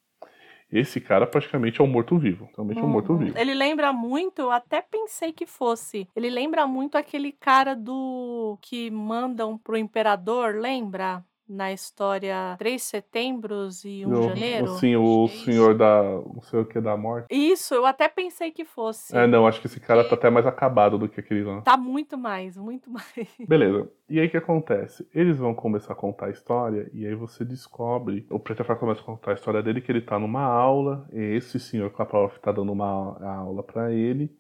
[0.73, 2.49] Esse cara praticamente é um morto-vivo.
[2.57, 2.93] Realmente é um Uhum.
[2.93, 3.37] morto-vivo.
[3.37, 6.09] Ele lembra muito, eu até pensei que fosse.
[6.15, 11.25] Ele lembra muito aquele cara do que mandam pro imperador, lembra?
[11.53, 14.69] Na história Três Setembros e Um O- Janeiro.
[14.79, 16.01] Sim, o senhor da.
[16.03, 17.27] Não sei o que da morte.
[17.29, 19.17] Isso, eu até pensei que fosse.
[19.17, 21.61] É, não, acho que esse cara tá até mais acabado do que aquele lá.
[21.63, 23.05] Tá muito mais, muito mais.
[23.49, 23.91] Beleza.
[24.09, 25.07] E aí o que acontece?
[25.13, 28.25] Eles vão começar a contar a história e aí você descobre.
[28.31, 31.09] O Pretefar começa a contar a história dele que ele tá numa aula.
[31.13, 34.31] E esse senhor Klaproff tá dando uma a- aula pra ele.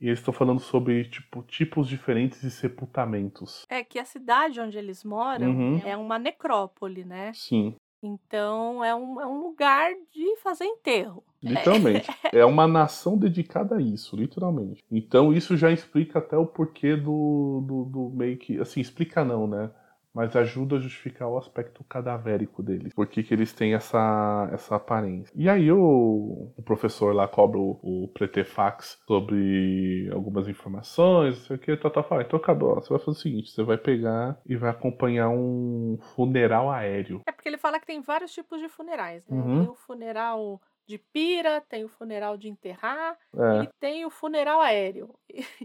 [0.00, 3.66] E eles estão falando sobre tipo, tipos diferentes de sepultamentos.
[3.68, 5.82] É que a cidade onde eles moram Uhum.
[5.84, 7.32] é uma necrópole, né?
[7.34, 11.22] Sim, Então é um, é um lugar de fazer enterro.
[11.42, 12.08] literalmente.
[12.32, 14.82] é uma nação dedicada a isso, literalmente.
[14.90, 18.58] Então isso já explica até o porquê do, do, do meio que.
[18.58, 19.70] Assim, explica não, né?
[20.14, 22.92] Mas ajuda a justificar o aspecto cadavérico deles.
[22.92, 25.32] Por que que eles têm essa, essa aparência.
[25.36, 31.56] E aí o, o professor lá cobra o, o Pretefax sobre algumas informações, não sei
[31.56, 32.22] o que, tá, tá, fala.
[32.22, 36.70] Então acabou, você vai fazer o seguinte, você vai pegar e vai acompanhar um funeral
[36.70, 37.22] aéreo.
[37.26, 39.36] É porque ele fala que tem vários tipos de funerais, né?
[39.36, 39.60] Uhum.
[39.60, 40.60] Tem o funeral
[40.90, 45.14] de pira, tem o funeral de enterrar É, e tem o funeral aéreo.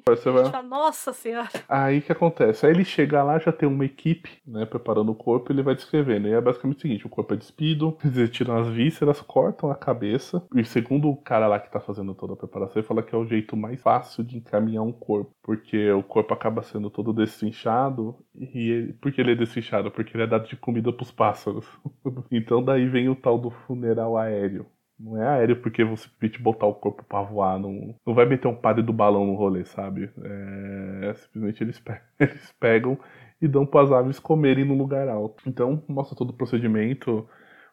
[0.07, 0.45] Você vai...
[0.51, 1.49] fala, nossa senhora.
[1.67, 2.65] Aí que acontece?
[2.65, 5.73] Aí ele chega lá, já tem uma equipe, né, preparando o corpo, e ele vai
[5.75, 6.27] descrevendo.
[6.27, 9.75] E é basicamente o seguinte: o corpo é despido, eles tiram as vísceras, cortam a
[9.75, 10.45] cabeça.
[10.55, 13.17] E segundo o cara lá que tá fazendo toda a preparação, ele fala que é
[13.17, 15.31] o jeito mais fácil de encaminhar um corpo.
[15.41, 18.15] Porque o corpo acaba sendo todo destrinchado.
[18.35, 19.89] E ele- por que ele é destrinchado?
[19.91, 21.65] Porque ele é dado de comida pros pássaros.
[22.31, 24.65] então daí vem o tal do funeral aéreo.
[24.97, 27.59] Não é aéreo porque você permite botar o corpo pra voar.
[27.59, 30.09] Não, não vai meter um padre do balão no rolê, sabe?
[30.23, 32.97] É, simplesmente eles, pe- eles pegam
[33.41, 35.47] e dão para as aves comerem no lugar alto.
[35.49, 37.27] Então, mostra todo o procedimento.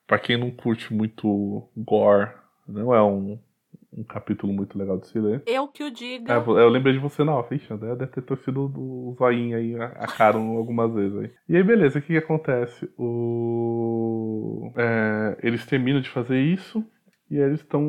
[0.07, 2.31] Pra quem não curte muito gore,
[2.69, 3.39] não é um,
[3.93, 5.43] um capítulo muito legal de se ler.
[5.47, 6.35] Eu que o É, diga.
[6.37, 10.39] eu lembrei de você na off, deve ter torcido o zoinho aí, a a cara
[10.39, 11.31] algumas vezes aí.
[11.49, 12.89] E aí, beleza, o que, que acontece?
[12.99, 14.73] O...
[14.77, 16.85] é, eles terminam de fazer isso
[17.33, 17.83] e eles estão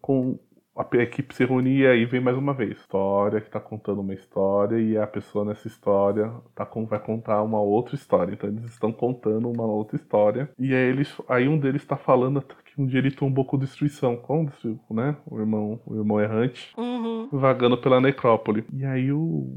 [0.00, 0.38] com.
[0.76, 2.78] A equipe se reunir e aí vem mais uma vez.
[2.78, 7.42] História que tá contando uma história e a pessoa nessa história tá com, vai contar
[7.42, 8.32] uma outra história.
[8.32, 10.48] Então eles estão contando uma outra história.
[10.56, 11.12] E aí eles.
[11.28, 14.16] Aí um deles tá falando que um dia ele tombou com destruição.
[14.16, 15.16] Como destruiu, né?
[15.26, 17.28] O irmão, o irmão errante Uhum.
[17.32, 18.64] vagando pela necrópole.
[18.72, 19.52] E aí o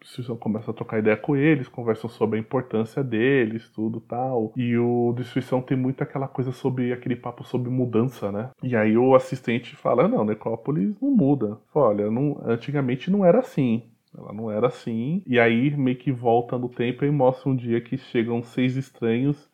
[0.00, 4.52] Destruição começa a trocar ideia com eles, conversam sobre a importância deles, tudo tal.
[4.56, 8.50] E o Destruição tem muito aquela coisa sobre aquele papo sobre mudança, né?
[8.62, 11.58] E aí o assistente fala: "Não, Necrópolis não muda".
[11.74, 13.82] Olha, não, antigamente não era assim.
[14.16, 15.22] Ela não era assim.
[15.26, 19.48] E aí meio que volta no tempo e mostra um dia que chegam seis estranhos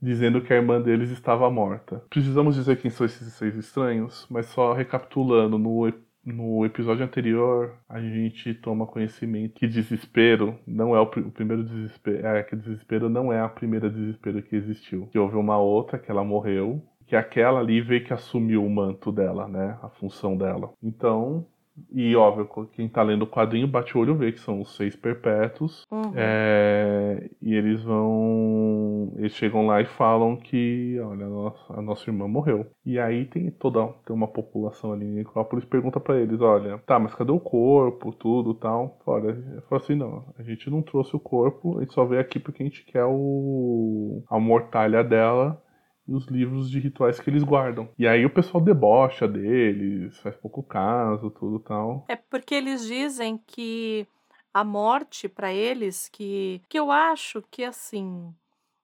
[0.00, 2.02] dizendo que a irmã deles estava morta.
[2.08, 5.92] Precisamos dizer quem são esses seis estranhos, mas só recapitulando, no,
[6.32, 11.64] no episódio anterior a gente toma conhecimento que desespero não é o, pri- o primeiro
[11.64, 15.06] desespero, é que desespero não é a primeira desespero que existiu.
[15.08, 19.10] Que houve uma outra que ela morreu, que aquela ali veio que assumiu o manto
[19.12, 20.72] dela, né, a função dela.
[20.82, 21.46] Então
[21.90, 24.94] E óbvio, quem tá lendo o quadrinho bate o olho vê que são os seis
[24.96, 25.84] perpétuos.
[25.90, 26.12] Uhum.
[26.14, 29.12] É, e eles vão.
[29.16, 32.66] Eles chegam lá e falam que, olha, a nossa, a nossa irmã morreu.
[32.84, 36.98] E aí tem toda tem uma população ali em Necrópolis pergunta pra eles, olha, tá,
[36.98, 38.98] mas cadê o corpo, tudo tal?
[39.06, 42.20] Olha, eu falo assim, não, a gente não trouxe o corpo, a gente só veio
[42.20, 45.60] aqui porque a gente quer o a mortalha dela
[46.08, 47.88] e os livros de rituais que eles guardam.
[47.98, 52.04] E aí o pessoal debocha deles, faz pouco caso, tudo tal.
[52.08, 54.06] É porque eles dizem que
[54.52, 58.34] a morte para eles que que eu acho que assim,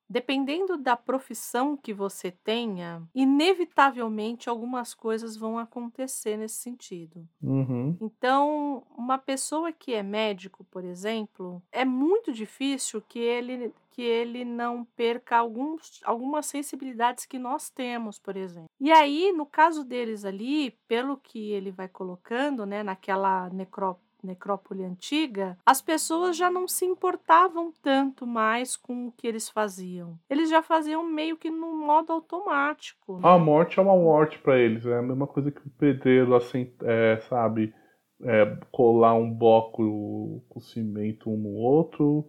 [0.08, 7.26] dependendo da profissão que você tenha, inevitavelmente algumas coisas vão acontecer nesse sentido.
[7.42, 7.96] Uhum.
[8.00, 14.44] Então, uma pessoa que é médico, por exemplo, é muito difícil que ele que ele
[14.44, 18.68] não perca alguns, algumas sensibilidades que nós temos, por exemplo.
[18.80, 24.82] E aí, no caso deles ali, pelo que ele vai colocando, né, naquela necró necrópole
[24.82, 30.18] antiga, as pessoas já não se importavam tanto mais com o que eles faziam.
[30.30, 33.20] Eles já faziam meio que no modo automático.
[33.22, 36.72] A morte é uma morte pra eles, é a mesma coisa que o pedreiro, assim,
[36.84, 37.74] é, sabe,
[38.22, 42.26] é, colar um bloco com cimento um no outro,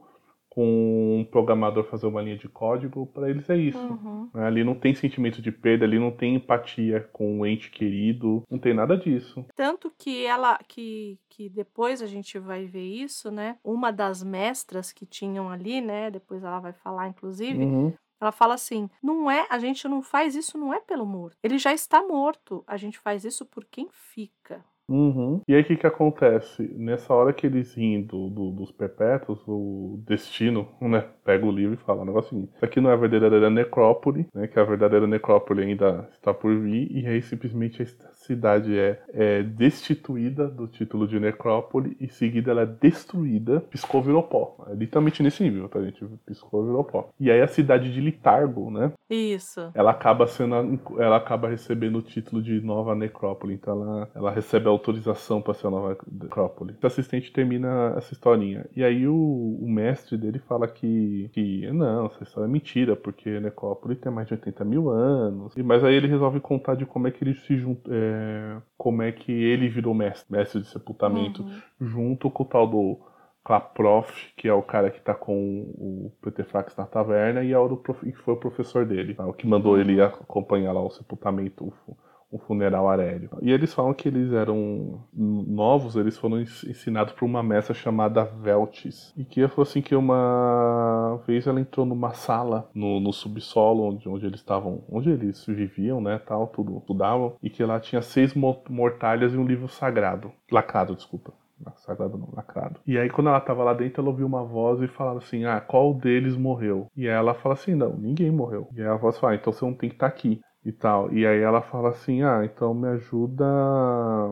[0.56, 3.77] com um programador fazer uma linha de código, pra eles é isso.
[3.77, 4.30] Uhum.
[4.34, 4.45] né?
[4.48, 8.57] Ali não tem sentimento de perda, ali não tem empatia com o ente querido, não
[8.57, 9.45] tem nada disso.
[9.53, 13.57] Tanto que ela que, que depois a gente vai ver isso, né?
[13.61, 16.10] Uma das mestras que tinham ali, né?
[16.10, 17.94] Depois ela vai falar, inclusive, Uhum.
[18.22, 21.36] ela fala assim: não é, a gente não faz isso não é pelo morto.
[21.44, 22.64] Ele já está morto.
[22.65, 24.64] A gente faz isso por quem fica.
[24.88, 25.41] Uhum.
[25.48, 26.64] E aí o que que acontece?
[26.78, 31.74] Nessa hora que eles riem do, do- dos perpétuos, o destino, né, pega o livro
[31.74, 32.52] e fala o negócio seguinte.
[32.56, 36.56] Isso aqui não é a verdadeira necrópole, né, que a verdadeira necrópole ainda está por
[36.60, 42.10] vir, e aí simplesmente a cidade é, é destituída do título de necrópole, e em
[42.10, 44.56] seguida ela é destruída, piscou, virou pó.
[44.70, 46.06] É literalmente nesse nível, tá gente?
[46.26, 47.10] Piscou, virou pó.
[47.20, 49.72] E aí a cidade de Litargo, né, Isso.
[49.74, 50.56] ela acaba sendo
[50.99, 55.53] ela acaba recebendo o título de nova necrópole então ela, ela recebe a autorização para
[55.53, 60.39] ser a nova necrópole o assistente termina essa historinha e aí o, o mestre dele
[60.39, 64.64] fala que, que não essa história é mentira porque a necrópole tem mais de 80
[64.65, 67.89] mil anos e mas aí ele resolve contar de como é que ele se junta
[67.93, 71.61] é, como é que ele virou mestre mestre de sepultamento Uhum.
[71.80, 72.99] junto com o tal do
[73.43, 75.35] Klaprof, que é o cara que tá com
[75.77, 79.26] o Petrefrax na taverna, e é o que foi o professor dele, tá?
[79.26, 81.97] o que mandou ele acompanhar lá o sepultamento, o,
[82.30, 83.30] o funeral arélio.
[83.41, 88.23] E eles falam que eles eram novos, eles foram ens- ensinados por uma mestra chamada
[88.26, 89.14] Veltis.
[89.15, 94.07] E que falou assim que uma vez ela entrou numa sala no, no subsolo, onde,
[94.10, 98.34] onde eles estavam, onde eles viviam, né, tal, tudo, estudavam, e que lá tinha seis
[98.34, 101.34] mo- mortalhas e um livro sagrado, lacrado, desculpa.
[101.77, 102.80] Sagrado não, lacrado.
[102.85, 105.61] E aí, quando ela tava lá dentro, ela ouviu uma voz e falava assim: Ah,
[105.61, 106.88] qual deles morreu?
[106.95, 108.68] E ela fala assim: Não, ninguém morreu.
[108.76, 110.41] E aí a voz fala: ah, Então você não tem que estar aqui.
[110.65, 111.13] E tal.
[111.13, 113.45] E aí ela fala assim: Ah, então me ajuda.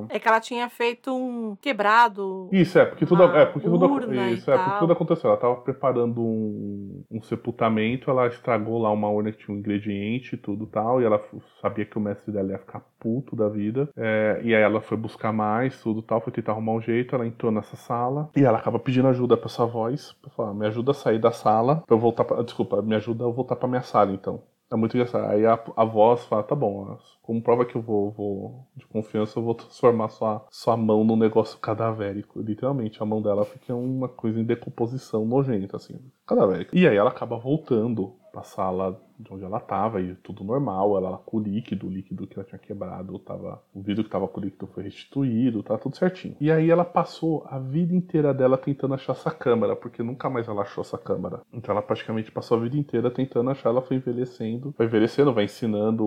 [0.10, 2.50] É que ela tinha feito um quebrado.
[2.52, 3.86] Isso, é, porque tudo, é, porque tudo,
[4.16, 5.30] isso, é, porque tudo aconteceu.
[5.30, 10.34] Ela tava preparando um, um sepultamento, ela estragou lá uma urna que tinha um ingrediente
[10.34, 11.22] e tudo tal, e ela
[11.62, 13.90] sabia que o mestre dela ia ficar puto da vida.
[13.96, 17.28] É, e aí ela foi buscar mais, tudo tal, foi tentar arrumar um jeito, ela
[17.28, 20.92] entrou nessa sala, e ela acaba pedindo ajuda pra essa voz, pra falar, me ajuda
[20.92, 23.84] a sair da sala, pra eu voltar pra, desculpa, me ajuda a voltar pra minha
[23.84, 24.42] sala, então.
[24.74, 25.30] É muito engraçado.
[25.30, 29.38] Aí a, a voz fala, tá bom, como prova que eu vou, vou de confiança,
[29.38, 32.42] eu vou transformar sua, sua mão num negócio cadavérico.
[32.42, 36.76] Literalmente, a mão dela fica uma coisa em decomposição nojenta, assim, cadavérica.
[36.76, 41.20] E aí ela acaba voltando pra sala de onde ela tava, e tudo normal, ela
[41.20, 44.42] com o líquido, o líquido que ela tinha quebrado, tava, o vidro que tava com
[44.42, 46.36] o líquido foi restituído, tá tudo certinho.
[46.42, 50.48] E aí ela passou a vida inteira dela tentando achar essa câmera, porque nunca mais
[50.48, 51.42] ela achou essa câmera.
[51.54, 55.44] Então ela praticamente passou a vida inteira tentando achar, ela foi envelhecendo, vai envelhecendo, vai
[55.46, 56.04] ensinando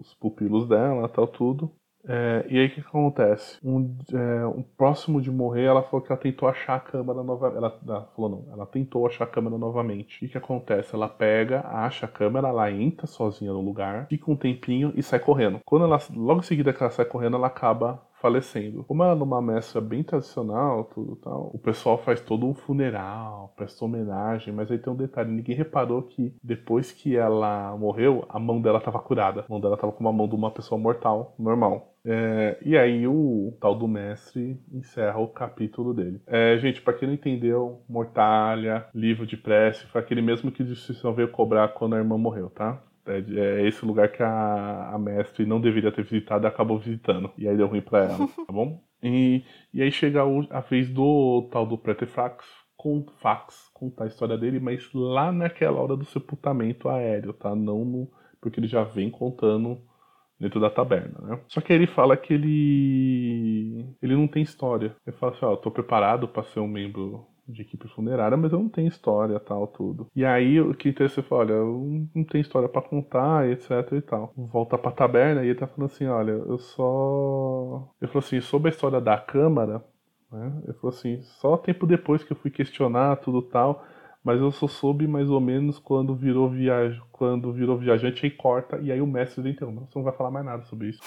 [0.00, 1.70] os pupilos dela, tal, tudo.
[2.12, 3.56] É, e aí o que, acontece?
[3.62, 7.56] Um, é, um próximo de morrer, ela falou que ela tentou achar a câmera novamente.
[7.56, 10.18] Ela, ela falou não, ela tentou achar a câmera novamente.
[10.20, 10.92] E o que acontece?
[10.92, 15.20] Ela pega, acha a câmera, ela entra sozinha no lugar, fica um tempinho e sai
[15.20, 15.60] correndo.
[15.64, 18.84] Quando ela, logo em seguida que ela sai correndo, ela acaba falecendo.
[18.84, 23.52] Como ela é numa mestra bem tradicional, tudo tal, o pessoal faz todo um funeral,
[23.56, 28.38] presta homenagem, mas aí tem um detalhe, ninguém reparou que depois que ela morreu, a
[28.38, 29.40] mão dela tava curada.
[29.42, 31.89] A mão dela tava com a mão de uma pessoa mortal, normal.
[32.04, 36.20] É, e aí o tal do mestre encerra o capítulo dele.
[36.26, 40.66] É, gente, pra quem não entendeu, Mortalha, livro de prece, foi aquele mesmo que o
[40.66, 42.82] Justiça veio cobrar quando a irmã morreu, tá?
[43.06, 47.30] É, é esse lugar que a, a mestre não deveria ter visitado e acabou visitando.
[47.36, 48.82] E aí deu ruim pra ela, tá bom?
[49.02, 52.44] E, e aí chega a vez do tal do Pretefax
[52.76, 57.54] com fax contar a história dele, mas lá naquela hora do sepultamento aéreo, tá?
[57.54, 58.10] Não no.
[58.40, 59.82] Porque ele já vem contando
[60.40, 61.40] dentro da taberna, né?
[61.46, 63.86] Só que aí ele fala que ele.
[64.00, 64.96] ele não tem história.
[65.06, 68.60] Ele fala assim, ó, tô preparado pra ser um membro de equipe funerária, mas eu
[68.60, 70.06] não tenho história, tal, tudo.
[70.14, 74.00] E aí o que interessa fala, olha, eu não tenho história pra contar, etc e
[74.00, 74.32] tal.
[74.36, 77.88] Volta pra taberna e ele tá falando assim, olha, eu só.
[78.00, 79.84] Ele falou assim, sobre a história da Câmara,
[80.30, 80.60] né?
[80.64, 83.84] Ele falou assim, só tempo depois que eu fui questionar tudo tal,
[84.24, 86.98] mas eu só soube mais ou menos quando virou viaj...
[87.10, 90.44] quando virou viajante aí corta, e aí o mestre interrompe, você não vai falar mais
[90.44, 91.00] nada sobre isso.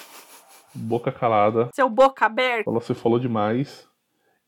[0.75, 2.65] Boca calada, Seu boca aberta.
[2.65, 3.87] falou, você falou demais.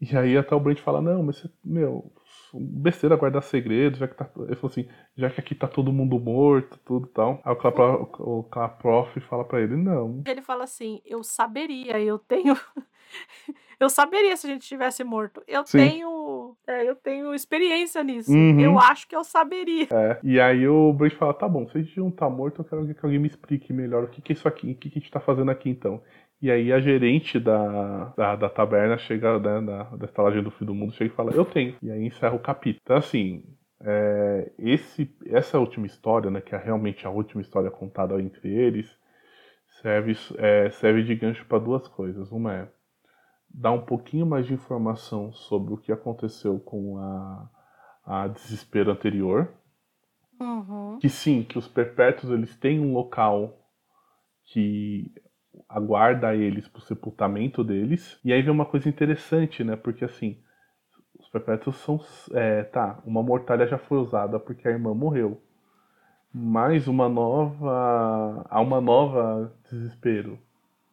[0.02, 2.12] E aí até o Brent fala, não, mas você, meu,
[2.54, 4.30] besteira guardar segredo, já que tá.
[4.38, 7.42] Ele falou assim, já que aqui tá todo mundo morto, tudo e tal.
[7.44, 10.22] Aí o Claprof, o Claprof fala pra ele, não.
[10.26, 12.56] Ele fala assim: Eu saberia, eu tenho.
[13.80, 15.42] eu saberia se a gente tivesse morto.
[15.48, 15.78] Eu Sim.
[15.78, 16.35] tenho.
[16.68, 18.32] É, eu tenho experiência nisso.
[18.32, 18.60] Uhum.
[18.60, 19.88] Eu acho que eu saberia.
[19.92, 20.20] É.
[20.24, 22.94] E aí o Brent fala, tá bom, se a gente não tá morto, eu quero
[22.94, 25.02] que alguém me explique melhor o que, que é isso aqui, o que, que a
[25.02, 26.02] gente tá fazendo aqui então.
[26.42, 30.66] E aí a gerente da, da, da taberna chega, né, da, da estalagem do fim
[30.66, 31.76] do mundo, chega e fala, eu tenho.
[31.82, 32.82] E aí encerra o capítulo.
[32.84, 33.44] Então assim,
[33.82, 38.90] é, esse, essa última história, né, que é realmente a última história contada entre eles,
[39.82, 42.32] serve, é, serve de gancho para duas coisas.
[42.32, 42.68] Uma é
[43.58, 47.50] dar um pouquinho mais de informação sobre o que aconteceu com a,
[48.06, 49.50] a desespero anterior,
[50.40, 51.00] Uhum.
[51.00, 53.58] que sim, que os perpétuos eles têm um local
[54.44, 55.12] que
[55.70, 58.20] aguarda eles pro sepultamento deles.
[58.24, 59.76] E aí vem uma coisa interessante, né?
[59.76, 60.38] Porque assim,
[61.20, 62.00] os perpétuos são.
[62.34, 65.42] É, tá, uma mortalha já foi usada porque a irmã morreu.
[66.34, 68.46] Mas uma nova.
[68.50, 70.38] Há uma nova desespero.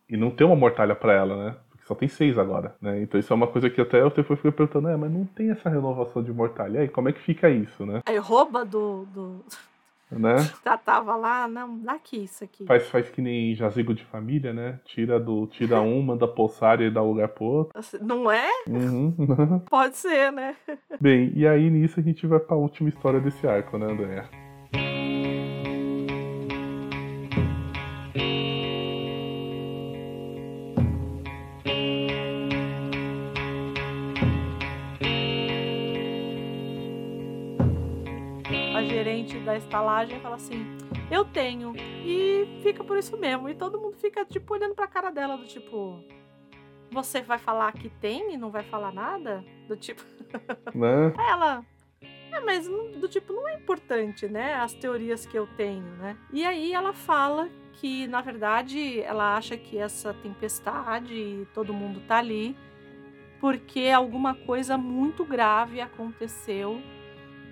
[0.08, 1.56] E não tem uma mortalha pra ela, né?
[1.92, 3.02] Só tem seis agora, né?
[3.02, 5.50] Então isso é uma coisa que até eu depois fiquei perguntando, é, mas não tem
[5.50, 6.78] essa renovação de mortalha.
[6.78, 8.00] E aí, como é que fica isso, né?
[8.06, 9.04] Aí rouba do.
[9.12, 9.44] do...
[10.10, 10.36] né?
[10.64, 12.64] Já tava lá, não, daqui isso aqui.
[12.64, 14.80] Faz, faz que nem jazigo de família, né?
[14.86, 17.78] Tira do tira um, manda poçar e dá lugar pro outro.
[17.78, 18.48] Assim, Não é?
[18.66, 19.60] Uhum.
[19.68, 20.56] Pode ser, né?
[20.98, 24.24] Bem, e aí nisso a gente vai pra última história desse arco, né, André?
[39.02, 40.64] Gerente da estalagem fala assim:
[41.10, 41.74] Eu tenho.
[41.76, 43.48] E fica por isso mesmo.
[43.48, 46.02] E todo mundo fica, tipo, olhando pra cara dela, do tipo.
[46.90, 49.44] Você vai falar que tem e não vai falar nada?
[49.66, 50.02] Do tipo.
[50.74, 51.12] Né?
[51.28, 51.62] Ela.
[52.32, 54.54] É, mas do tipo, não é importante, né?
[54.54, 56.16] As teorias que eu tenho, né?
[56.32, 62.00] E aí ela fala que, na verdade, ela acha que essa tempestade e todo mundo
[62.08, 62.56] tá ali
[63.38, 66.80] porque alguma coisa muito grave aconteceu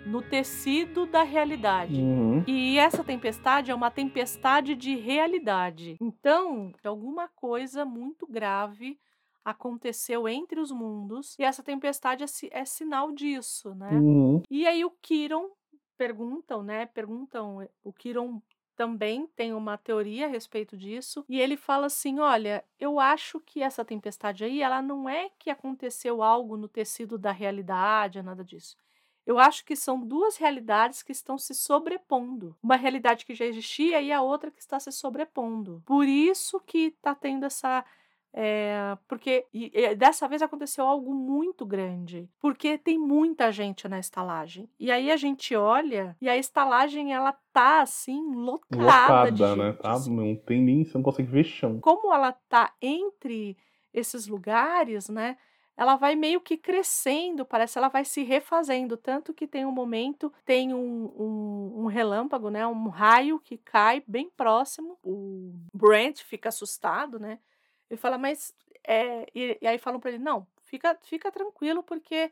[0.06, 2.01] no tecido da realidade.
[2.01, 2.43] Uhum.
[2.47, 5.97] E essa tempestade é uma tempestade de realidade.
[6.01, 8.98] Então, alguma coisa muito grave
[9.44, 13.90] aconteceu entre os mundos e essa tempestade é, é sinal disso, né?
[13.93, 14.43] Uhum.
[14.51, 15.51] E aí o Kiron
[15.97, 16.86] perguntam, né?
[16.86, 18.40] Perguntam, o Kiron
[18.77, 23.62] também tem uma teoria a respeito disso, e ele fala assim: "Olha, eu acho que
[23.62, 28.43] essa tempestade aí, ela não é que aconteceu algo no tecido da realidade, é nada
[28.43, 28.78] disso.
[29.26, 32.56] Eu acho que são duas realidades que estão se sobrepondo.
[32.62, 35.82] Uma realidade que já existia e a outra que está se sobrepondo.
[35.86, 37.84] Por isso que tá tendo essa
[38.32, 43.98] é, porque e- e dessa vez aconteceu algo muito grande, porque tem muita gente na
[43.98, 44.70] estalagem.
[44.78, 49.70] E aí a gente olha e a estalagem ela tá assim lotada, de Lotada, né?
[49.72, 49.92] gente, Tá?
[49.92, 50.14] assim.
[50.14, 50.84] Não tem nem.
[50.84, 51.80] Você não consegue ver chão.
[51.80, 53.56] Como ela tá entre
[53.92, 55.36] esses lugares, né?
[55.81, 60.31] Ela vai meio que crescendo, parece ela vai se refazendo, tanto que tem um momento,
[60.44, 62.66] tem um, um, um relâmpago, né?
[62.66, 64.98] Um raio que cai bem próximo.
[65.02, 67.39] O Brent fica assustado, né?
[67.89, 68.55] Ele fala, mas.
[68.86, 69.27] É...
[69.35, 72.31] E, e aí falam pra ele: não, fica, fica tranquilo, porque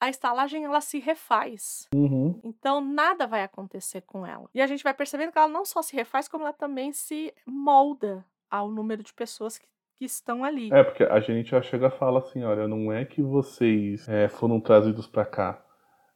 [0.00, 1.86] a estalagem ela se refaz.
[1.94, 2.40] Uhum.
[2.42, 4.48] Então nada vai acontecer com ela.
[4.54, 7.34] E a gente vai percebendo que ela não só se refaz, como ela também se
[7.44, 10.72] molda ao número de pessoas que, que estão ali.
[10.72, 14.28] É, porque a gente já chega e fala assim, olha, não é que vocês é,
[14.28, 15.62] foram trazidos pra cá.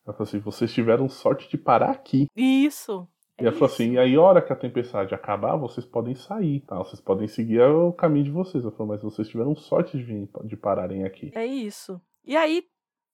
[0.06, 2.28] Ela fala assim, vocês tiveram sorte de parar aqui.
[2.36, 3.08] Isso.
[3.40, 6.60] E ela falou assim, e aí a hora que a tempestade acabar, vocês podem sair,
[6.60, 6.76] tá?
[6.78, 8.62] Vocês podem seguir o caminho de vocês.
[8.62, 11.32] Ela falou, mas vocês tiveram sorte de, vir, de pararem aqui.
[11.34, 12.00] É isso.
[12.24, 12.64] E aí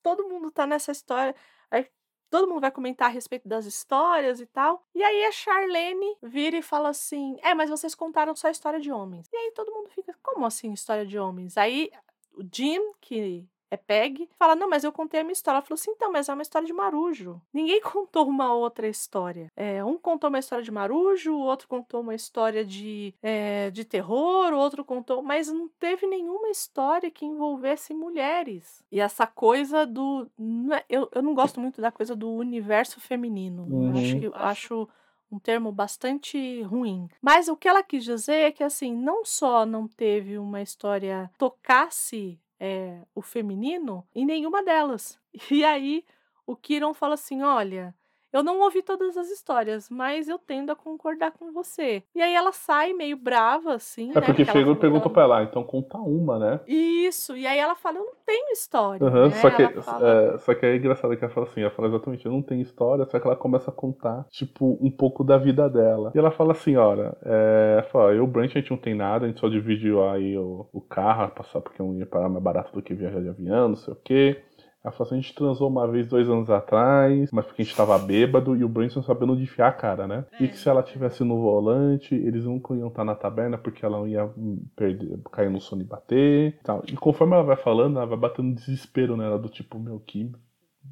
[0.03, 1.35] todo mundo tá nessa história.
[1.70, 1.86] Aí
[2.31, 4.85] todo mundo vai comentar a respeito das histórias e tal.
[4.95, 8.91] E aí a Charlene vira e fala assim: É, mas vocês contaram só história de
[8.91, 9.29] homens.
[9.33, 11.57] E aí todo mundo fica: Como assim história de homens?
[11.57, 11.91] Aí
[12.35, 15.59] o Jim, que é Peg, fala: Não, mas eu contei a minha história.
[15.59, 17.40] Ela falou assim: Então, mas é uma história de Marujo.
[17.53, 19.51] Ninguém contou uma outra história.
[19.57, 23.85] É, um contou uma história de Marujo, o outro contou uma história de, é, de
[23.85, 25.23] terror, o outro contou.
[25.23, 28.82] Mas não teve nenhuma história que envolvesse mulheres.
[28.90, 30.27] E essa coisa do.
[30.73, 33.66] é- Eu, eu não gosto muito da coisa do universo feminino.
[33.69, 33.90] Uhum.
[33.99, 34.89] Acho, que- acho
[35.31, 37.07] um termo bastante ruim.
[37.20, 41.31] Mas o que ela quis dizer é que, assim, não só não teve uma história
[41.36, 45.19] tocasse é, o feminino em nenhuma delas.
[45.51, 46.05] E aí
[46.47, 47.95] o Kiron fala assim: olha.
[48.39, 52.05] Eu não ouvi todas as histórias, mas eu tendo a concordar com você.
[52.15, 54.12] E aí ela sai meio brava, assim.
[54.12, 54.20] É né?
[54.20, 56.60] porque falou e ela- pra ela, "Ah, então conta uma, né?
[56.69, 59.05] Isso, e aí ela fala: Eu não tenho história.
[59.05, 59.31] Aham, né?
[59.31, 62.27] só, que, fala- é, só que é engraçado que ela fala assim, ela fala exatamente,
[62.27, 65.69] eu não tenho história, só que ela começa a contar, tipo, um pouco da vida
[65.69, 66.12] dela.
[66.15, 68.94] E ela fala assim, olha, é, fala, eu e o Brent a gente não tem
[68.94, 72.43] nada, a gente só dividiu aí o, o carro, passar porque um ia parar mais
[72.44, 74.43] barato do que viajar de avião, não sei o quê.
[74.85, 77.77] Ela falou assim, a gente transou uma vez dois anos atrás, mas porque a gente
[77.77, 80.25] tava bêbado e o não sabia onde enfiar a cara, né?
[80.41, 83.99] E que se ela tivesse no volante, eles nunca iam estar na taberna porque ela
[83.99, 84.31] não ia
[84.77, 86.83] perder, cair no sono e bater e tal.
[86.87, 90.31] E conforme ela vai falando, ela vai batendo desespero nela, do tipo, meu, que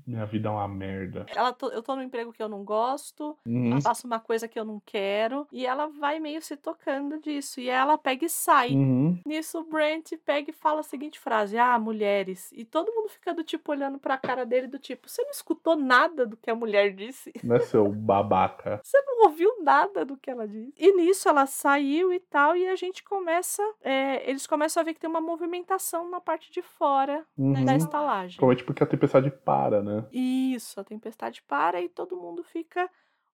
[0.07, 1.27] minha vida é uma merda.
[1.35, 3.81] ela tô- eu tô num emprego que eu não gosto, Uhum.
[3.81, 7.61] faço uma coisa que eu não quero, e ela vai meio se tocando disso.
[7.61, 8.70] E ela pega e sai.
[8.73, 9.19] Uhum.
[9.27, 12.51] Nisso, o Brent pega e fala a seguinte frase: Ah, mulheres.
[12.53, 15.77] E todo mundo fica do tipo olhando pra cara dele, do tipo: Você não escutou
[15.77, 17.33] nada do que a mulher disse?
[17.43, 18.81] Não é seu babaca.
[18.85, 20.73] Você não ouviu nada do que ela disse.
[20.78, 23.62] E nisso ela saiu e tal, e a gente começa.
[23.83, 27.65] é, eles começam a ver que tem uma movimentação na parte de fora Uhum.
[27.65, 28.37] da estalagem.
[28.37, 29.95] Provavelmente porque a tempestade para, né?
[30.12, 32.90] Isso, a tempestade para e todo mundo fica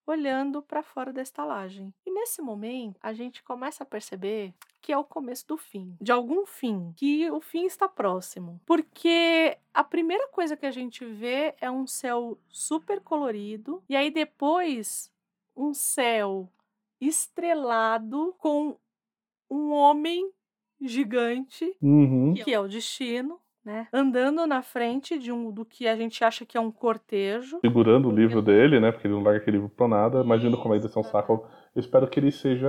[0.06, 1.94] olhando para fora da estalagem.
[2.04, 6.10] E nesse momento, a gente começa a perceber que é o começo do fim, de
[6.10, 8.60] algum fim, que o fim está próximo.
[8.66, 14.10] Porque a primeira coisa que a gente vê é um céu super colorido e aí
[14.10, 15.12] depois
[15.56, 16.48] um céu
[17.00, 18.76] estrelado com
[19.48, 20.30] um homem
[20.80, 22.34] gigante Uhum.
[22.34, 23.86] que é o destino, né?
[23.92, 27.58] Andando na frente de um do que a gente acha que é um cortejo.
[27.60, 28.90] Segurando o livro dele, né?
[28.90, 30.20] Porque ele não larga aquele livro pra nada.
[30.20, 31.46] Imagina como vai ser um saco.
[31.74, 32.68] Eu espero que ele seja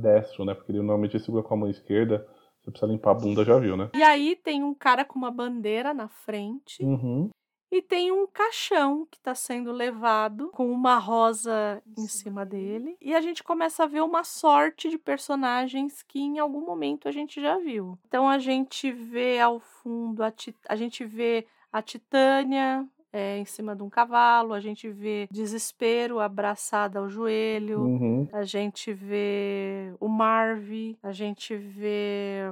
[0.00, 0.54] destro, né?
[0.54, 2.26] Porque ele normalmente segura com a mão esquerda.
[2.62, 3.90] Você precisa limpar a bunda, já viu, né?
[3.94, 7.30] E aí tem um cara com uma bandeira na frente Uhum.
[7.72, 12.98] E tem um caixão que está sendo levado com uma rosa em cima dele.
[13.00, 17.10] E a gente começa a ver uma sorte de personagens que em algum momento a
[17.10, 17.98] gente já viu.
[18.06, 20.30] Então a gente vê ao fundo a,
[20.68, 26.20] a gente vê a Titânia é, em cima de um cavalo, a gente vê desespero
[26.20, 27.80] abraçada ao joelho.
[27.80, 28.28] Uhum.
[28.32, 32.50] A gente vê o Marv, a gente vê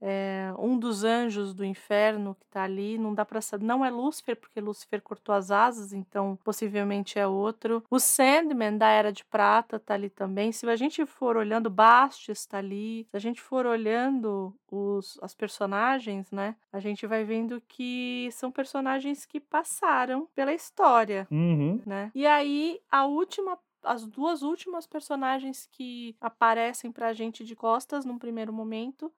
[0.00, 2.96] é, um dos anjos do inferno que tá ali.
[2.98, 3.64] Não dá pra saber.
[3.64, 7.82] Não é Lúcifer, porque Lúcifer cortou as asas, então possivelmente é outro.
[7.90, 10.52] O Sandman da Era de Prata tá ali também.
[10.52, 13.06] Se a gente for olhando, Bastes tá ali.
[13.10, 16.56] Se a gente for olhando os, as personagens, né?
[16.72, 21.80] A gente vai vendo que são personagens que passaram pela história Uhum.
[21.84, 22.10] né?
[22.14, 23.58] E aí, a última.
[23.82, 29.10] As duas últimas personagens que aparecem pra gente de costas num primeiro momento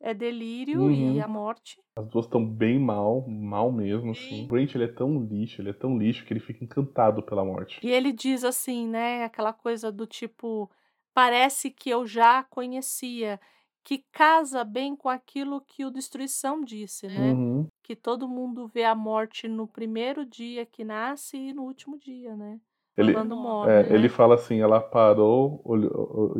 [0.00, 1.22] é Delírio e Uhum.
[1.22, 1.80] a Morte.
[1.96, 4.44] As duas estão bem mal, mal mesmo, assim.
[4.44, 7.44] O Brent, ele é tão lixo, ele é tão lixo que ele fica encantado pela
[7.44, 7.80] morte.
[7.82, 9.24] E ele diz assim, né?
[9.24, 10.70] Aquela coisa do tipo:
[11.12, 13.40] parece que eu já conhecia.
[13.84, 17.32] Que casa bem com aquilo que o Destruição disse, né?
[17.32, 17.66] Uhum.
[17.82, 22.36] Que todo mundo vê a morte no primeiro dia que nasce e no último dia,
[22.36, 22.60] né?
[22.98, 23.70] Ele, morre.
[23.70, 23.94] é, né?
[23.94, 26.34] ele fala assim, ela parou, olhou,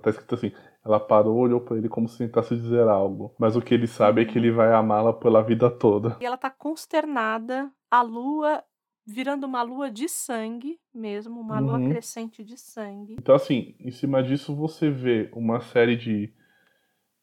[0.00, 0.52] tá escrito assim,
[0.84, 3.34] ela parou, olhou pra ele como se tentasse dizer algo.
[3.38, 6.16] Mas o que ele sabe é que ele vai amá-la pela vida toda.
[6.20, 8.62] E ela tá consternada, a lua
[9.04, 11.88] virando uma lua de sangue mesmo, uma lua Uhum.
[11.88, 13.16] crescente de sangue.
[13.18, 16.30] Então, assim, em cima disso você vê uma série de,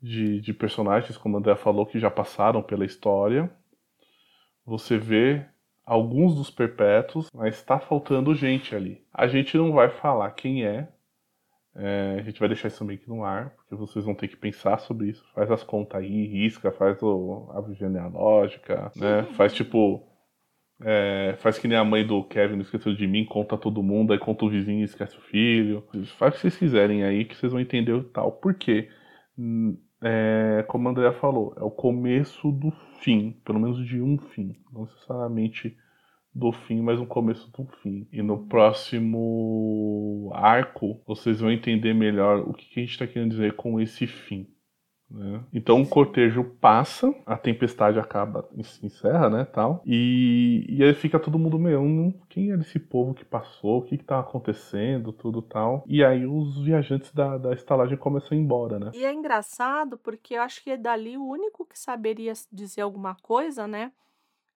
[0.01, 3.55] de, de personagens, como o André falou, que já passaram pela história.
[4.65, 5.45] Você vê
[5.85, 9.05] alguns dos perpétuos, mas tá faltando gente ali.
[9.13, 10.87] A gente não vai falar quem é.
[11.75, 14.35] é, a gente vai deixar isso meio que no ar, porque vocês vão ter que
[14.35, 15.23] pensar sobre isso.
[15.33, 19.23] Faz as contas aí, risca, faz o, a genealógica, né?
[19.33, 20.03] Faz tipo.
[20.81, 24.11] é, faz que nem a mãe do Kevin não esqueceu de mim, conta todo mundo,
[24.11, 25.83] aí conta o vizinho e esquece o filho.
[26.17, 28.31] Faz o que vocês quiserem aí, que vocês vão entender o tal.
[28.31, 28.89] Por quê?
[30.01, 34.55] É, como a Andrea falou, é o começo do fim, pelo menos de um fim,
[34.71, 35.75] não necessariamente
[36.33, 38.07] do fim, mas um começo do fim.
[38.11, 43.55] E no próximo arco, vocês vão entender melhor o que a gente está querendo dizer
[43.55, 44.45] com esse fim.
[45.09, 45.43] Né?
[45.53, 48.47] Então o cortejo passa, a tempestade acaba,
[48.81, 53.13] encerra, né, tal, e, e aí fica todo mundo meio, "Hum, quem era esse povo
[53.13, 57.97] que passou, o que tá acontecendo, tudo tal, e aí os viajantes da, da estalagem
[57.97, 58.91] começam a ir embora, né.
[58.93, 63.67] E é engraçado porque eu acho que dali o único que saberia dizer alguma coisa,
[63.67, 63.91] né?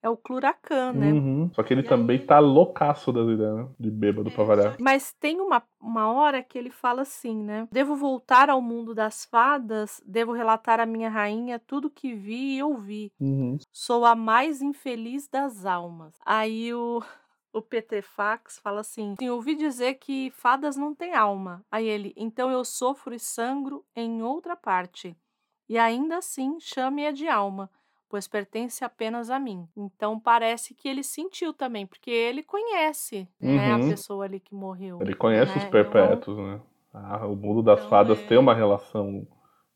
[0.01, 1.11] É o Cluracan, né?
[1.11, 1.51] Uhum.
[1.53, 3.67] Só que ele E também aí- tá loucaço das ideias, né?
[3.77, 4.77] De bêbado pra variar.
[4.79, 7.67] Mas tem uma, uma hora que ele fala assim, né?
[7.69, 12.63] Devo voltar ao mundo das fadas, devo relatar à minha rainha tudo que vi e
[12.63, 13.11] ouvi.
[13.19, 13.57] Uhum.
[13.73, 16.15] Sou a mais infeliz das almas.
[16.25, 17.01] Aí o,
[17.51, 21.61] o Petefax fala assim: "Sim, ouvi dizer que fadas não têm alma.
[21.69, 25.13] Aí ele, então eu sofro e sangro em outra parte.
[25.67, 27.69] E ainda assim chame-a de alma,
[28.09, 29.67] pois pertence apenas a mim.
[29.77, 33.89] Então parece que ele sentiu também, porque ele conhece né, a Uhum.
[33.89, 34.99] pessoa ali que morreu.
[35.01, 35.57] Ele conhece né?
[35.57, 36.59] os Então, perpétuos, né?
[36.93, 39.25] Ah, o mundo das Então, fadas é- tem uma relação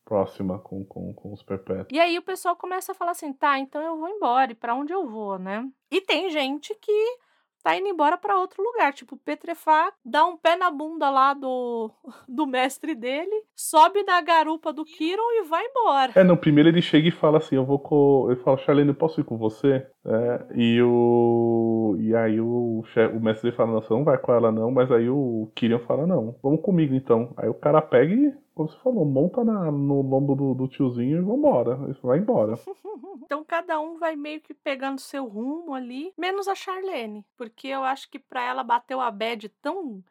[0.03, 1.87] próxima com, com, com os perpétuos.
[1.91, 4.75] E aí o pessoal começa a falar assim, tá, então eu vou embora, e pra
[4.75, 5.65] onde eu vou, né?
[5.89, 7.17] E tem gente que
[7.63, 11.89] tá indo embora pra outro lugar, tipo, Petrefá dá um pé na bunda lá do,
[12.27, 16.11] do mestre dele, sobe na garupa do Kiron e vai embora.
[16.15, 18.27] É, no primeiro ele chega e fala assim, eu vou com...
[18.29, 19.87] Ele fala, Charlene, eu posso ir com você?
[20.05, 21.95] É, e o...
[21.99, 24.91] E aí o, che- o mestre fala, não, você não vai com ela não, mas
[24.91, 27.33] aí o Kyrian fala, não, vamos comigo então.
[27.37, 31.17] Aí o cara pega e, como você falou, monta na- no lombo do, do tiozinho
[31.19, 31.79] e vambora.
[31.85, 32.55] Ele vai embora.
[33.25, 37.81] Então cada um vai meio que pegando seu rumo ali, menos a Charlene, porque eu
[37.83, 40.03] acho que pra ela bateu a bad tão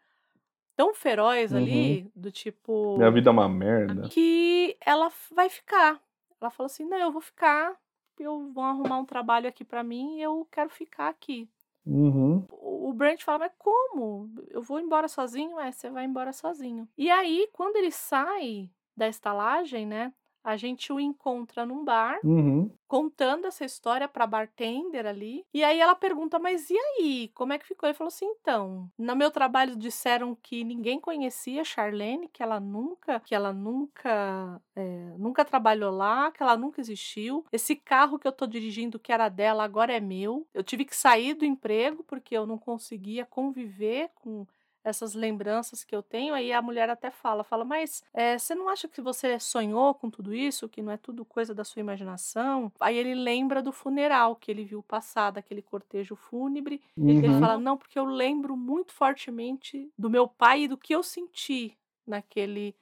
[0.74, 4.08] tão feroz ali, do tipo Minha vida é uma merda.
[4.08, 6.00] que ela vai ficar.
[6.40, 7.76] Ela falou assim: "Não, eu vou ficar.
[8.18, 11.48] Eu vou arrumar um trabalho aqui pra mim e eu quero ficar aqui".
[11.86, 12.46] Uhum.
[12.50, 14.30] O o Brent fala: "Mas como?
[14.48, 16.88] Eu vou embora sozinho?" É, você vai embora sozinho.
[16.96, 20.12] E aí, quando ele sai da estalagem, né,
[20.44, 22.70] a gente o encontra num bar Uhum.
[22.88, 25.44] contando essa história pra bartender ali.
[25.52, 27.30] E aí ela pergunta: "Mas e aí?
[27.34, 31.64] Como é que ficou?" Ele falou assim: "Então, no meu trabalho disseram que ninguém conhecia
[31.64, 37.44] Charlene, que ela nunca, que ela nunca, eh, nunca trabalhou lá, que ela nunca existiu.
[37.52, 40.46] Esse carro que eu tô dirigindo que era dela agora é meu.
[40.54, 44.46] Eu tive que sair do emprego porque eu não conseguia conviver com
[44.84, 48.68] essas lembranças que eu tenho, aí a mulher até fala, fala, mas eh, você não
[48.68, 52.72] acha que você sonhou com tudo isso, que não é tudo coisa da sua imaginação?
[52.80, 57.34] Aí ele lembra do funeral que ele viu passar, daquele cortejo fúnebre, e ele Uhum.
[57.34, 61.78] fala, não, porque eu lembro muito fortemente do meu pai e do que eu senti
[62.06, 62.74] naquele,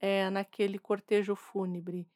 [0.00, 2.08] eh, naquele cortejo fúnebre.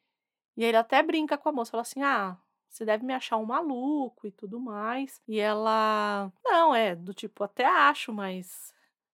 [0.57, 2.37] E ele até brinca com a moça, fala assim, ah,
[2.69, 5.21] você deve me achar um maluco e tudo mais.
[5.27, 8.73] E ela, não, é, do tipo, até acho, mas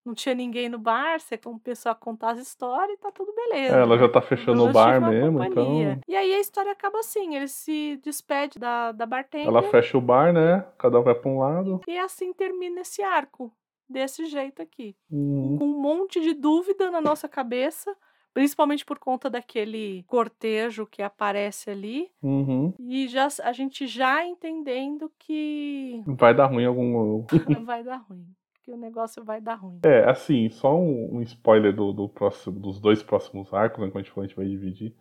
[0.09, 3.75] não tinha ninguém no bar, você começou a contar as histórias e tá tudo beleza.
[3.77, 4.01] É, ela né?
[4.01, 5.91] já tá fechando o bar mesmo, companhia.
[5.91, 6.01] então.
[6.07, 10.01] E aí a história acaba assim, ele se despede da, da bartender Ela fecha o
[10.01, 10.65] bar, né?
[10.77, 11.81] Cada um vai pra um lado.
[11.87, 13.53] e assim termina esse arco,
[13.87, 14.95] desse jeito aqui.
[15.11, 15.57] Uhum.
[15.57, 17.95] Com um monte de dúvida na nossa cabeça,
[18.33, 22.73] principalmente por conta daquele cortejo que aparece ali, Uhum.
[22.79, 27.25] e já, a gente já entendendo que Vai dar ruim algum.
[27.65, 28.25] vai dar ruim.
[28.69, 29.79] Que o negócio vai dar ruim.
[29.83, 33.87] É, assim, só um, um spoiler do, do próximo, dos dois próximos arcos, né?
[33.87, 34.95] Como a gente falou, a gente vai dividir.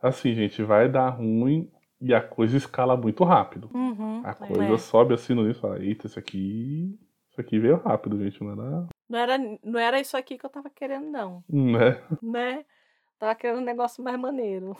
[0.00, 1.70] Assim, gente, vai dar ruim
[2.00, 3.68] e a coisa escala muito rápido.
[3.74, 4.78] Uhum, A coisa é.
[4.78, 6.98] sobe assim no livro e fala, eita, isso aqui.
[7.30, 8.86] Isso aqui veio rápido, gente, não era.
[9.10, 11.44] Não era, não era isso aqui que eu tava querendo, não.
[11.50, 12.00] Né?
[12.22, 12.64] Né?
[13.18, 14.74] Tava querendo um negócio mais maneiro.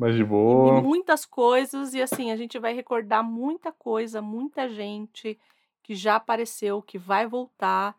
[0.00, 0.80] Mas de E boa.
[0.82, 5.38] muitas coisas, e assim, a gente vai recordar muita coisa, muita gente
[5.86, 7.96] que já apareceu, que vai voltar.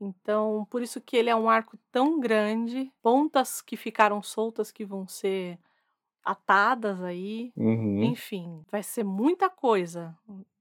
[0.00, 4.84] Então, por isso que ele é um arco tão grande, pontas que ficaram soltas que
[4.84, 5.58] vão ser
[6.24, 7.52] atadas aí.
[7.56, 8.04] Uhum.
[8.04, 10.16] Enfim, vai ser muita coisa.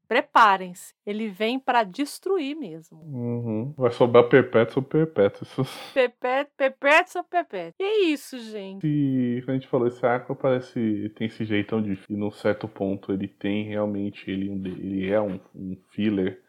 [0.07, 0.95] Preparem-se.
[1.05, 3.01] Ele vem para destruir mesmo.
[3.03, 3.73] Uhum.
[3.77, 5.43] Vai sobrar perpétuo ou perpétuo.
[5.43, 5.63] Isso
[5.93, 7.75] Pepete, pepete, pepete.
[7.79, 8.88] E é isso, gente.
[8.88, 12.67] E quando a gente falou, esse arco parece tem esse jeitão de e num certo
[12.67, 16.41] ponto ele tem realmente ele, de- ele é um, um filler.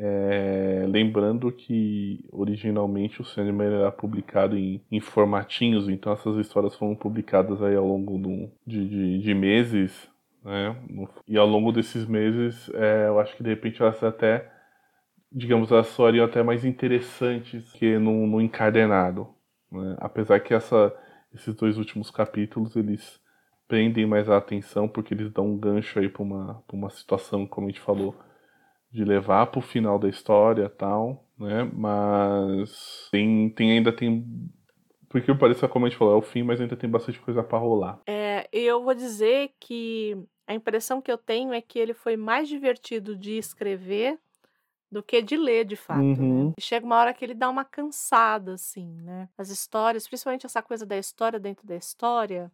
[0.00, 6.94] É, lembrando que originalmente o Sandman era publicado em, em formatinhos, então essas histórias foram
[6.94, 10.08] publicadas aí ao longo do- de, de, de meses,
[10.44, 10.76] né?
[11.26, 14.48] E ao longo desses meses, é, eu acho que de repente elas até,
[15.32, 19.28] digamos, elas soariam até mais interessantes que no, no encadernado
[19.70, 19.96] né?
[20.00, 20.94] Apesar que essa,
[21.34, 23.20] esses dois últimos capítulos eles
[23.68, 27.66] prendem mais a atenção porque eles dão um gancho aí para uma, uma situação, como
[27.68, 28.14] a gente falou,
[28.90, 31.70] de levar pro final da história tal, né?
[31.72, 34.24] Mas tem, tem ainda tem.
[35.08, 37.58] Porque parece como a gente falou, é o fim, mas ainda tem bastante coisa pra
[37.58, 38.00] rolar.
[38.06, 40.16] É, eu vou dizer que
[40.46, 44.18] a impressão que eu tenho é que ele foi mais divertido de escrever
[44.90, 46.00] do que de ler, de fato.
[46.00, 46.48] Uhum.
[46.48, 46.54] Né?
[46.56, 49.28] E chega uma hora que ele dá uma cansada, assim, né?
[49.36, 52.50] As histórias, principalmente essa coisa da história dentro da história,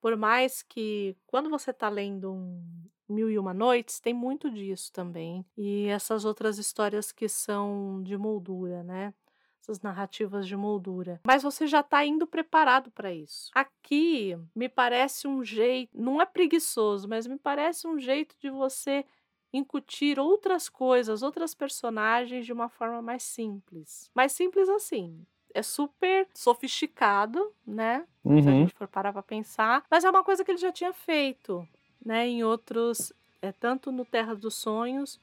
[0.00, 2.62] por mais que quando você tá lendo um
[3.08, 5.44] Mil e Uma Noites, tem muito disso também.
[5.56, 9.14] E essas outras histórias que são de moldura, né?
[9.62, 11.20] Essas narrativas de moldura.
[11.26, 13.50] Mas você já tá indo preparado para isso.
[13.54, 19.04] Aqui me parece um jeito, não é preguiçoso, mas me parece um jeito de você
[19.52, 24.10] incutir outras coisas, outras personagens de uma forma mais simples.
[24.14, 25.26] Mais simples assim.
[25.54, 28.06] É super sofisticado, né?
[28.40, 28.54] Se a Uhum.
[28.54, 29.84] gente for parar pra pensar.
[29.90, 31.66] Mas é uma coisa que ele já tinha feito,
[32.04, 32.26] né?
[32.26, 33.12] Em outros.
[33.40, 35.20] É, tanto no Terra dos Sonhos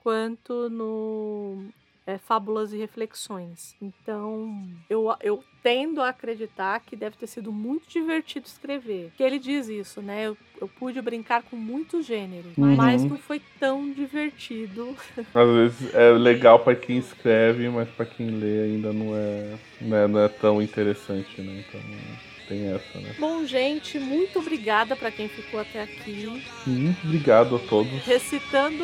[0.00, 1.64] quanto no
[2.08, 3.76] é, Fábulas e Reflexões.
[3.82, 9.12] Então, eu, eu tendo a acreditar que deve ter sido muito divertido escrever.
[9.14, 10.26] Que ele diz isso, né?
[10.28, 12.74] Eu, eu pude brincar com muitos gêneros, Uhum.
[12.76, 14.96] mas não foi tão divertido.
[15.34, 19.96] Às vezes é legal pra quem escreve, mas pra quem lê ainda não é, não
[19.98, 21.62] é, não é tão interessante, né?
[21.68, 21.80] Então
[22.48, 23.14] tem essa, né?
[23.18, 26.26] Bom, gente, muito obrigada para quem ficou até aqui.
[26.64, 27.92] Sim, obrigado a todos.
[28.04, 28.82] recitando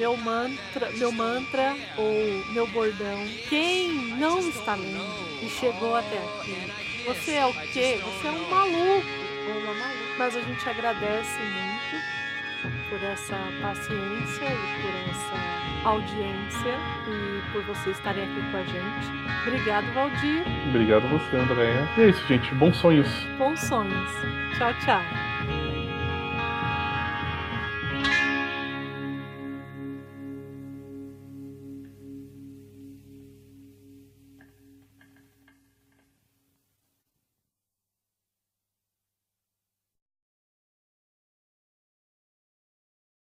[0.00, 3.22] meu mantra, meu mantra ou meu bordão.
[3.50, 6.56] Quem não está lendo e chegou até aqui,
[7.04, 8.00] você é o quê?
[8.02, 9.06] Você é um maluco
[9.46, 10.00] ou uma maluca.
[10.18, 17.96] Mas a gente agradece muito por essa paciência e por essa audiência e por vocês
[17.96, 19.46] estarem aqui com a gente.
[19.46, 20.44] Obrigado, Valdir.
[20.68, 21.88] Obrigado a você, Andréia.
[21.98, 22.54] E é isso, gente.
[22.54, 23.08] Bons sonhos.
[23.36, 24.10] Bons sonhos.
[24.56, 25.29] Tchau, tchau.